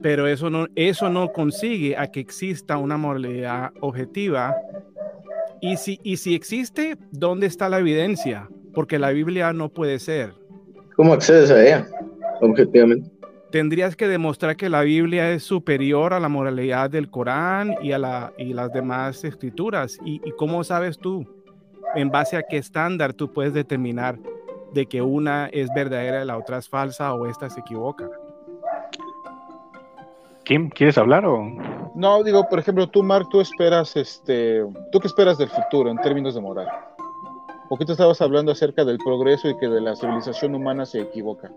Pero 0.00 0.28
eso 0.28 0.48
no, 0.48 0.68
eso 0.76 1.10
no 1.10 1.32
consigue 1.32 1.96
a 1.96 2.06
que 2.06 2.20
exista 2.20 2.78
una 2.78 2.96
moralidad 2.96 3.72
objetiva. 3.80 4.54
Y 5.60 5.76
si, 5.76 5.98
y 6.02 6.18
si 6.18 6.34
existe, 6.34 6.96
¿dónde 7.10 7.46
está 7.46 7.68
la 7.68 7.80
evidencia? 7.80 8.48
Porque 8.72 8.98
la 8.98 9.10
Biblia 9.10 9.52
no 9.52 9.70
puede 9.70 9.98
ser. 9.98 10.34
¿Cómo 10.94 11.12
accedes 11.12 11.50
a 11.50 11.62
ella, 11.62 11.88
objetivamente? 12.40 13.10
Tendrías 13.50 13.96
que 13.96 14.08
demostrar 14.08 14.56
que 14.56 14.68
la 14.68 14.82
Biblia 14.82 15.32
es 15.32 15.42
superior 15.42 16.12
a 16.12 16.20
la 16.20 16.28
moralidad 16.28 16.90
del 16.90 17.10
Corán 17.10 17.74
y 17.82 17.92
a 17.92 17.98
la, 17.98 18.32
y 18.36 18.52
las 18.52 18.72
demás 18.72 19.24
escrituras. 19.24 19.98
¿Y, 20.04 20.20
¿Y 20.24 20.32
cómo 20.32 20.62
sabes 20.64 20.98
tú? 20.98 21.26
¿En 21.94 22.10
base 22.10 22.36
a 22.36 22.42
qué 22.42 22.58
estándar 22.58 23.14
tú 23.14 23.32
puedes 23.32 23.54
determinar 23.54 24.18
de 24.74 24.86
que 24.86 25.00
una 25.00 25.46
es 25.46 25.72
verdadera 25.74 26.22
y 26.22 26.26
la 26.26 26.36
otra 26.36 26.58
es 26.58 26.68
falsa 26.68 27.14
o 27.14 27.26
esta 27.26 27.48
se 27.48 27.60
equivoca. 27.60 28.10
Kim, 30.44 30.68
¿quieres 30.68 30.98
hablar 30.98 31.24
o...? 31.24 31.42
No, 31.94 32.22
digo, 32.22 32.46
por 32.48 32.58
ejemplo, 32.58 32.88
tú, 32.88 33.02
Mark, 33.02 33.28
tú 33.30 33.40
esperas, 33.40 33.96
este, 33.96 34.62
¿tú 34.92 34.98
qué 34.98 35.06
esperas 35.06 35.38
del 35.38 35.48
futuro 35.48 35.88
en 35.90 35.96
términos 35.98 36.34
de 36.34 36.40
moral? 36.40 36.68
Porque 37.68 37.86
tú 37.86 37.92
estabas 37.92 38.20
hablando 38.20 38.52
acerca 38.52 38.84
del 38.84 38.98
progreso 38.98 39.48
y 39.48 39.56
que 39.56 39.68
de 39.68 39.80
la 39.80 39.96
civilización 39.96 40.54
humana 40.54 40.84
se 40.84 41.00
equivoca. 41.00 41.50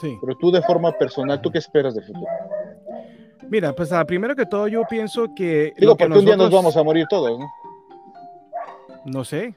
Sí. 0.00 0.18
Pero 0.20 0.36
tú 0.38 0.50
de 0.50 0.62
forma 0.62 0.90
personal, 0.92 1.40
¿tú 1.40 1.50
qué 1.50 1.58
esperas 1.58 1.94
del 1.94 2.04
futuro? 2.04 2.26
Mira, 3.48 3.72
pues 3.72 3.92
ah, 3.92 4.04
primero 4.04 4.34
que 4.34 4.46
todo 4.46 4.66
yo 4.66 4.82
pienso 4.88 5.28
que... 5.36 5.74
Digo, 5.76 5.96
porque 5.96 6.18
un 6.18 6.24
día 6.24 6.36
nos 6.36 6.50
vamos 6.50 6.76
a 6.76 6.82
morir 6.82 7.06
todos, 7.08 7.38
¿no? 7.38 7.46
No 9.04 9.22
sé. 9.22 9.54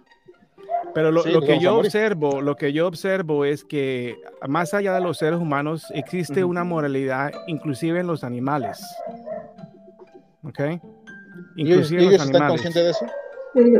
Pero 0.97 1.11
lo, 1.11 1.41
que 1.41 1.59
yo 1.59 1.77
observo, 1.77 2.41
lo 2.41 2.55
que 2.55 2.73
yo 2.73 2.87
observo 2.87 3.45
es 3.45 3.63
que 3.63 4.17
más 4.47 4.73
allá 4.73 4.95
de 4.95 5.01
los 5.01 5.19
seres 5.19 5.39
humanos 5.39 5.85
existe 5.93 6.43
una 6.43 6.63
moralidad, 6.63 7.31
inclusive 7.45 7.99
en 7.99 8.07
los 8.07 8.23
animales. 8.23 8.83
¿Ok? 10.41 10.59
Inclusive 11.55 12.01
¿Y 12.01 12.07
ellos, 12.07 12.25
están 12.25 12.47
conscientes 12.47 12.83
de 12.83 12.89
eso? 12.89 13.05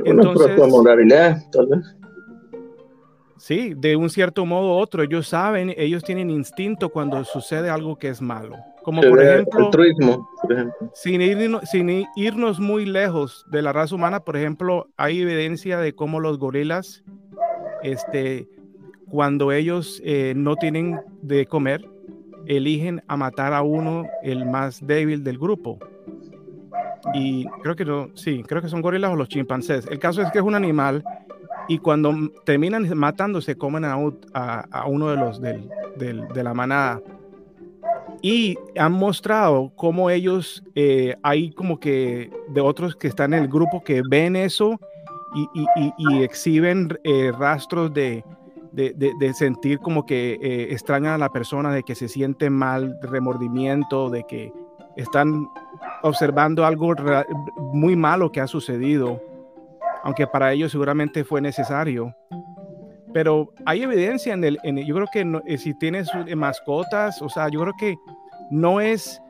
Entonces, 0.06 0.70
moralidad, 0.70 1.42
tal 1.52 1.66
vez. 1.66 1.96
Sí, 3.40 3.74
de 3.76 3.96
un 3.96 4.12
cierto 4.12 4.46
modo 4.46 4.76
u 4.76 4.80
otro, 4.80 5.02
ellos 5.02 5.28
saben, 5.28 5.74
ellos 5.76 6.04
tienen 6.04 6.30
instinto 6.30 6.90
cuando 6.90 7.24
sucede 7.24 7.72
algo 7.72 7.96
que 7.96 8.10
es 8.10 8.22
malo. 8.22 8.58
Como 8.88 9.02
por 9.02 9.22
ejemplo, 9.22 9.70
Sin, 10.94 11.22
irnos, 12.16 12.60
muy 12.62 12.86
lejos 12.86 13.46
de 13.52 13.62
la 13.62 13.74
raza 13.74 13.94
humana, 13.94 14.22
por 14.22 14.38
ejemplo, 14.38 14.88
hay 14.96 15.20
evidencia 15.20 15.78
de 15.78 15.94
cómo 15.94 16.22
los 16.22 16.40
gorilas, 16.40 17.04
este, 17.84 18.48
cuando 19.10 19.52
ellos 19.52 20.02
eh, 20.06 20.32
no 20.38 20.56
tienen 20.56 21.02
de 21.22 21.46
comer, 21.48 21.86
eligen 22.46 23.04
a 23.10 23.18
matar 23.18 23.52
a 23.52 23.62
uno, 23.62 24.08
el 24.24 24.46
más 24.46 24.80
débil 24.88 25.22
del 25.22 25.38
grupo. 25.38 25.80
Y 27.14 27.46
creo 27.64 27.76
que 27.76 27.84
no, 27.84 28.08
sí, 28.14 28.42
creo 28.48 28.62
que 28.62 28.70
son 28.70 28.82
gorilas 28.82 29.12
o 29.12 29.18
los 29.18 29.28
chimpancés. 29.28 29.86
El 29.88 30.00
caso 30.00 30.22
es 30.22 30.32
que 30.32 30.38
es 30.38 30.46
un 30.46 30.56
animal 30.56 31.04
y 31.68 31.80
cuando 31.80 32.16
terminan 32.46 32.88
matándose, 32.98 33.58
comen 33.58 33.84
a, 33.84 33.98
a, 34.34 34.88
uno 34.88 35.10
de 35.10 35.18
los 35.18 35.42
del, 35.42 35.70
de 35.98 36.44
la 36.44 36.54
manada 36.54 37.02
y 38.22 38.58
han 38.78 38.94
mostrado 38.94 39.72
cómo 39.76 40.10
ellos, 40.10 40.64
eh, 40.76 41.16
hay 41.24 41.52
como 41.52 41.80
que 41.80 42.32
de 42.50 42.62
otros 42.62 42.96
que 42.96 43.08
están 43.08 43.34
en 43.34 43.44
el 43.44 43.48
grupo 43.48 43.84
que 43.84 44.02
ven 44.10 44.36
eso 44.36 44.80
y, 45.56 46.24
exhiben 46.24 46.98
eh, 47.04 47.32
rastros 47.38 47.94
de, 47.94 48.24
de, 48.72 49.34
sentir 49.34 49.80
como 49.80 50.06
que 50.06 50.40
eh, 50.42 50.78
a 50.90 51.18
la 51.18 51.30
persona, 51.30 51.72
de 51.72 51.84
que 51.84 51.96
se 51.96 52.08
siente 52.08 52.50
mal, 52.50 52.98
remordimiento, 53.04 54.10
de 54.10 54.24
que 54.28 54.52
están 54.96 55.48
observando 56.02 56.66
algo 56.66 56.94
muy 57.74 57.96
malo 57.96 58.32
que 58.32 58.42
ha 58.42 58.48
sucedido, 58.48 59.22
aunque 60.04 60.26
para 60.26 60.54
ellos 60.54 60.72
seguramente 60.72 61.24
fue 61.24 61.42
necesario 61.42 62.16
pero 63.14 63.54
hay 63.66 63.84
evidencia 63.84 64.34
en 64.34 64.44
el, 64.44 64.60
en 64.64 64.78
yo 64.78 64.96
creo 64.96 65.08
que 65.12 65.26
eh, 65.48 65.58
si 65.58 65.74
tienes 65.78 66.10
mascotas, 66.36 67.22
o 67.22 67.30
sea, 67.30 67.50
yo 67.50 67.62
creo 67.62 67.74
que 67.78 67.98
no 68.52 68.82
es 68.82 69.22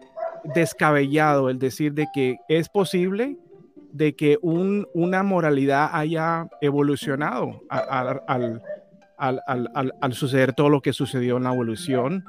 descabellado 0.43 1.49
el 1.49 1.59
decir 1.59 1.93
de 1.93 2.07
que 2.13 2.37
es 2.47 2.69
posible 2.69 3.37
de 3.91 4.15
que 4.15 4.37
un, 4.41 4.87
una 4.93 5.23
moralidad 5.23 5.89
haya 5.91 6.47
evolucionado 6.61 7.61
al, 7.69 8.21
al, 8.27 8.61
al, 9.17 9.91
al, 9.99 10.13
suceder 10.13 10.53
todo 10.53 10.69
lo 10.69 10.81
que 10.81 10.93
sucedió 10.93 11.37
en 11.37 11.43
la 11.43 11.53
evolución 11.53 12.23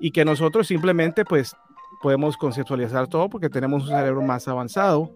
y 0.00 0.10
que 0.10 0.24
nosotros 0.24 0.66
simplemente 0.66 1.24
pues 1.24 1.54
podemos 2.02 2.36
conceptualizar 2.36 3.06
todo 3.06 3.28
porque 3.28 3.48
tenemos 3.48 3.84
un 3.84 3.90
cerebro 3.90 4.22
más 4.22 4.48
avanzado. 4.48 5.12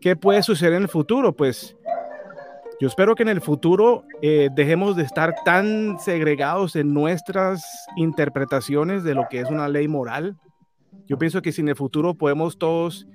¿Qué 0.00 0.14
puede 0.14 0.42
suceder 0.44 0.74
en 0.74 0.82
el 0.82 0.88
futuro? 0.88 1.34
Pues 1.34 1.76
yo 2.80 2.86
espero 2.86 3.14
que 3.16 3.22
en 3.22 3.28
el 3.28 3.40
futuro 3.40 4.04
eh, 4.22 4.50
dejemos 4.54 4.94
de 4.94 5.02
estar 5.02 5.34
tan 5.44 5.98
segregados 5.98 6.76
en 6.76 6.94
nuestras 6.94 7.64
interpretaciones 7.96 9.02
de 9.02 9.14
lo 9.14 9.26
que 9.28 9.40
es 9.40 9.50
una 9.50 9.68
ley 9.68 9.88
moral. 9.88 10.36
Yo 11.06 11.18
pienso 11.18 11.42
que 11.42 11.50
si 11.50 11.60
en 11.60 11.70
el 11.70 11.76
futuro 11.76 12.14
podemos 12.14 12.56
todos 12.56 13.08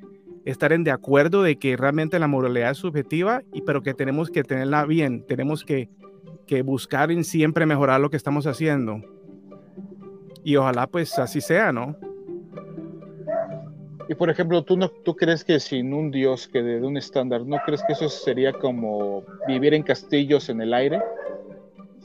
estar 0.44 0.74
en 0.74 0.84
de 0.84 0.92
acuerdo 0.92 1.44
de 1.44 1.58
que 1.58 1.78
realmente 1.78 2.20
la 2.20 2.28
moralidad 2.28 2.72
es 2.72 2.78
subjetiva, 2.78 3.42
y, 3.54 3.62
pero 3.62 3.82
que 3.82 3.94
tenemos 3.94 4.30
que 4.30 4.44
tenerla 4.44 4.86
bien, 4.86 5.26
tenemos 5.26 5.64
que, 5.64 5.90
que 6.46 6.62
buscar 6.62 7.12
en 7.12 7.24
siempre 7.24 7.66
mejorar 7.66 8.02
lo 8.02 8.10
que 8.10 8.18
estamos 8.18 8.46
haciendo. 8.46 9.02
Y 10.44 10.58
ojalá 10.58 10.88
pues 10.88 11.18
así 11.20 11.40
sea, 11.40 11.72
¿no? 11.72 11.96
Y 14.10 14.16
por 14.16 14.30
ejemplo, 14.30 14.64
¿tú, 14.64 14.78
no, 14.78 14.90
¿tú 14.90 15.16
crees 15.16 15.44
que 15.44 15.60
sin 15.60 15.94
un 15.94 16.12
Dios 16.12 16.48
que 16.48 16.62
de, 16.62 16.82
un 16.82 16.98
estándar, 16.98 17.42
¿no 17.46 17.58
crees 17.66 17.84
que 17.84 17.94
eso 17.94 18.10
sería 18.10 18.52
como 18.52 19.24
vivir 19.48 19.74
en 19.74 19.84
castillos 19.84 20.50
en 20.50 20.62
el 20.62 20.74
aire? 20.74 21.02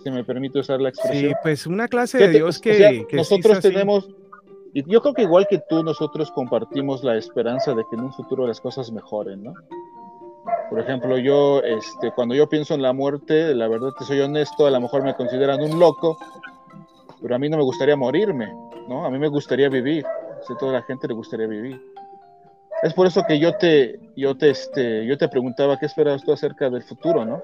Si 0.03 0.11
me 0.11 0.23
permite 0.23 0.61
usar 0.61 0.81
la 0.81 0.91
expresión. 0.91 1.33
Sí, 1.33 1.37
pues 1.43 1.67
una 1.67 1.89
clase 1.89 2.19
de 2.19 2.29
Dios 2.29 2.61
que, 2.61 3.05
nosotros 3.13 3.61
tenemos, 3.61 4.09
y 4.73 4.89
yo 4.91 5.03
creo 5.03 5.15
que 5.15 5.23
igual 5.23 5.47
que 5.49 5.61
tú, 5.69 5.83
nosotros 5.83 6.31
compartimos 6.31 7.03
la 7.03 7.17
esperanza 7.17 7.75
de 7.75 7.83
que 7.91 7.97
en 7.97 8.05
un 8.05 8.13
futuro 8.13 8.47
las 8.47 8.61
cosas 8.61 8.93
mejoren, 8.93 9.43
¿no? 9.43 9.55
Por 10.71 10.81
ejemplo, 10.81 11.19
yo, 11.19 11.63
este, 11.63 12.13
cuando 12.13 12.35
yo 12.35 12.49
pienso 12.49 12.75
en 12.75 12.83
la 12.83 12.93
muerte, 12.93 13.55
la 13.55 13.69
verdad 13.69 13.91
que 13.99 14.05
soy 14.05 14.21
honesto, 14.21 14.67
a 14.67 14.71
lo 14.71 14.81
mejor 14.81 15.03
me 15.03 15.15
consideran 15.15 15.61
un 15.63 15.81
loco, 15.81 16.17
pero 17.21 17.35
a 17.35 17.39
mí 17.39 17.49
no 17.49 17.57
me 17.57 17.65
gustaría 17.65 17.97
morirme, 17.97 18.55
¿no? 18.89 19.05
A 19.05 19.11
mí 19.11 19.19
me 19.19 19.29
gustaría 19.29 19.69
vivir 19.69 20.05
a 20.55 20.57
toda 20.57 20.73
la 20.73 20.83
gente 20.83 21.09
le 21.09 21.15
gustaría 21.15 21.47
vivir. 21.47 21.81
Es 22.83 22.95
por 22.95 23.07
eso 23.07 23.25
que 23.27 23.39
yo 23.39 23.57
te, 23.57 23.99
yo 24.17 24.37
te, 24.37 24.51
este, 24.51 25.05
yo 25.05 25.19
te 25.19 25.29
preguntaba 25.29 25.79
qué 25.79 25.87
esperabas 25.87 26.23
tú 26.23 26.33
acerca 26.33 26.71
del 26.71 26.83
futuro, 26.83 27.25
¿no? 27.25 27.43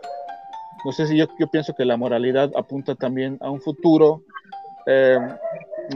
No 0.85 0.93
sé 0.93 1.07
si 1.07 1.17
yo, 1.17 1.27
yo 1.39 1.49
pienso 1.49 1.75
que 1.75 1.85
la 1.85 1.97
moralidad 1.97 2.51
apunta 2.55 2.95
también 2.95 3.39
a 3.41 3.51
un 3.51 3.61
futuro 3.61 4.23
eh, 4.87 5.19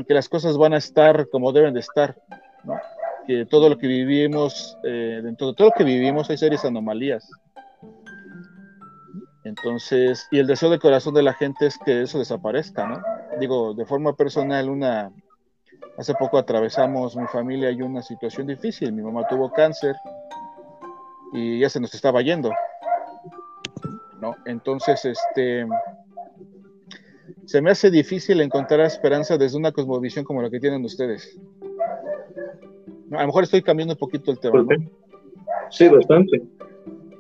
que 0.06 0.14
las 0.14 0.28
cosas 0.28 0.56
van 0.56 0.72
a 0.72 0.78
estar 0.78 1.28
como 1.28 1.52
deben 1.52 1.74
de 1.74 1.80
estar, 1.80 2.16
¿no? 2.64 2.74
Que 3.26 3.46
todo 3.46 3.68
lo 3.68 3.78
que 3.78 3.86
vivimos, 3.86 4.76
eh, 4.82 5.20
dentro 5.22 5.48
de 5.48 5.54
todo 5.54 5.68
lo 5.68 5.74
que 5.74 5.84
vivimos 5.84 6.30
hay 6.30 6.38
serias 6.38 6.64
anomalías. 6.64 7.28
Entonces, 9.44 10.26
y 10.30 10.38
el 10.38 10.46
deseo 10.46 10.70
de 10.70 10.78
corazón 10.78 11.14
de 11.14 11.22
la 11.22 11.32
gente 11.32 11.66
es 11.66 11.78
que 11.78 12.02
eso 12.02 12.18
desaparezca, 12.18 12.86
¿no? 12.86 13.02
Digo, 13.38 13.72
de 13.74 13.86
forma 13.86 14.14
personal, 14.14 14.68
una, 14.68 15.12
Hace 15.98 16.14
poco 16.14 16.38
atravesamos 16.38 17.16
mi 17.16 17.26
familia 17.26 17.72
y 17.72 17.82
una 17.82 18.02
situación 18.02 18.46
difícil. 18.46 18.92
Mi 18.92 19.02
mamá 19.02 19.26
tuvo 19.26 19.50
cáncer 19.50 19.96
y 21.32 21.58
ya 21.58 21.68
se 21.68 21.80
nos 21.80 21.92
estaba 21.92 22.22
yendo. 22.22 22.52
¿no? 24.20 24.36
Entonces, 24.46 25.04
este, 25.04 25.66
se 27.46 27.60
me 27.60 27.72
hace 27.72 27.90
difícil 27.90 28.40
encontrar 28.40 28.80
esperanza 28.82 29.36
desde 29.36 29.58
una 29.58 29.72
cosmovisión 29.72 30.24
como 30.24 30.40
la 30.40 30.50
que 30.50 30.60
tienen 30.60 30.84
ustedes. 30.84 31.36
A 33.10 33.20
lo 33.20 33.26
mejor 33.26 33.42
estoy 33.42 33.62
cambiando 33.62 33.94
un 33.94 33.98
poquito 33.98 34.30
el 34.30 34.38
tema. 34.38 34.64
Sí, 35.70 35.88
bastante. 35.88 36.42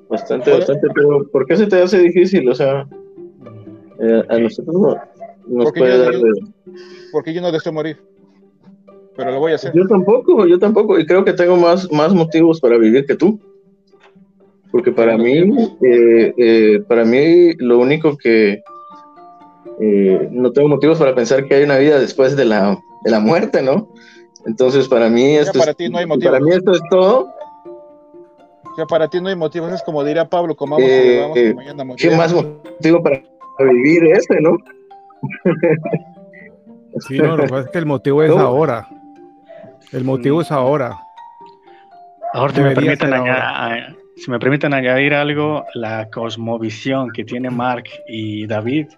Bastante, 0.08 0.52
bastante. 0.52 0.86
Pero 0.94 1.28
¿por 1.32 1.46
qué 1.46 1.56
se 1.56 1.66
te 1.66 1.82
hace 1.82 1.98
difícil? 1.98 2.48
O 2.48 2.54
sea, 2.54 2.86
eh, 3.98 4.22
a 4.28 4.38
nosotros 4.38 4.96
nos 5.48 5.64
porque 5.64 5.80
puede 5.80 6.12
yo, 6.12 6.20
Porque 7.10 7.34
yo 7.34 7.42
no 7.42 7.50
deseo 7.50 7.72
morir 7.72 7.98
pero 9.18 9.32
lo 9.32 9.40
voy 9.40 9.50
a 9.50 9.56
hacer. 9.56 9.72
Yo 9.74 9.84
tampoco, 9.88 10.46
yo 10.46 10.60
tampoco, 10.60 10.96
y 10.96 11.04
creo 11.04 11.24
que 11.24 11.32
tengo 11.32 11.56
más, 11.56 11.90
más 11.90 12.14
motivos 12.14 12.60
para 12.60 12.78
vivir 12.78 13.04
que 13.04 13.16
tú. 13.16 13.40
Porque 14.70 14.92
para 14.92 15.18
mí, 15.18 15.38
eh, 15.82 16.34
eh, 16.38 16.80
para 16.86 17.04
mí 17.04 17.52
lo 17.54 17.80
único 17.80 18.16
que 18.16 18.62
eh, 19.80 20.28
no 20.30 20.52
tengo 20.52 20.68
motivos 20.68 21.00
para 21.00 21.16
pensar 21.16 21.46
que 21.46 21.56
hay 21.56 21.64
una 21.64 21.78
vida 21.78 21.98
después 21.98 22.36
de 22.36 22.44
la, 22.44 22.78
de 23.02 23.10
la 23.10 23.18
muerte, 23.18 23.60
¿no? 23.60 23.92
Entonces 24.46 24.86
para 24.86 25.08
mí 25.08 25.34
esto, 25.34 25.58
para 25.58 25.74
ti 25.74 25.88
no 25.88 25.98
hay 25.98 26.06
motivos. 26.06 26.30
para 26.30 26.44
mí 26.44 26.52
esto 26.52 26.72
es 26.74 26.80
todo. 26.88 27.28
Ya 28.76 28.86
para 28.86 29.08
ti 29.08 29.20
no 29.20 29.30
hay 29.30 29.36
motivos, 29.36 29.72
es 29.72 29.82
como 29.82 30.04
diría 30.04 30.28
Pablo, 30.28 30.54
comamos 30.54 30.88
y 30.88 31.18
vamos 31.18 31.38
mañana 31.56 31.84
¿Qué 31.96 32.10
más 32.16 32.32
motivo 32.32 33.02
para 33.02 33.20
vivir 33.58 34.04
ese, 34.12 34.40
no? 34.40 34.58
Sí, 37.00 37.18
no, 37.18 37.36
lo 37.36 37.42
que 37.42 37.48
pasa 37.48 37.64
es 37.66 37.70
que 37.70 37.78
el 37.78 37.86
motivo 37.86 38.22
es 38.22 38.30
ahora. 38.30 38.88
El 39.92 40.04
motivo 40.04 40.42
es 40.42 40.50
ahora. 40.52 40.98
Ahora, 42.34 42.54
si 42.54 42.60
me, 42.60 42.74
permiten 42.74 43.10
si 44.16 44.30
me 44.30 44.38
permiten 44.38 44.74
añadir 44.74 45.14
algo, 45.14 45.64
la 45.74 46.10
cosmovisión 46.10 47.10
que 47.10 47.24
tiene 47.24 47.50
Mark 47.50 47.84
y 48.08 48.46
David 48.46 48.88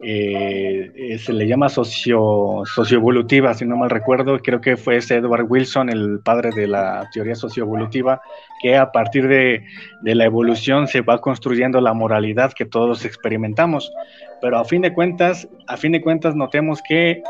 eh, 0.00 0.92
eh, 0.94 1.18
se 1.18 1.32
le 1.32 1.48
llama 1.48 1.68
socio, 1.68 2.62
socioevolutiva, 2.64 3.52
si 3.54 3.66
no 3.66 3.76
mal 3.76 3.90
recuerdo. 3.90 4.38
Creo 4.38 4.60
que 4.60 4.76
fue 4.76 4.96
ese 4.96 5.16
Edward 5.16 5.46
Wilson, 5.48 5.90
el 5.90 6.20
padre 6.24 6.50
de 6.52 6.68
la 6.68 7.08
teoría 7.12 7.34
socioevolutiva, 7.34 8.22
que 8.62 8.76
a 8.76 8.92
partir 8.92 9.26
de, 9.26 9.64
de 10.02 10.14
la 10.14 10.24
evolución 10.24 10.86
se 10.86 11.02
va 11.02 11.20
construyendo 11.20 11.80
la 11.80 11.92
moralidad 11.92 12.52
que 12.52 12.64
todos 12.64 13.04
experimentamos. 13.04 13.92
Pero 14.40 14.58
a 14.58 14.64
fin 14.64 14.80
de 14.80 14.94
cuentas, 14.94 15.48
a 15.66 15.76
fin 15.76 15.92
de 15.92 16.00
cuentas 16.00 16.36
notemos 16.36 16.80
que 16.88 17.20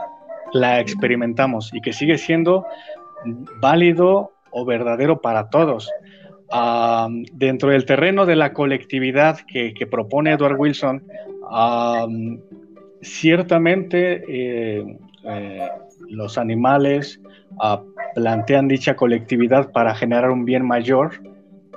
la 0.53 0.81
experimentamos 0.81 1.71
y 1.73 1.81
que 1.81 1.93
sigue 1.93 2.19
siendo 2.19 2.67
válido 3.61 4.33
o 4.51 4.65
verdadero 4.65 5.21
para 5.21 5.51
todos. 5.51 5.91
dentro 7.33 7.71
del 7.71 7.85
terreno 7.85 8.25
de 8.25 8.37
la 8.37 8.53
colectividad 8.53 9.39
que, 9.47 9.87
propone 9.91 10.33
Edward 10.33 10.59
Wilson, 10.59 11.03
ciertamente 13.01 14.25
eh, 14.29 14.99
eh, 15.25 15.69
los 16.09 16.39
animales 16.39 17.21
ah, 17.61 17.83
plantean 18.15 18.67
dicha 18.67 18.97
colectividad 18.97 19.71
para 19.73 19.95
generar 19.95 20.31
un 20.31 20.45
bien 20.45 20.67
mayor 20.67 21.23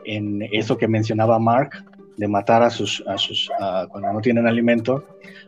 en 0.05 0.41
eso 0.51 0.77
que 0.77 0.87
mencionaba 0.87 1.37
Mark, 1.37 1.85
de 2.17 2.27
matar 2.27 2.63
a 2.63 2.69
sus, 2.69 3.03
a 3.07 3.17
sus 3.17 3.49
cuando 3.89 4.13
no 4.13 4.21
tienen 4.21 4.47
alimento. 4.47 5.03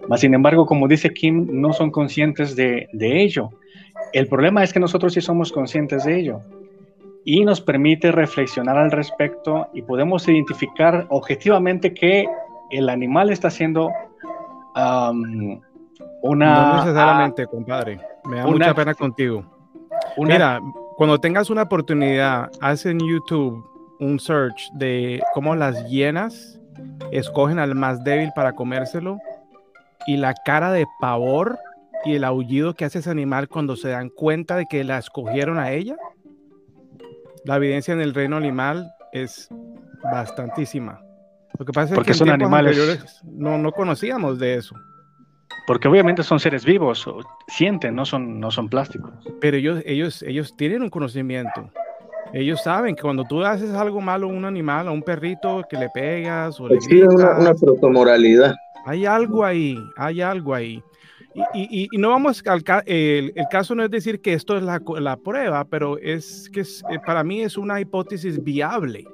Mas, 0.07 0.21
sin 0.21 0.33
embargo, 0.33 0.65
como 0.65 0.87
dice 0.87 1.09
Kim, 1.09 1.47
no 1.51 1.73
son 1.73 1.91
conscientes 1.91 2.55
de, 2.55 2.87
de 2.93 3.23
ello. 3.23 3.51
El 4.11 4.27
problema 4.27 4.63
es 4.63 4.73
que 4.73 4.79
nosotros 4.79 5.13
sí 5.13 5.21
somos 5.21 5.51
conscientes 5.51 6.03
de 6.03 6.19
ello 6.19 6.41
y 7.25 7.45
nos 7.45 7.61
permite 7.61 8.11
reflexionar 8.11 8.77
al 8.77 8.91
respecto 8.91 9.69
y 9.73 9.81
podemos 9.81 10.27
identificar 10.27 11.05
objetivamente 11.09 11.93
que 11.93 12.27
el 12.69 12.89
animal 12.89 13.29
está 13.29 13.47
haciendo 13.47 13.91
una... 14.75 15.11
No 16.21 16.77
necesariamente, 16.77 17.47
compadre. 17.47 17.99
Me 18.25 18.37
da 18.37 18.47
mucha 18.47 18.73
pena 18.73 18.93
contigo. 18.93 19.43
Mira, 20.17 20.59
cuando 20.97 21.19
tengas 21.19 21.49
una 21.49 21.63
oportunidad, 21.63 22.51
haz 22.61 22.85
en 22.85 22.99
YouTube 22.99 23.65
un 23.99 24.19
search 24.19 24.69
de 24.73 25.21
cómo 25.33 25.55
las 25.55 25.89
hienas 25.89 26.59
escogen 27.11 27.59
al 27.59 27.75
más 27.75 28.03
débil 28.03 28.31
para 28.35 28.53
comérselo 28.53 29.17
y 30.07 30.17
la 30.17 30.33
cara 30.33 30.71
de 30.71 30.85
pavor 30.99 31.57
y 32.05 32.15
el 32.15 32.23
aullido 32.23 32.73
que 32.73 32.85
hace 32.85 32.99
ese 32.99 33.09
animal 33.09 33.47
cuando 33.47 33.75
se 33.75 33.89
dan 33.89 34.09
cuenta 34.09 34.55
de 34.55 34.65
que 34.65 34.83
la 34.83 34.97
escogieron 34.97 35.57
a 35.57 35.71
ella, 35.71 35.95
la 37.45 37.57
evidencia 37.57 37.93
en 37.93 38.01
el 38.01 38.13
reino 38.13 38.37
animal 38.37 38.91
es 39.11 39.49
bastantísima. 40.03 41.01
Lo 41.57 41.65
que 41.65 41.71
pasa 41.71 41.95
es 41.95 42.03
que 42.03 42.13
son 42.13 42.29
animales. 42.29 43.21
No, 43.23 43.57
no 43.57 43.71
conocíamos 43.71 44.39
de 44.39 44.55
eso. 44.55 44.75
Porque 45.67 45.87
obviamente 45.87 46.23
son 46.23 46.39
seres 46.39 46.65
vivos, 46.65 47.07
sienten, 47.47 47.95
no 47.95 48.05
son, 48.05 48.39
no 48.39 48.51
son 48.51 48.67
plásticos. 48.67 49.11
Pero 49.39 49.55
ellos, 49.55 49.81
ellos, 49.85 50.23
ellos 50.23 50.55
tienen 50.57 50.81
un 50.81 50.89
conocimiento. 50.89 51.69
Ellos 52.33 52.63
saben 52.63 52.95
que 52.95 53.03
cuando 53.03 53.23
tú 53.23 53.43
haces 53.43 53.71
algo 53.71 54.01
malo 54.01 54.27
a 54.27 54.29
un 54.31 54.43
animal, 54.43 54.87
a 54.87 54.91
un 54.91 55.03
perrito 55.03 55.61
que 55.69 55.77
le 55.77 55.89
pegas 55.89 56.59
o 56.59 56.67
le 56.67 56.79
una, 57.07 57.37
una 57.37 57.53
protomoralidad. 57.53 58.55
Hay 58.85 59.05
algo 59.05 59.45
ahí, 59.45 59.77
hay 59.95 60.21
algo 60.21 60.53
ahí. 60.53 60.83
Y, 61.53 61.87
no 61.97 62.09
vamos 62.09 62.43
al 62.45 62.63
el, 62.85 63.33
el, 63.35 63.45
caso 63.49 63.73
no 63.73 63.83
es 63.83 63.89
decir 63.89 64.21
que 64.21 64.33
esto 64.33 64.55
es 64.55 64.63
la, 64.63 64.81
la 64.99 65.17
prueba, 65.17 65.65
pero 65.65 65.97
es 65.97 66.49
que 66.53 66.61
eh, 66.61 66.99
para 67.05 67.23
mí 67.23 67.41
es 67.41 67.57
una 67.57 67.81
hipótesis 67.81 68.43
viable. 68.43 69.05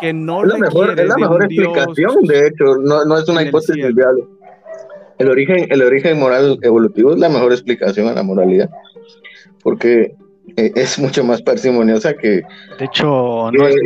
Que 0.00 0.12
no 0.12 0.44
es 0.44 0.50
la 0.50 0.58
mejor, 0.58 0.98
es 0.98 1.08
la 1.08 1.16
mejor 1.16 1.44
explicación, 1.44 2.22
de 2.24 2.46
hecho, 2.48 2.76
no, 2.76 3.04
no 3.04 3.18
es 3.18 3.28
una 3.28 3.42
hipótesis 3.42 3.94
viable. 3.94 4.24
El 5.18 5.28
origen, 5.28 5.66
el 5.70 5.82
origen 5.82 6.18
moral 6.18 6.58
evolutivo 6.62 7.12
es 7.12 7.18
la 7.18 7.28
mejor 7.28 7.52
explicación 7.52 8.06
a 8.08 8.12
la 8.12 8.22
moralidad, 8.22 8.70
porque 9.62 10.14
eh, 10.56 10.72
es 10.76 10.98
mucho 10.98 11.24
más 11.24 11.42
parsimoniosa 11.42 12.14
que, 12.14 12.42
de 12.78 12.84
hecho, 12.84 13.50
no, 13.50 13.66
es, 13.66 13.80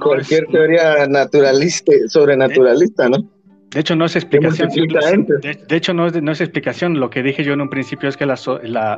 cualquier 0.00 0.46
teoría 0.46 1.06
naturalista, 1.08 1.92
sobrenaturalista, 2.08 3.08
¿no? 3.08 3.28
De 3.70 3.78
hecho, 3.78 3.94
no 3.94 4.04
es 4.04 4.16
explicación. 4.16 5.26
De, 5.42 5.76
hecho, 5.76 5.94
no 5.94 6.08
es, 6.08 6.20
no 6.20 6.32
es, 6.32 6.40
explicación. 6.40 6.98
Lo 6.98 7.08
que 7.08 7.22
dije 7.22 7.44
yo 7.44 7.52
en 7.52 7.60
un 7.60 7.70
principio 7.70 8.08
es 8.08 8.16
que 8.16 8.26
la, 8.26 8.36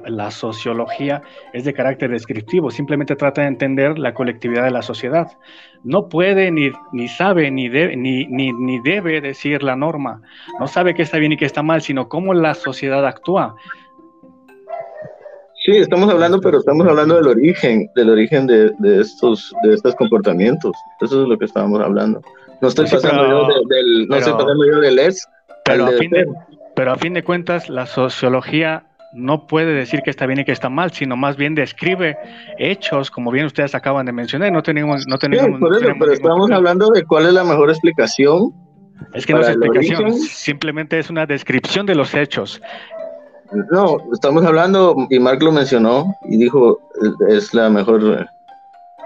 la, 0.07 0.31
sociología 0.31 1.21
es 1.53 1.65
de 1.65 1.75
carácter 1.75 2.11
descriptivo. 2.11 2.71
Simplemente 2.71 3.15
trata 3.15 3.43
de 3.43 3.49
entender 3.49 3.99
la 3.99 4.15
colectividad 4.15 4.65
de 4.65 4.71
la 4.71 4.81
sociedad. 4.81 5.27
No 5.85 6.09
puede, 6.09 6.51
ni, 6.51 6.71
ni 6.93 7.09
sabe, 7.09 7.51
ni, 7.51 7.69
ni, 7.69 8.27
ni, 8.27 8.53
ni 8.53 8.81
debe 8.81 9.21
decir 9.21 9.63
la 9.63 9.77
norma. 9.77 10.23
No 10.59 10.67
sabe 10.67 10.95
qué 10.95 11.03
está 11.03 11.19
bien 11.19 11.33
y 11.33 11.37
qué 11.37 11.45
está 11.45 11.63
mal, 11.63 11.83
sino 11.83 12.09
cómo 12.09 12.33
la 12.33 12.55
sociedad 12.55 13.07
actúa. 13.07 13.55
Sí, 15.67 15.77
estamos 15.77 16.11
hablando, 16.11 16.41
pero 16.41 16.59
estamos 16.59 16.87
hablando 16.89 17.17
del 17.17 17.29
origen, 17.29 17.89
del 17.95 18.09
origen 18.09 18.47
de, 18.47 18.73
de, 18.79 19.03
estos, 19.03 19.55
de 19.65 19.75
estos 19.75 19.95
comportamientos. 19.97 20.73
Eso 21.03 21.23
es 21.23 21.29
lo 21.29 21.37
que 21.37 21.45
estábamos 21.45 21.81
hablando. 21.83 22.23
No 22.63 22.69
estoy 22.69 22.89
pasando 22.89 23.29
yo 23.29 23.65
del, 23.69 24.07
no 24.09 24.17
estoy 24.17 24.33
pasando 24.35 24.65
yo 24.65 24.81
del 24.81 24.99
es. 25.01 25.29
Pero 25.65 25.87
a, 25.87 25.91
fin 25.91 26.11
de, 26.11 26.27
pero 26.77 26.93
a 26.93 26.97
fin 26.97 27.13
de 27.13 27.25
cuentas, 27.25 27.69
la 27.69 27.87
sociología 27.87 28.87
no 29.13 29.47
puede 29.47 29.75
decir 29.75 30.01
que 30.03 30.11
está 30.11 30.27
bien 30.27 30.41
y 30.41 30.45
que 30.45 30.53
está 30.53 30.69
mal, 30.69 30.93
sino 30.93 31.17
más 31.17 31.37
bien 31.37 31.57
describe 31.57 32.17
hechos, 32.59 33.11
como 33.11 33.33
bien 33.33 33.47
ustedes 33.47 33.75
acaban 33.75 34.07
de 34.07 34.13
mencionar. 34.13 34.53
No 34.53 34.63
tenemos, 34.63 35.07
no 35.09 35.19
tenemos. 35.19 35.47
Sí, 35.47 35.61
por 35.61 35.75
eso, 35.75 35.93
pero 35.99 36.13
estamos 36.13 36.51
hablando 36.53 36.89
de 36.91 37.05
cuál 37.05 37.27
es 37.27 37.33
la 37.33 37.45
mejor 37.45 37.69
explicación. 37.69 38.53
Es 39.13 39.27
que 39.27 39.35
no 39.35 39.41
es 39.41 39.49
explicación, 39.49 40.13
simplemente 40.15 40.99
es 40.99 41.11
una 41.11 41.27
descripción 41.27 41.85
de 41.85 41.97
los 41.97 42.15
hechos. 42.15 42.63
No, 43.73 43.99
estamos 44.13 44.45
hablando, 44.45 44.95
y 45.11 45.19
Mark 45.19 45.43
lo 45.43 45.51
mencionó, 45.51 46.15
y 46.25 46.39
dijo, 46.39 46.81
es 47.29 47.53
la 47.53 47.69
mejor, 47.69 48.29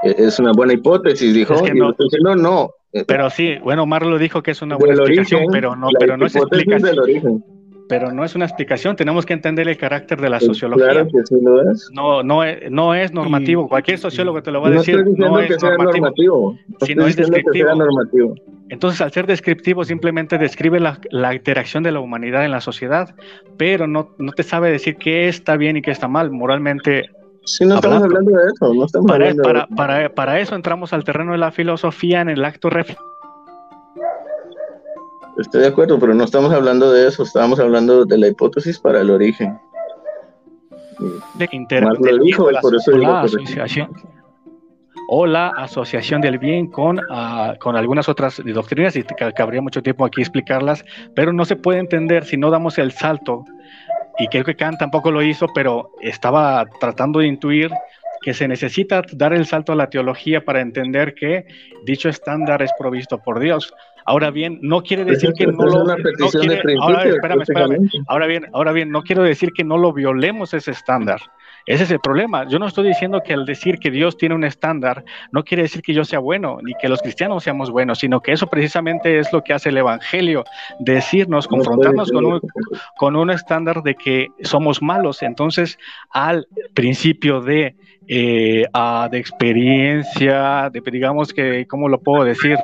es 0.02 0.38
una 0.38 0.52
buena 0.52 0.74
hipótesis, 0.74 1.34
dijo, 1.34 1.54
es 1.54 1.62
que 1.62 1.74
no, 1.74 1.94
no, 2.22 2.36
no. 2.36 2.70
Pero 3.06 3.30
sí, 3.30 3.56
bueno, 3.62 3.86
Mark 3.86 4.06
lo 4.06 4.18
dijo 4.18 4.42
que 4.42 4.52
es 4.52 4.62
una 4.62 4.76
buena 4.76 4.94
explicación, 4.94 5.46
pero 5.50 5.76
no, 5.76 5.88
pero 5.98 6.16
no 6.16 6.26
es 6.26 6.36
explicación. 6.36 7.44
Pero 7.88 8.10
no 8.10 8.24
es 8.24 8.34
una 8.34 8.46
explicación, 8.46 8.96
tenemos 8.96 9.24
que 9.24 9.32
entender 9.32 9.68
el 9.68 9.76
carácter 9.76 10.20
de 10.20 10.28
la 10.28 10.40
sociología. 10.40 10.88
Claro 10.88 11.06
que 11.06 11.24
sí 11.24 11.36
lo 11.40 11.70
es. 11.70 11.88
No, 11.92 12.22
no, 12.22 12.42
es, 12.42 12.68
no 12.70 12.94
es 12.94 13.12
normativo. 13.12 13.68
Cualquier 13.68 13.98
sociólogo 13.98 14.42
te 14.42 14.50
lo 14.50 14.60
va 14.60 14.68
a 14.68 14.70
decir. 14.72 15.04
No, 15.16 15.38
es 15.38 15.62
normativo. 15.62 16.58
Si 16.80 16.94
no 16.96 17.06
es 17.06 17.14
descriptivo. 17.14 17.74
normativo. 17.74 18.34
Entonces, 18.70 19.00
al 19.00 19.12
ser 19.12 19.28
descriptivo, 19.28 19.84
simplemente 19.84 20.38
describe 20.38 20.80
la, 20.80 20.98
la, 21.10 21.32
interacción 21.32 21.84
de 21.84 21.92
la 21.92 22.00
humanidad 22.00 22.44
en 22.44 22.50
la 22.50 22.60
sociedad, 22.60 23.14
pero 23.56 23.86
no, 23.86 24.16
no 24.18 24.32
te 24.32 24.42
sabe 24.42 24.72
decir 24.72 24.96
qué 24.96 25.28
está 25.28 25.56
bien 25.56 25.76
y 25.76 25.82
qué 25.82 25.92
está 25.92 26.08
mal. 26.08 26.32
Moralmente 26.32 27.10
Sí, 27.46 27.64
no 27.64 27.76
estamos 27.76 28.02
hablando 28.02 28.32
de 28.32 28.44
eso, 28.52 28.74
no 28.74 28.84
estamos 28.84 29.06
para, 29.06 29.24
hablando 29.26 29.42
para, 29.44 29.66
para, 29.68 30.08
para, 30.12 30.40
eso 30.40 30.56
entramos 30.56 30.92
al 30.92 31.04
terreno 31.04 31.30
de 31.32 31.38
la 31.38 31.52
filosofía 31.52 32.20
en 32.20 32.28
el 32.28 32.44
acto 32.44 32.68
Estoy 35.38 35.60
de 35.60 35.66
acuerdo, 35.68 35.98
pero 36.00 36.12
no 36.12 36.24
estamos 36.24 36.52
hablando 36.52 36.90
de 36.90 37.06
eso, 37.06 37.22
estamos 37.22 37.60
hablando 37.60 38.04
de 38.04 38.18
la 38.18 38.26
hipótesis 38.26 38.80
para 38.80 39.00
el 39.00 39.10
origen. 39.10 39.56
De 41.34 41.48
asociación. 43.20 43.90
o 45.08 45.26
la 45.26 45.48
asociación 45.50 46.22
del 46.22 46.38
bien 46.38 46.66
con, 46.66 46.98
uh, 46.98 47.56
con 47.60 47.76
algunas 47.76 48.08
otras 48.08 48.42
doctrinas 48.44 48.96
y 48.96 49.04
cabría 49.36 49.62
mucho 49.62 49.82
tiempo 49.82 50.04
aquí 50.04 50.20
explicarlas, 50.20 50.84
pero 51.14 51.32
no 51.32 51.44
se 51.44 51.54
puede 51.54 51.78
entender 51.78 52.24
si 52.24 52.36
no 52.36 52.50
damos 52.50 52.78
el 52.78 52.90
salto 52.90 53.44
y 54.18 54.28
creo 54.28 54.44
que 54.44 54.56
Kant 54.56 54.78
tampoco 54.78 55.10
lo 55.10 55.22
hizo, 55.22 55.46
pero 55.54 55.92
estaba 56.00 56.66
tratando 56.80 57.20
de 57.20 57.26
intuir 57.26 57.70
que 58.22 58.34
se 58.34 58.48
necesita 58.48 59.02
dar 59.12 59.32
el 59.32 59.46
salto 59.46 59.72
a 59.72 59.76
la 59.76 59.88
teología 59.88 60.44
para 60.44 60.60
entender 60.60 61.14
que 61.14 61.46
dicho 61.84 62.08
estándar 62.08 62.62
es 62.62 62.72
provisto 62.78 63.18
por 63.18 63.38
Dios. 63.38 63.72
Ahora 64.04 64.30
bien, 64.30 64.58
no 64.62 64.82
quiere 64.82 65.04
decir 65.04 65.32
que 65.36 65.46
no 65.46 65.64
lo 65.64 65.96
ahora 68.06 68.26
bien, 68.26 68.46
ahora 68.52 68.72
bien, 68.72 68.90
no 68.90 69.02
quiero 69.02 69.22
decir 69.22 69.52
que 69.52 69.64
no 69.64 69.76
lo 69.76 69.92
violemos 69.92 70.54
ese 70.54 70.70
estándar. 70.70 71.20
Ese 71.66 71.82
es 71.82 71.90
el 71.90 71.98
problema. 71.98 72.46
Yo 72.48 72.58
no 72.60 72.66
estoy 72.66 72.86
diciendo 72.86 73.22
que 73.24 73.34
al 73.34 73.44
decir 73.44 73.78
que 73.78 73.90
Dios 73.90 74.16
tiene 74.16 74.34
un 74.34 74.44
estándar, 74.44 75.04
no 75.32 75.42
quiere 75.42 75.64
decir 75.64 75.82
que 75.82 75.92
yo 75.92 76.04
sea 76.04 76.20
bueno, 76.20 76.58
ni 76.62 76.74
que 76.74 76.88
los 76.88 77.02
cristianos 77.02 77.42
seamos 77.42 77.70
buenos, 77.70 77.98
sino 77.98 78.20
que 78.20 78.32
eso 78.32 78.46
precisamente 78.46 79.18
es 79.18 79.32
lo 79.32 79.42
que 79.42 79.52
hace 79.52 79.70
el 79.70 79.78
Evangelio, 79.78 80.44
decirnos, 80.78 81.48
confrontarnos 81.48 82.12
con 82.12 82.24
un, 82.24 82.40
con 82.96 83.16
un 83.16 83.30
estándar 83.30 83.82
de 83.82 83.96
que 83.96 84.28
somos 84.42 84.80
malos. 84.80 85.22
Entonces, 85.22 85.78
al 86.10 86.46
principio 86.74 87.40
de 87.40 87.74
eh, 88.08 88.64
de 89.10 89.18
experiencia, 89.18 90.70
de, 90.70 90.82
digamos 90.90 91.32
que, 91.32 91.66
¿cómo 91.66 91.88
lo 91.88 91.98
puedo 91.98 92.24
decir? 92.24 92.58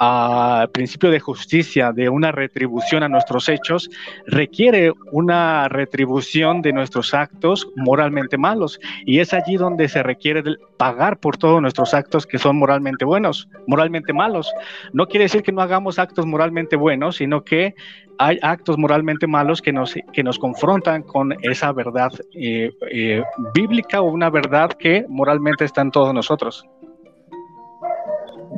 A 0.00 0.66
principio 0.72 1.10
de 1.10 1.20
justicia, 1.20 1.92
de 1.92 2.08
una 2.08 2.32
retribución 2.32 3.02
a 3.02 3.08
nuestros 3.08 3.48
hechos, 3.48 3.90
requiere 4.26 4.92
una 5.12 5.68
retribución 5.68 6.62
de 6.62 6.72
nuestros 6.72 7.14
actos 7.14 7.68
moralmente 7.76 8.38
malos. 8.38 8.80
Y 9.04 9.20
es 9.20 9.34
allí 9.34 9.56
donde 9.56 9.88
se 9.88 10.02
requiere 10.02 10.42
pagar 10.76 11.18
por 11.18 11.36
todos 11.36 11.60
nuestros 11.60 11.92
actos 11.94 12.26
que 12.26 12.38
son 12.38 12.56
moralmente 12.56 13.04
buenos, 13.04 13.48
moralmente 13.66 14.12
malos. 14.12 14.52
No 14.92 15.06
quiere 15.06 15.24
decir 15.24 15.42
que 15.42 15.52
no 15.52 15.62
hagamos 15.62 15.98
actos 15.98 16.26
moralmente 16.26 16.76
buenos, 16.76 17.16
sino 17.16 17.44
que 17.44 17.74
hay 18.18 18.38
actos 18.42 18.76
moralmente 18.76 19.26
malos 19.26 19.62
que 19.62 19.72
nos, 19.72 19.94
que 20.12 20.22
nos 20.22 20.38
confrontan 20.38 21.02
con 21.02 21.32
esa 21.42 21.72
verdad 21.72 22.10
eh, 22.34 22.72
eh, 22.90 23.22
bíblica 23.54 24.00
o 24.00 24.10
una 24.10 24.28
verdad 24.28 24.70
que 24.78 25.04
moralmente 25.08 25.64
está 25.64 25.82
en 25.82 25.90
todos 25.90 26.12
nosotros. 26.14 26.66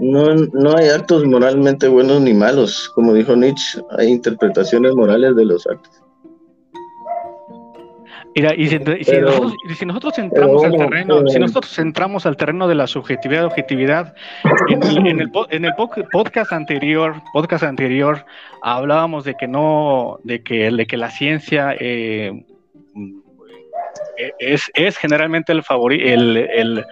No, 0.01 0.35
no 0.35 0.77
hay 0.77 0.89
actos 0.89 1.25
moralmente 1.27 1.89
buenos 1.89 2.21
ni 2.21 2.33
malos. 2.33 2.91
Como 2.95 3.13
dijo 3.13 3.37
Nietzsche, 3.37 3.83
hay 3.99 4.09
interpretaciones 4.09 4.95
morales 4.95 5.37
de 5.37 5.45
los 5.45 5.67
actos. 5.67 6.03
Mira, 8.35 8.55
y 8.57 8.69
si, 8.69 8.79
nosotros, 9.87 10.19
entramos 10.19 10.65
al 10.65 10.77
terreno, 10.77 11.27
si 11.27 11.39
nosotros 11.41 11.79
entramos 11.81 12.27
al 12.27 12.37
terreno 12.37 12.69
de 12.69 12.77
la 12.77 12.87
subjetividad, 12.87 13.45
objetividad, 13.45 14.15
en 14.69 14.83
el, 14.83 14.99
en 14.99 15.21
el, 15.21 15.33
en 15.51 15.65
el 15.65 15.73
podcast 16.13 16.53
anterior, 16.53 17.17
podcast 17.33 17.65
anterior, 17.65 18.25
hablábamos 18.63 19.25
de 19.25 19.35
que 19.35 19.49
no, 19.49 20.21
de 20.23 20.43
que, 20.45 20.71
de 20.71 20.87
que 20.87 20.97
la 20.97 21.11
ciencia 21.11 21.75
eh, 21.79 22.45
es, 24.39 24.71
es, 24.75 24.97
generalmente 24.97 25.53
el, 25.53 25.63
el, 25.91 26.37
el, 26.37 26.85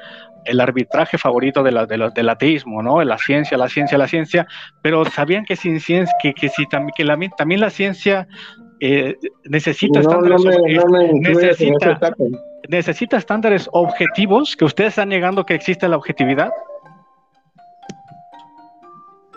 el, 0.44 0.61
arbitraje 0.61 1.18
favorito 1.18 1.62
de 1.62 1.72
la, 1.72 1.86
de 1.86 2.11
del 2.14 2.28
ateísmo, 2.28 2.82
¿no? 2.82 3.02
La 3.04 3.18
ciencia, 3.18 3.59
la 3.59 3.68
ciencia, 3.68 3.98
la 3.98 4.09
ciencia, 4.09 4.46
pero 4.82 5.04
sabían 5.04 5.44
que 5.44 5.56
sin 5.56 5.80
ciencia, 5.80 6.14
que, 6.22 6.32
que, 6.32 6.48
si, 6.48 6.64
que 6.96 7.04
la, 7.04 7.18
también 7.36 7.61
la 7.61 7.70
ciencia 7.70 8.26
eh, 8.80 9.16
necesita, 9.44 10.00
estándares, 10.00 10.44
necesita, 12.68 13.16
estándares 13.16 13.68
objetivos 13.72 14.56
que 14.56 14.64
ustedes 14.64 14.90
están 14.90 15.09
negando 15.09 15.44
que 15.44 15.54
existe 15.54 15.88
la 15.88 15.96
objetividad. 15.96 16.50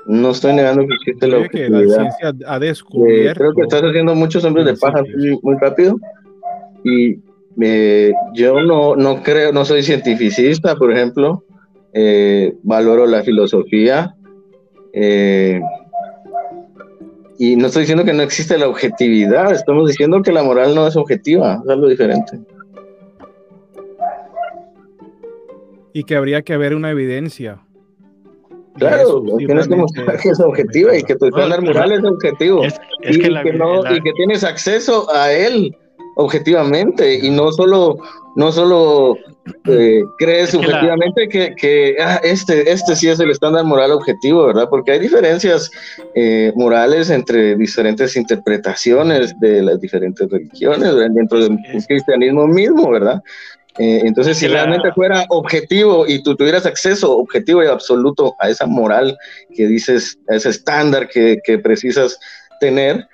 No 0.05 0.31
estoy 0.31 0.53
negando 0.53 0.85
que 0.87 0.93
existe 0.93 1.27
la 1.27 1.37
objetividad. 1.37 1.95
ciencia 1.95 2.33
ha 2.47 2.59
descubierto. 2.59 3.31
Eh, 3.31 3.35
creo 3.35 3.53
que 3.53 3.61
estás 3.61 3.81
haciendo 3.81 4.13
muchos 4.13 4.43
hombres 4.43 4.65
de 4.65 4.75
paja 4.75 5.03
muy, 5.41 5.57
rápido. 5.59 5.95
Y 6.83 7.15
eh, 7.59 8.13
yo 8.33 8.61
no, 8.61 8.95
no 8.95 9.23
creo, 9.23 9.51
no 9.51 9.65
soy 9.65 9.83
cientificista, 9.83 10.75
por 10.75 10.91
ejemplo. 10.91 11.43
valoro 12.63 13.05
la 13.05 13.23
filosofía. 13.23 14.15
Eh, 14.93 15.59
y 17.37 17.55
no 17.55 17.67
estoy 17.67 17.81
diciendo 17.81 18.05
que 18.05 18.13
no 18.13 18.21
existe 18.21 18.57
la 18.57 18.67
objetividad, 18.67 19.51
estamos 19.51 19.89
diciendo 19.89 20.21
que 20.21 20.31
la 20.31 20.43
moral 20.43 20.75
no 20.75 20.85
es 20.85 20.95
objetiva, 20.95 21.59
es 21.63 21.69
algo 21.69 21.87
diferente. 21.87 22.39
Y 25.93 26.03
que 26.03 26.15
habría 26.15 26.43
que 26.43 26.53
haber 26.53 26.75
una 26.75 26.91
evidencia. 26.91 27.63
Claro, 28.77 29.23
tienes 29.37 29.67
que 29.67 29.75
mostrar 29.75 30.17
que 30.19 30.29
es 30.29 30.39
objetiva 30.39 30.95
y 30.95 31.03
que 31.03 31.15
tu 31.15 31.25
estándar 31.25 31.61
moral 31.61 31.91
es 31.91 32.03
objetivo. 32.03 32.63
y, 33.03 33.19
que 33.19 34.13
tienes 34.15 34.43
acceso 34.43 35.13
a 35.13 35.31
él 35.33 35.75
objetivamente 36.15 37.15
y 37.15 37.29
no 37.29 37.51
solo, 37.51 37.97
no 38.35 38.51
solo 38.51 39.17
eh, 39.65 40.03
crees 40.19 40.51
subjetivamente 40.51 41.27
que, 41.27 41.95
ah, 41.99 42.19
este, 42.23 42.71
este 42.71 42.95
sí 42.95 43.09
es 43.09 43.19
el 43.19 43.31
estándar 43.31 43.65
moral 43.65 43.91
objetivo, 43.91 44.45
¿verdad? 44.45 44.67
Porque 44.69 44.91
hay 44.91 44.99
diferencias 44.99 45.69
eh, 46.15 46.51
morales 46.55 47.09
entre 47.09 47.55
diferentes 47.55 48.15
interpretaciones 48.15 49.33
de 49.39 49.63
las 49.63 49.81
diferentes 49.81 50.29
religiones 50.29 50.95
dentro 51.13 51.39
del 51.39 51.57
cristianismo 51.87 52.47
mismo, 52.47 52.91
¿verdad? 52.91 53.21
Eh, 53.79 54.01
entonces, 54.03 54.37
si 54.37 54.47
realmente 54.47 54.91
fuera 54.91 55.25
objetivo 55.29 56.05
y 56.05 56.21
tú 56.21 56.35
tuvieras 56.35 56.65
acceso 56.65 57.17
objetivo 57.17 57.63
y 57.63 57.67
absoluto 57.67 58.35
a 58.39 58.49
esa 58.49 58.67
moral 58.67 59.17
que 59.55 59.65
dices, 59.65 60.19
a 60.29 60.35
ese 60.35 60.49
estándar 60.49 61.07
que, 61.07 61.39
que 61.43 61.57
precisas 61.57 62.19
tener, 62.59 63.07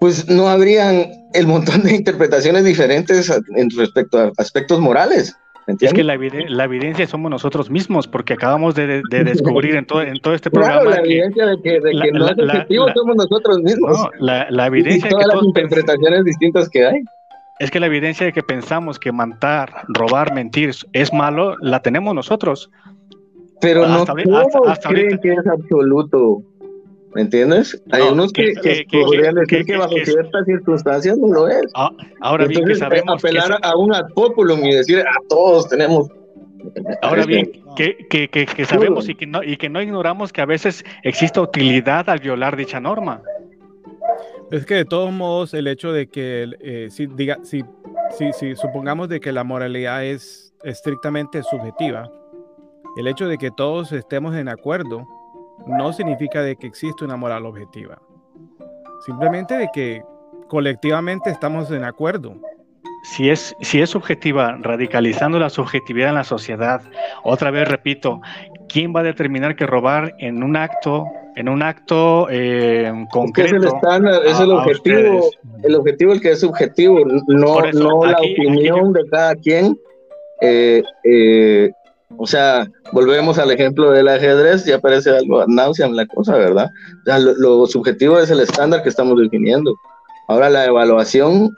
pues 0.00 0.28
no 0.28 0.48
habrían 0.48 1.21
el 1.34 1.46
montón 1.46 1.82
de 1.82 1.94
interpretaciones 1.94 2.64
diferentes 2.64 3.30
en 3.56 3.70
respecto 3.70 4.18
a 4.18 4.32
aspectos 4.38 4.80
morales. 4.80 5.36
Es 5.80 5.92
que 5.92 6.02
la, 6.02 6.14
evidencia 6.64 7.06
somos 7.06 7.30
nosotros 7.30 7.70
mismos, 7.70 8.08
porque 8.08 8.34
acabamos 8.34 8.74
de, 8.74 9.02
descubrir 9.10 9.76
en 9.76 9.86
todo, 9.86 10.02
en 10.02 10.18
todo 10.20 10.34
este 10.34 10.50
programa. 10.50 10.90
la 10.90 10.96
evidencia 10.98 11.46
de 11.46 11.62
que, 11.62 11.80
no 12.12 12.28
es 12.28 12.38
objetivo 12.38 12.86
somos 12.94 13.16
nosotros 13.16 13.60
mismos. 13.60 13.96
la, 14.18 14.66
evidencia 14.66 15.08
de 15.08 15.16
que 15.16 15.26
las 15.26 15.42
interpretaciones 15.42 16.24
distintas 16.24 16.68
que 16.68 16.86
hay. 16.86 17.00
Es 17.60 17.70
que 17.70 17.78
la 17.78 17.86
evidencia 17.86 18.26
de 18.26 18.32
que 18.32 18.42
pensamos 18.42 18.98
que 18.98 19.12
matar, 19.12 19.84
robar, 19.88 20.34
mentir 20.34 20.72
es 20.92 21.12
malo, 21.12 21.56
la 21.60 21.80
tenemos 21.80 22.12
nosotros. 22.12 22.70
Pero 23.60 23.86
no 23.86 24.04
todos 24.04 24.78
creen 24.88 25.18
que 25.22 25.32
es 25.34 25.46
absoluto. 25.46 26.42
¿Me 27.14 27.22
entiendes? 27.22 27.80
Hay 27.90 28.02
unos 28.02 28.32
que, 28.32 28.54
podrían 28.90 29.34
decir 29.34 29.64
que, 29.66 29.76
bajo 29.76 29.94
ciertas 30.04 30.46
circunstancias 30.46 31.18
no 31.18 31.28
lo 31.28 31.48
es. 31.48 31.66
Ah, 31.74 31.90
ahora 32.20 32.46
bien, 32.46 32.64
que 32.64 32.74
sabemos. 32.74 33.22
Apelar 33.22 33.58
a 33.62 33.76
un 33.76 33.94
ad 33.94 34.08
populum 34.14 34.64
y 34.64 34.74
decir 34.74 35.00
a 35.00 35.28
todos 35.28 35.68
tenemos. 35.68 36.08
Ahora 37.02 37.26
bien, 37.26 37.50
que, 37.76 38.64
sabemos 38.66 39.08
y 39.08 39.14
que, 39.14 39.26
no, 39.26 39.42
y 39.42 39.56
que 39.56 39.68
no 39.68 39.82
ignoramos 39.82 40.32
que 40.32 40.40
a 40.40 40.46
veces 40.46 40.84
existe 41.02 41.40
utilidad 41.40 42.08
al 42.08 42.20
violar 42.20 42.56
dicha 42.56 42.80
norma. 42.80 43.20
Es 44.50 44.64
que 44.64 44.74
de 44.74 44.84
todos 44.84 45.12
modos 45.12 45.54
el 45.54 45.66
hecho 45.66 45.92
de 45.92 46.08
que 46.08 46.48
eh, 46.60 46.88
si 46.90 47.06
diga 47.06 47.38
si, 47.42 47.62
si, 48.16 48.32
si 48.32 48.54
supongamos 48.54 49.08
de 49.08 49.18
que 49.20 49.32
la 49.32 49.44
moralidad 49.44 50.04
es 50.04 50.54
estrictamente 50.62 51.42
subjetiva, 51.42 52.10
el 52.96 53.06
hecho 53.06 53.26
de 53.26 53.38
que 53.38 53.50
todos 53.50 53.92
estemos 53.92 54.34
en 54.36 54.48
acuerdo 54.48 55.06
no 55.66 55.92
significa 55.92 56.42
de 56.42 56.56
que 56.56 56.66
existe 56.66 57.04
una 57.04 57.16
moral 57.16 57.46
objetiva. 57.46 58.00
Simplemente 59.04 59.56
de 59.56 59.68
que 59.72 60.02
colectivamente 60.48 61.30
estamos 61.30 61.70
en 61.70 61.84
acuerdo. 61.84 62.34
Si 63.04 63.30
es, 63.30 63.56
si 63.60 63.80
es 63.80 63.90
subjetiva, 63.90 64.58
radicalizando 64.60 65.38
la 65.38 65.50
subjetividad 65.50 66.10
en 66.10 66.14
la 66.14 66.24
sociedad, 66.24 66.82
otra 67.24 67.50
vez 67.50 67.68
repito, 67.68 68.20
¿quién 68.68 68.94
va 68.94 69.00
a 69.00 69.02
determinar 69.02 69.56
que 69.56 69.66
robar 69.66 70.14
en 70.18 70.42
un 70.42 70.56
acto, 70.56 71.06
en 71.34 71.48
un 71.48 71.62
acto 71.62 72.28
eh, 72.30 72.92
concreto? 73.10 73.56
Es 73.56 73.62
el 73.62 73.68
estándar, 73.68 74.22
es 74.24 74.38
el 74.38 74.52
objetivo, 74.52 75.30
el 75.64 75.74
objetivo 75.74 76.12
el 76.12 76.20
que 76.20 76.30
es 76.30 76.40
subjetivo, 76.40 77.00
no, 77.26 77.60
no 77.72 78.04
la 78.04 78.18
opinión 78.18 78.92
de 78.92 79.04
cada 79.10 79.34
quien. 79.34 79.76
Eh, 80.40 80.82
eh, 81.04 81.70
o 82.16 82.26
sea, 82.26 82.70
volvemos 82.92 83.38
al 83.38 83.50
ejemplo 83.50 83.90
del 83.90 84.08
ajedrez, 84.08 84.64
ya 84.64 84.78
parece 84.78 85.10
algo 85.10 85.44
náusea 85.46 85.86
en 85.86 85.96
la 85.96 86.06
cosa, 86.06 86.36
¿verdad? 86.36 86.70
O 87.02 87.04
sea, 87.04 87.18
lo, 87.18 87.66
subjetivo 87.66 88.18
es 88.18 88.30
el 88.30 88.40
estándar 88.40 88.82
que 88.82 88.88
estamos 88.88 89.18
definiendo. 89.18 89.74
Ahora 90.28 90.50
la 90.50 90.64
evaluación 90.64 91.54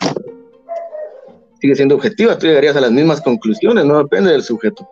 sigue 1.61 1.75
siendo 1.75 1.95
objetiva, 1.95 2.39
tú 2.39 2.47
llegarías 2.47 2.77
a 2.77 2.81
las 2.81 2.93
mismas 2.93 3.21
conclusiones, 3.21 3.85
no 3.85 3.99
depende 3.99 4.33
del 4.33 4.43
sujeto. 4.43 4.89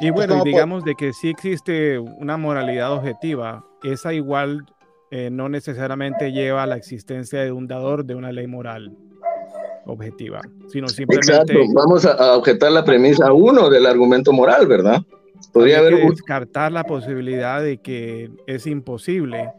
Y 0.00 0.10
bueno, 0.10 0.44
digamos 0.44 0.84
de 0.84 0.94
que 0.94 1.12
sí 1.12 1.30
existe 1.30 1.98
una 1.98 2.36
moralidad 2.36 2.92
objetiva, 2.92 3.64
esa 3.82 4.12
igual 4.12 4.64
eh, 5.10 5.28
no 5.30 5.48
necesariamente 5.48 6.30
lleva 6.32 6.62
a 6.62 6.66
la 6.66 6.76
existencia 6.76 7.40
de 7.40 7.50
un 7.50 7.66
dador 7.66 8.04
de 8.04 8.14
una 8.14 8.30
ley 8.30 8.46
moral 8.46 8.96
objetiva, 9.88 10.40
sino 10.68 10.88
simplemente... 10.88 11.32
Exacto, 11.32 11.72
vamos 11.74 12.04
a, 12.04 12.36
objetar 12.36 12.70
la 12.70 12.84
premisa 12.84 13.32
uno 13.32 13.70
del 13.70 13.86
argumento 13.86 14.32
moral, 14.32 14.66
¿verdad? 14.66 15.02
Podría 15.52 15.78
haber... 15.78 16.06
descartar 16.08 16.72
la 16.72 16.84
posibilidad 16.84 17.62
de 17.62 17.78
que 17.78 18.30
es 18.46 18.66
imposible 18.66 19.50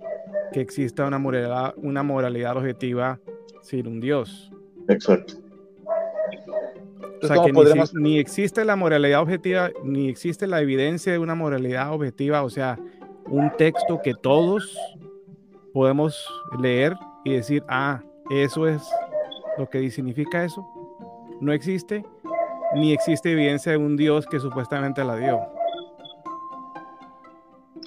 que 0.54 0.62
exista 0.62 1.06
una 1.06 1.20
moralidad, 1.20 1.74
una 1.78 2.04
moralidad 2.04 2.58
objetiva 2.58 3.20
sin 3.62 3.88
un 3.88 4.00
Dios. 4.00 4.52
Exacto. 4.88 5.34
O 7.22 7.28
sea 7.28 7.44
que 7.44 7.52
ni, 7.94 8.18
existe 8.18 8.64
la 8.64 8.76
moralidad 8.76 9.22
objetiva, 9.22 9.70
ni 9.84 10.08
existe 10.08 10.48
la 10.48 10.62
evidencia 10.62 11.12
de 11.12 11.20
una 11.20 11.36
moralidad 11.36 11.92
objetiva, 11.92 12.44
o 12.44 12.50
sea, 12.50 12.80
un 13.26 13.52
texto 13.58 14.00
que 14.02 14.14
todos 14.14 14.78
podemos 15.74 16.26
leer 16.62 16.94
y 17.26 17.34
decir, 17.34 17.64
ah, 17.68 18.02
eso 18.30 18.68
es 18.68 18.82
lo 19.60 19.70
que 19.70 19.92
significa 19.92 20.44
eso. 20.44 20.66
No 21.42 21.52
existe, 21.52 22.04
ni 22.76 22.94
existe 22.94 23.32
evidencia 23.32 23.74
de 23.74 23.78
un 23.78 23.98
Dios 23.98 24.26
que 24.26 24.40
supuestamente 24.40 25.04
la 25.04 25.18
dio. 25.18 25.40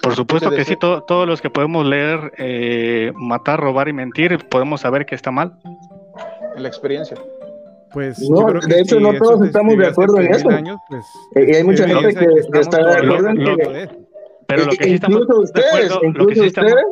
Por 0.01 0.15
supuesto 0.15 0.51
que 0.51 0.63
sí, 0.65 0.75
todos 0.75 1.27
los 1.27 1.41
que 1.41 1.49
podemos 1.49 1.85
leer 1.85 2.31
eh, 2.37 3.11
matar, 3.15 3.59
robar 3.59 3.87
y 3.87 3.93
mentir, 3.93 4.37
podemos 4.49 4.81
saber 4.81 5.05
que 5.05 5.15
está 5.15 5.31
mal. 5.31 5.57
En 6.55 6.61
la 6.61 6.69
experiencia. 6.69 7.17
Pues 7.91 8.17
yo 8.19 8.45
creo 8.45 8.61
que 8.61 8.73
de 8.73 8.81
hecho 8.81 8.99
no 8.99 9.13
todos 9.13 9.41
estamos 9.41 9.77
de 9.77 9.87
acuerdo 9.87 10.19
en 10.19 10.33
eso. 10.33 10.49
pues, 10.89 11.05
eh, 11.35 11.47
y 11.47 11.55
hay 11.55 11.63
mucha 11.63 11.87
gente 11.87 12.13
que, 12.13 12.59
está 12.59 12.85
de 12.85 12.97
acuerdo 12.97 13.29
en 13.29 13.37
que... 13.37 13.89
Pero 14.47 14.65
lo 14.65 14.71
que 14.71 14.83
sí 14.83 14.93
estamos 14.93 15.21
incluso 15.21 15.41
ustedes, 15.41 15.91
incluso 16.03 16.43
ustedes, 16.43 16.85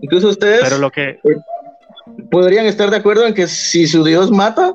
incluso 0.00 0.28
ustedes, 0.28 0.60
pero 0.62 0.78
lo 0.78 0.90
que, 0.90 1.10
eh, 1.10 1.36
podrían 2.30 2.66
estar 2.66 2.90
de 2.90 2.96
acuerdo 2.96 3.26
en 3.26 3.34
que 3.34 3.46
si 3.46 3.86
su 3.86 4.04
Dios 4.04 4.30
mata, 4.30 4.74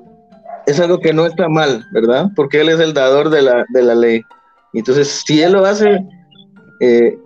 es 0.65 0.79
algo 0.79 0.99
que 0.99 1.13
no 1.13 1.25
está 1.25 1.49
mal, 1.49 1.85
¿verdad? 1.91 2.27
Porque 2.35 2.61
Él 2.61 2.69
es 2.69 2.79
el 2.79 2.93
dador 2.93 3.29
de 3.29 3.41
la, 3.41 3.65
de 3.69 3.81
la 3.81 3.95
ley. 3.95 4.21
Entonces, 4.73 5.23
si 5.25 5.41
Él 5.41 5.53
lo 5.53 5.65
hace, 5.65 6.05
eh, 6.79 7.17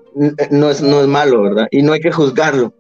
no, 0.50 0.70
es, 0.70 0.82
no 0.82 1.02
es 1.02 1.08
malo, 1.08 1.44
¿verdad? 1.44 1.68
Y 1.72 1.82
no 1.82 1.94
hay 1.94 2.00
que 2.00 2.12
juzgarlo, 2.12 2.74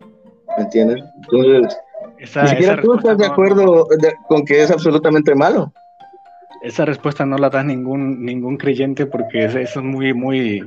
¿me 0.57 0.63
entiendes? 0.63 1.03
Entonces, 1.23 1.77
ni 2.19 2.47
siquiera 2.47 2.81
tú 2.81 2.95
estás 2.95 3.17
de 3.17 3.25
acuerdo 3.25 3.87
con 4.27 4.45
que 4.45 4.63
es 4.63 4.71
absolutamente 4.71 5.35
malo. 5.35 5.73
Esa 6.61 6.85
respuesta 6.85 7.25
no 7.25 7.37
la 7.37 7.49
da 7.49 7.61
ningún, 7.63 8.23
ningún 8.23 8.55
creyente 8.55 9.05
porque 9.05 9.45
eso 9.45 9.59
es 9.59 9.75
muy, 9.77 10.13
muy, 10.13 10.63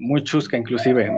muy 0.00 0.24
chusca 0.24 0.56
inclusive 0.56 1.10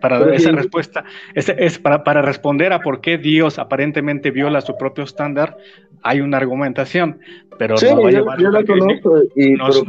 para 0.00 0.34
esa 0.34 0.52
respuesta. 0.52 1.04
Es, 1.34 1.48
es 1.48 1.78
para, 1.78 2.04
para, 2.04 2.22
responder 2.22 2.72
a 2.72 2.80
por 2.80 3.00
qué 3.00 3.18
Dios 3.18 3.58
aparentemente 3.58 4.30
viola 4.30 4.60
su 4.60 4.76
propio 4.76 5.04
estándar 5.04 5.56
hay 6.02 6.20
una 6.20 6.36
argumentación 6.36 7.18
pero 7.58 7.76
sí, 7.76 7.86
nos 7.86 8.04
va 8.04 8.08
a 8.08 8.10
llevar 8.10 8.40
yo, 8.40 8.50
la 8.50 8.64
conozco 8.64 9.22
y 9.34 9.52
nos, 9.52 9.82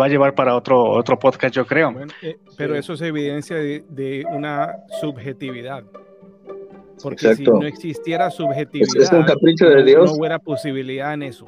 va 0.00 0.04
a 0.04 0.08
llevar 0.08 0.34
para 0.34 0.56
otro 0.56 0.90
otro 0.90 1.18
podcast 1.18 1.54
yo 1.54 1.66
creo. 1.66 1.94
Eh, 2.22 2.36
pero 2.56 2.76
eso 2.76 2.94
es 2.94 3.02
evidencia 3.02 3.56
de, 3.56 3.84
de 3.88 4.24
una 4.30 4.76
subjetividad. 5.00 5.84
Porque 7.02 7.34
si 7.34 7.44
no 7.44 7.62
existiera 7.62 8.30
subjetividad 8.30 9.02
es, 9.02 9.10
un 9.10 9.24
capricho 9.24 9.68
de 9.68 9.82
Dios 9.84 10.12
no 10.12 10.18
hubiera 10.18 10.38
posibilidad 10.38 11.14
en 11.14 11.22
eso. 11.22 11.46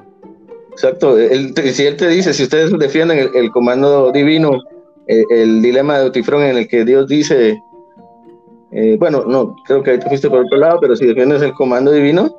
Exacto, 0.72 1.16
si 1.16 1.84
él 1.84 1.96
te 1.96 2.08
dice, 2.08 2.32
si 2.32 2.44
ustedes 2.44 2.72
defienden 2.78 3.28
el 3.34 3.50
comando 3.50 4.10
divino, 4.10 4.62
eh, 5.06 5.24
el 5.30 5.62
dilema 5.62 5.98
de 5.98 6.06
Utifrón 6.06 6.42
en 6.42 6.56
el 6.56 6.68
que 6.68 6.84
Dios 6.84 7.08
dice, 7.08 7.60
eh, 8.72 8.96
bueno, 8.98 9.24
no, 9.26 9.56
creo 9.66 9.82
que 9.82 9.92
ahí 9.92 9.98
te 9.98 10.08
fuiste 10.08 10.30
por 10.30 10.40
otro 10.40 10.58
lado, 10.58 10.78
pero 10.80 10.96
si 10.96 11.06
defiendes 11.06 11.42
el 11.42 11.52
comando 11.54 11.90
divino, 11.90 12.34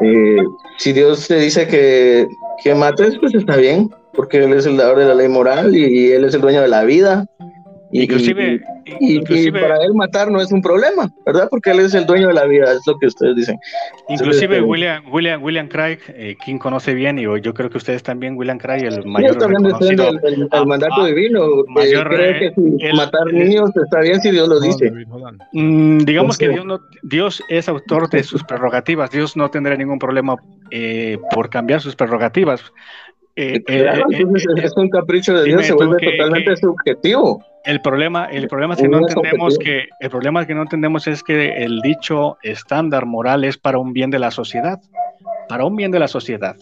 eh, 0.00 0.42
si 0.78 0.92
Dios 0.92 1.28
te 1.28 1.36
dice 1.36 1.66
que, 1.66 2.28
que 2.62 2.74
mates, 2.74 3.16
pues 3.18 3.34
está 3.34 3.56
bien, 3.56 3.90
porque 4.12 4.38
Él 4.38 4.52
es 4.52 4.66
el 4.66 4.76
dador 4.76 4.98
de 4.98 5.06
la 5.06 5.14
ley 5.14 5.28
moral 5.28 5.74
y 5.74 6.12
Él 6.12 6.24
es 6.24 6.34
el 6.34 6.40
dueño 6.40 6.60
de 6.60 6.68
la 6.68 6.84
vida 6.84 7.26
inclusive, 8.02 8.60
y, 9.00 9.50
para 9.50 9.82
él 9.84 9.94
matar 9.94 10.30
no 10.30 10.40
es 10.40 10.50
un 10.52 10.60
problema, 10.60 11.10
¿verdad? 11.24 11.48
Porque 11.50 11.70
él 11.70 11.80
es 11.80 11.94
el 11.94 12.06
dueño 12.06 12.28
de 12.28 12.34
la 12.34 12.44
vida, 12.44 12.72
es 12.72 12.82
lo 12.86 12.98
que 12.98 13.06
ustedes 13.06 13.36
dicen. 13.36 13.56
Inclusive 14.08 14.56
este, 14.56 14.66
William, 14.66 15.04
William, 15.12 15.42
William 15.42 15.68
Craig, 15.68 15.98
eh, 16.08 16.36
quien 16.44 16.58
conoce 16.58 16.94
bien, 16.94 17.18
y 17.18 17.22
yo 17.22 17.54
creo 17.54 17.70
que 17.70 17.78
ustedes 17.78 18.02
también, 18.02 18.36
William 18.36 18.58
Craig, 18.58 18.84
el 18.84 19.06
mayor 19.06 19.36
también 19.36 19.64
el, 19.64 20.48
el, 20.52 20.66
mandato 20.66 21.04
divino. 21.04 21.64
Mayor, 21.68 22.08
cree 22.08 22.52
que 22.52 22.92
matar 22.94 23.32
niños 23.32 23.70
está 23.76 24.00
bien 24.00 24.20
si 24.20 24.30
Dios 24.30 24.48
lo 24.48 24.60
dice. 24.60 24.92
Mm, 25.52 25.98
digamos 25.98 26.36
que 26.36 26.48
Dios, 26.48 26.64
no, 26.64 26.80
Dios 27.02 27.42
es 27.48 27.68
autor 27.68 28.08
de 28.10 28.22
sus 28.22 28.42
prerrogativas, 28.44 29.10
Dios 29.10 29.36
no 29.36 29.50
tendrá 29.50 29.76
ningún 29.76 29.98
problema 29.98 30.36
eh, 30.70 31.18
por 31.32 31.48
cambiar 31.48 31.80
sus 31.80 31.94
prerrogativas. 31.94 32.60
Eh, 33.36 33.62
entonces 33.66 34.46
es 34.62 34.76
un 34.76 34.88
capricho 34.88 35.34
de 35.34 35.44
Dios, 35.44 35.66
se 35.66 35.72
vuelve 35.72 35.98
totalmente 35.98 36.56
subjetivo. 36.56 37.42
El 37.64 37.80
problema, 37.80 38.26
el 38.26 38.46
problema 38.48 38.74
es 38.74 38.82
que 38.82 38.88
no 38.88 38.98
entendemos 38.98 39.58
que 39.58 39.88
el 39.98 40.10
problema 40.10 40.46
que 40.46 40.54
no 40.54 40.62
entendemos 40.62 41.06
es 41.06 41.22
que 41.22 41.64
el 41.64 41.80
dicho 41.80 42.36
estándar 42.42 43.06
moral 43.06 43.44
es 43.44 43.56
para 43.56 43.78
un 43.78 43.94
bien 43.94 44.10
de 44.10 44.18
la 44.18 44.30
sociedad, 44.30 44.80
para 45.48 45.64
un 45.64 45.74
bien 45.74 45.90
de 45.90 45.98
la 45.98 46.08
sociedad, 46.08 46.56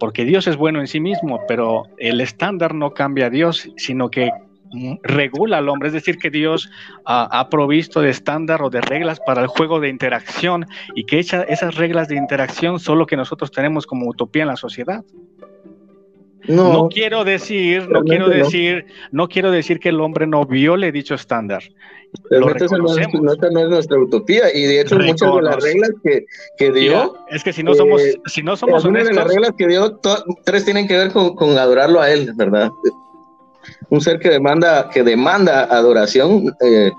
porque 0.00 0.24
Dios 0.24 0.48
es 0.48 0.56
bueno 0.56 0.80
en 0.80 0.88
sí 0.88 0.98
mismo, 0.98 1.40
pero 1.46 1.84
el 1.96 2.20
estándar 2.20 2.74
no 2.74 2.92
cambia 2.92 3.26
a 3.26 3.30
Dios, 3.30 3.70
sino 3.76 4.10
que 4.10 4.32
regula 5.02 5.58
al 5.58 5.68
hombre, 5.68 5.88
es 5.88 5.94
decir, 5.94 6.18
que 6.18 6.30
Dios 6.30 6.70
ha 7.04 7.48
provisto 7.48 8.00
de 8.00 8.10
estándar 8.10 8.62
o 8.62 8.68
de 8.68 8.80
reglas 8.80 9.20
para 9.20 9.42
el 9.42 9.46
juego 9.46 9.80
de 9.80 9.88
interacción 9.88 10.66
y 10.94 11.04
que 11.04 11.20
esas 11.20 11.76
reglas 11.76 12.08
de 12.08 12.16
interacción 12.16 12.80
son 12.80 12.98
lo 12.98 13.06
que 13.06 13.16
nosotros 13.16 13.52
tenemos 13.52 13.86
como 13.86 14.08
utopía 14.08 14.42
en 14.42 14.48
la 14.48 14.56
sociedad. 14.56 15.04
No, 16.46 16.88
quiero 16.88 17.24
decir, 17.24 17.88
no 17.88 18.02
quiero 18.02 18.28
decir, 18.28 18.86
no. 19.10 19.28
quiero 19.28 19.50
decir 19.50 19.80
que 19.80 19.90
el 19.90 20.00
hombre 20.00 20.26
no 20.26 20.44
viole 20.46 20.92
dicho 20.92 21.14
estándar. 21.14 21.62
Realmente 22.30 22.64
esa 22.64 22.78
no, 22.78 22.86
es 22.86 23.68
nuestra 23.68 23.98
utopía 23.98 24.54
y 24.54 24.62
de 24.62 24.80
hecho 24.80 24.98
muchas 24.98 25.34
de 25.34 25.42
las 25.42 25.62
reglas 25.62 25.90
que, 26.02 26.24
que 26.56 26.72
dio. 26.72 27.16
es 27.28 27.44
que 27.44 27.52
si 27.52 27.62
no 27.62 27.74
somos, 27.74 28.00
eh, 28.00 28.18
si 28.26 28.42
no 28.42 28.56
somos 28.56 28.84
honestos, 28.84 29.10
de 29.10 29.14
las 29.14 29.28
reglas 29.28 29.52
que 29.58 29.66
dio, 29.66 30.00
tres 30.44 30.64
tienen 30.64 30.88
que 30.88 30.96
ver 30.96 31.12
con, 31.12 31.34
con, 31.34 31.58
adorarlo 31.58 32.00
a 32.00 32.10
él, 32.10 32.32
¿verdad? 32.34 32.70
Un 33.90 34.00
ser 34.00 34.18
que 34.20 34.30
demanda, 34.30 34.88
que 34.88 35.02
demanda 35.02 35.64
adoración, 35.64 36.54
eh, 36.62 36.90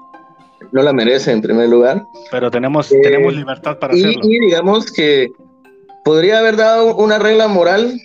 no 0.71 0.83
la 0.83 0.93
merece 0.93 1.31
en 1.31 1.41
primer 1.41 1.69
lugar. 1.69 2.03
Pero 2.29 2.51
tenemos, 2.51 2.91
eh, 2.91 2.99
tenemos 3.01 3.33
libertad 3.33 3.79
para 3.79 3.93
hacerlo. 3.93 4.21
Y 4.23 4.39
digamos 4.39 4.91
que 4.91 5.31
podría 6.03 6.39
haber 6.39 6.55
dado 6.55 6.95
una 6.95 7.19
regla 7.19 7.47
moral 7.47 7.99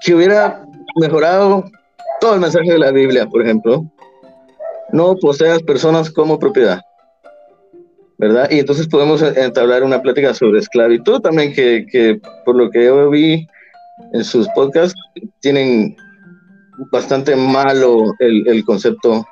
que 0.00 0.14
hubiera 0.14 0.64
mejorado 0.96 1.64
todo 2.20 2.34
el 2.34 2.40
mensaje 2.40 2.72
de 2.72 2.78
la 2.78 2.90
Biblia, 2.90 3.26
por 3.26 3.42
ejemplo. 3.42 3.84
No 4.92 5.16
poseas 5.16 5.62
personas 5.62 6.10
como 6.10 6.38
propiedad. 6.38 6.80
¿Verdad? 8.16 8.50
Y 8.50 8.58
entonces 8.58 8.88
podemos 8.88 9.22
entablar 9.22 9.84
una 9.84 10.02
plática 10.02 10.34
sobre 10.34 10.58
esclavitud 10.58 11.20
también, 11.20 11.52
que, 11.52 11.86
que 11.90 12.20
por 12.44 12.56
lo 12.56 12.68
que 12.70 12.84
yo 12.84 13.08
vi 13.10 13.46
en 14.12 14.24
sus 14.24 14.48
podcasts, 14.48 15.00
tienen 15.40 15.96
bastante 16.90 17.36
malo 17.36 18.14
el, 18.18 18.46
el 18.48 18.64
concepto 18.64 19.24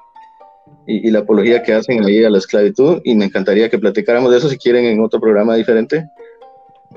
y, 0.87 1.11
la 1.11 1.21
apología 1.21 1.63
que 1.63 1.75
hacen 1.75 2.05
ahí 2.05 2.25
a 2.25 2.31
la 2.31 2.39
esclavitud. 2.39 3.01
Y 3.05 3.15
me 3.15 3.27
encantaría 3.27 3.69
que 3.69 3.79
platicáramos 3.79 4.31
de 4.31 4.39
eso 4.39 4.49
si 4.49 4.57
quieren 4.57 4.85
en 4.85 5.01
otro 5.01 5.21
programa 5.21 5.55
diferente, 5.57 6.09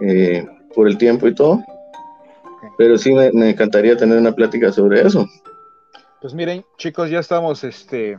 eh, 0.01 0.45
por 0.76 0.88
el 0.88 0.97
tiempo 0.97 1.28
y 1.28 1.36
todo. 1.36 1.63
Pero 2.80 2.97
sí 2.97 3.13
me, 3.13 3.49
encantaría 3.49 3.97
tener 3.97 4.17
una 4.17 4.32
plática 4.32 4.71
sobre 4.71 5.01
eso. 5.01 5.27
Pues 6.21 6.34
miren, 6.34 6.63
chicos, 6.77 7.09
ya 7.09 7.19
estamos, 7.19 7.65
este... 7.65 8.17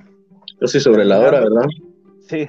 sí 0.66 0.80
sobre 0.80 1.06
la 1.06 1.18
hora, 1.18 1.40
¿verdad? 1.40 1.66
Sí. 2.28 2.46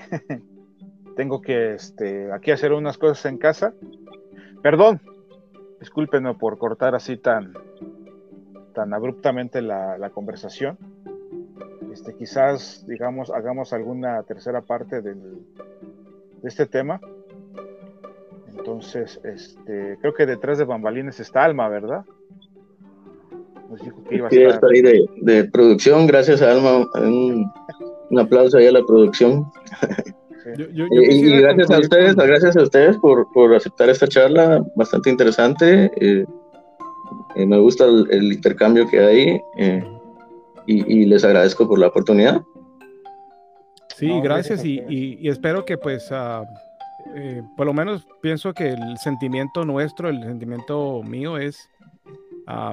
Tengo 1.16 1.42
que, 1.42 1.76
este, 1.76 2.30
aquí 2.34 2.52
hacer 2.52 2.74
unas 2.74 2.98
cosas 2.98 3.26
en 3.28 3.38
casa. 3.38 3.74
Perdón, 4.62 5.00
discúlpenme 5.80 6.34
por 6.34 6.58
cortar 6.58 6.96
así 6.96 7.16
tan, 7.16 7.54
tan 8.76 8.94
abruptamente 8.94 9.62
la, 9.62 9.98
la 9.98 10.10
conversación. 10.10 10.78
Este, 11.94 12.14
quizás, 12.14 12.86
digamos, 12.90 13.30
hagamos 13.30 13.72
alguna 13.72 14.22
tercera 14.24 14.60
parte 14.60 15.02
del, 15.02 15.46
de 16.42 16.50
este 16.50 16.66
tema 16.66 17.00
entonces, 18.58 19.20
este, 19.24 19.98
creo 20.02 20.14
que 20.14 20.26
detrás 20.26 20.58
de 20.58 20.66
bambalines 20.66 21.20
está 21.20 21.44
Alma, 21.44 21.70
¿verdad? 21.70 22.04
Nos 23.70 23.82
dijo 23.82 24.04
que 24.04 24.16
iba 24.16 24.28
a 24.28 24.30
estar... 24.30 24.70
ahí 24.70 24.82
de, 25.22 25.44
producción, 25.46 26.08
gracias 26.08 26.42
a 26.42 26.52
Alma. 26.52 26.86
Un, 26.96 28.20
aplauso 28.20 28.58
ahí 28.58 28.68
a 28.68 28.72
la 28.72 28.84
producción. 28.86 29.46
y, 30.58 31.38
gracias 31.38 31.72
a 31.72 31.80
ustedes, 31.80 32.16
gracias 32.16 32.58
a 32.58 32.64
ustedes 32.64 32.98
por, 32.98 33.32
por 33.32 33.56
aceptar 33.56 33.90
esta 33.90 34.08
charla 34.08 34.66
bastante 34.76 35.10
interesante. 35.10 35.92
Eh, 35.96 36.26
eh, 37.36 37.46
me 37.46 37.58
gusta 37.60 37.86
el, 37.86 38.34
intercambio 38.34 38.88
que 38.88 39.00
hay 39.00 39.42
eh, 39.58 39.84
y, 40.66 41.06
les 41.06 41.24
agradezco 41.24 41.68
por 41.68 41.80
la 41.80 41.88
oportunidad. 41.88 42.42
Sí, 43.96 44.10
gracias 44.22 44.66
y, 44.66 44.82
y, 44.90 45.30
espero 45.30 45.64
que 45.64 45.78
pues 45.78 46.12
uh, 46.12 46.46
eh, 47.16 47.42
por 47.58 47.66
lo 47.66 47.74
menos 47.74 48.08
pienso 48.22 48.54
que 48.54 48.70
el 48.70 48.98
sentimiento 48.98 49.66
nuestro, 49.66 50.10
el 50.10 50.24
sentimiento 50.24 51.02
mío 51.04 51.38
es 51.38 51.70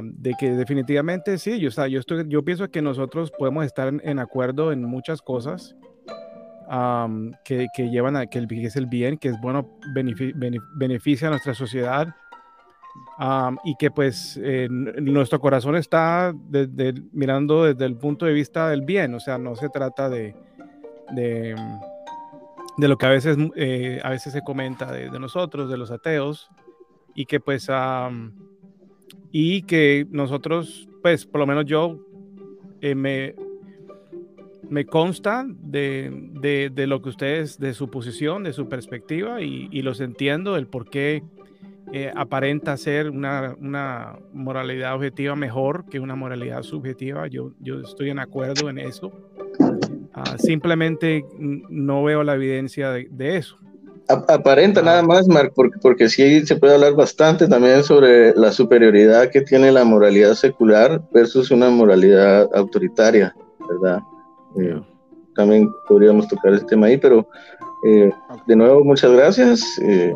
de 0.03 0.35
que 0.39 0.51
definitivamente 0.53 1.39
sí, 1.39 1.61
yo, 1.61 1.69
yo, 1.87 2.01
estoy, 2.01 2.25
yo 2.29 2.45
pienso 2.45 2.69
que 2.69 2.83
nosotros 2.83 3.31
podemos 3.31 3.65
estar 3.65 3.93
en, 4.03 4.19
acuerdo 4.19 4.73
en 4.73 4.83
muchas 4.83 5.23
cosas 5.23 5.77
que, 7.45 7.69
que, 7.73 7.89
llevan 7.89 8.17
a 8.17 8.27
que, 8.27 8.39
el, 8.39 8.49
es 8.51 8.75
el 8.75 8.87
bien, 8.87 9.19
que 9.19 9.29
es 9.29 9.41
bueno, 9.41 9.79
beneficia 10.75 11.29
a 11.29 11.31
nuestra 11.31 11.55
sociedad. 11.55 12.09
y 13.63 13.77
que 13.77 13.93
pues 13.93 14.41
nuestro 14.69 15.39
corazón 15.39 15.77
está 15.77 16.35
mirando 17.13 17.65
desde 17.65 17.85
el 17.85 17.97
punto 17.97 18.27
de 18.27 18.33
vista 18.33 18.71
del 18.71 18.83
bien, 18.83 19.15
o 19.15 19.21
sea, 19.21 19.39
no 19.39 19.55
se 19.55 19.69
trata 19.69 20.09
de, 20.09 20.35
de 21.13 21.55
de 22.79 22.89
lo 22.89 22.97
que 22.97 23.07
a 23.07 23.11
veces, 23.11 23.37
eh, 23.57 24.01
a 24.03 24.11
veces 24.11 24.33
se 24.33 24.43
comenta 24.43 24.91
de, 24.91 25.11
nosotros, 25.19 25.69
de 25.69 25.77
los 25.77 25.91
ateos, 25.91 26.49
y 27.15 27.27
que 27.27 27.41
pues, 27.41 27.69
y 29.33 29.63
que 29.63 30.07
nosotros, 30.11 30.89
pues, 31.03 31.27
por 31.27 31.41
lo 31.41 31.47
menos 31.47 31.67
yo 31.67 31.99
eh, 32.81 32.95
me, 32.95 33.35
me 34.71 34.87
consta 34.87 35.45
de, 35.49 36.71
de, 36.73 36.87
lo 36.87 37.03
que 37.03 37.09
ustedes, 37.09 37.59
de 37.59 37.75
su 37.75 37.91
posición, 37.91 38.45
de 38.45 38.53
su 38.53 38.69
perspectiva, 38.69 39.43
y, 39.43 39.69
y 39.73 39.83
los 39.83 40.01
entiendo, 40.01 40.57
el 40.57 40.69
por 40.69 40.89
qué 40.89 41.25
eh, 41.93 42.13
aparenta 42.15 42.77
ser 42.77 43.11
una, 43.11 43.57
una, 43.59 44.19
moralidad 44.35 44.95
objetiva 44.95 45.35
mejor 45.35 45.87
que 45.87 45.99
una 45.99 46.15
moralidad 46.15 46.63
subjetiva. 46.63 47.27
Yo, 47.29 47.53
yo 47.61 47.81
estoy 47.81 48.11
en 48.11 48.19
acuerdo 48.19 48.69
en 48.69 48.79
eso. 48.79 49.11
Ah, 50.19 50.37
simplemente 50.39 51.25
no 51.39 52.03
veo 52.03 52.25
la 52.25 52.35
evidencia 52.35 52.91
de, 52.91 53.37
eso. 53.37 53.57
Aparenta 54.09 54.83
nada 54.83 55.01
ah. 55.01 55.03
más, 55.03 55.29
Mark, 55.29 55.53
porque, 55.55 55.79
porque 55.81 56.09
sí 56.09 56.45
se 56.45 56.57
puede 56.57 56.75
hablar 56.75 56.95
bastante 56.95 57.47
también 57.47 57.85
sobre 57.85 58.35
la 58.35 58.51
superioridad 58.51 59.31
que 59.31 59.43
tiene 59.43 59.71
la 59.71 59.85
moralidad 59.85 60.35
secular 60.35 61.01
versus 61.13 61.51
una 61.51 61.71
moralidad 61.71 62.49
autoritaria, 62.53 63.35
¿verdad? 63.69 64.01
Eh, 64.61 64.81
también 65.37 65.71
podríamos 65.87 66.27
tocar 66.27 66.55
ese 66.55 66.65
tema 66.65 66.89
ahí, 66.89 66.97
pero 66.97 67.29
eh, 67.87 68.11
de 68.47 68.57
nuevo, 68.57 68.83
muchas 68.83 69.13
gracias. 69.13 69.63
Eh, 69.83 70.13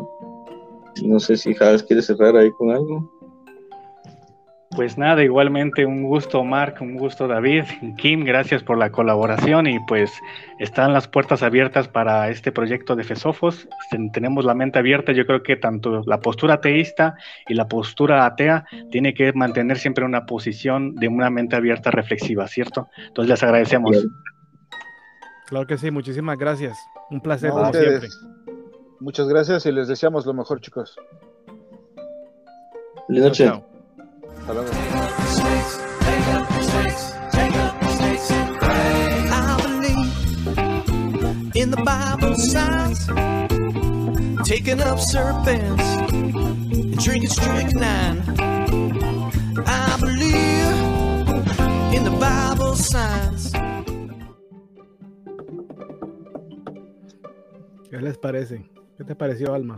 no 1.05 1.19
sé 1.19 1.37
si 1.37 1.53
Javes 1.53 1.83
quiere 1.83 2.01
cerrar 2.01 2.35
ahí 2.35 2.51
con 2.51 2.71
algo. 2.71 3.09
Pues 4.75 4.97
nada, 4.97 5.23
igualmente 5.23 5.85
un 5.85 6.03
gusto 6.03 6.43
Mark, 6.43 6.77
un 6.81 6.95
gusto 6.95 7.27
David, 7.27 7.63
Kim, 7.97 8.23
gracias 8.23 8.63
por 8.63 8.77
la 8.77 8.91
colaboración 8.91 9.67
y 9.67 9.79
pues 9.87 10.11
están 10.57 10.93
las 10.93 11.07
puertas 11.07 11.43
abiertas 11.43 11.87
para 11.87 12.29
este 12.29 12.51
proyecto 12.51 12.95
de 12.95 13.03
Fesofos. 13.03 13.67
Tenemos 14.13 14.45
la 14.45 14.55
mente 14.55 14.79
abierta, 14.79 15.11
yo 15.11 15.27
creo 15.27 15.43
que 15.43 15.57
tanto 15.57 16.01
la 16.05 16.19
postura 16.19 16.55
ateísta 16.55 17.15
y 17.47 17.53
la 17.53 17.67
postura 17.67 18.25
atea 18.25 18.65
tiene 18.89 19.13
que 19.13 19.31
mantener 19.33 19.77
siempre 19.77 20.05
una 20.05 20.25
posición 20.25 20.95
de 20.95 21.07
una 21.07 21.29
mente 21.29 21.55
abierta 21.55 21.91
reflexiva, 21.91 22.47
¿cierto? 22.47 22.87
Entonces 23.07 23.29
les 23.29 23.43
agradecemos. 23.43 24.07
Claro 25.47 25.67
que 25.67 25.77
sí, 25.77 25.91
muchísimas 25.91 26.37
gracias. 26.37 26.77
Un 27.11 27.21
placer 27.21 27.51
como 27.51 27.71
siempre. 27.71 28.09
Muchas 28.99 29.27
gracias 29.27 29.65
y 29.65 29.71
les 29.71 29.87
deseamos 29.87 30.25
lo 30.25 30.33
mejor, 30.33 30.61
chicos. 30.61 30.95
Buenas 33.07 33.25
noches. 33.25 33.72
Hasta 34.45 34.53
luego. 34.53 34.71
In 41.55 41.71
the 41.71 41.77
Bible 41.77 42.35
signs, 42.35 43.07
taking 44.45 44.81
up 44.81 44.99
serpents 44.99 45.83
and 46.11 46.97
drinking 46.97 47.29
strychnine. 47.29 48.21
I 49.65 49.97
believe 50.01 50.67
in 51.93 52.03
the 52.03 52.11
Bible 52.19 52.75
signs. 52.75 53.53
¿Qué 57.89 58.01
les 58.01 58.17
parece? 58.17 58.65
¿Qué 58.97 59.05
te 59.05 59.15
pareció, 59.15 59.53
Alma? 59.53 59.77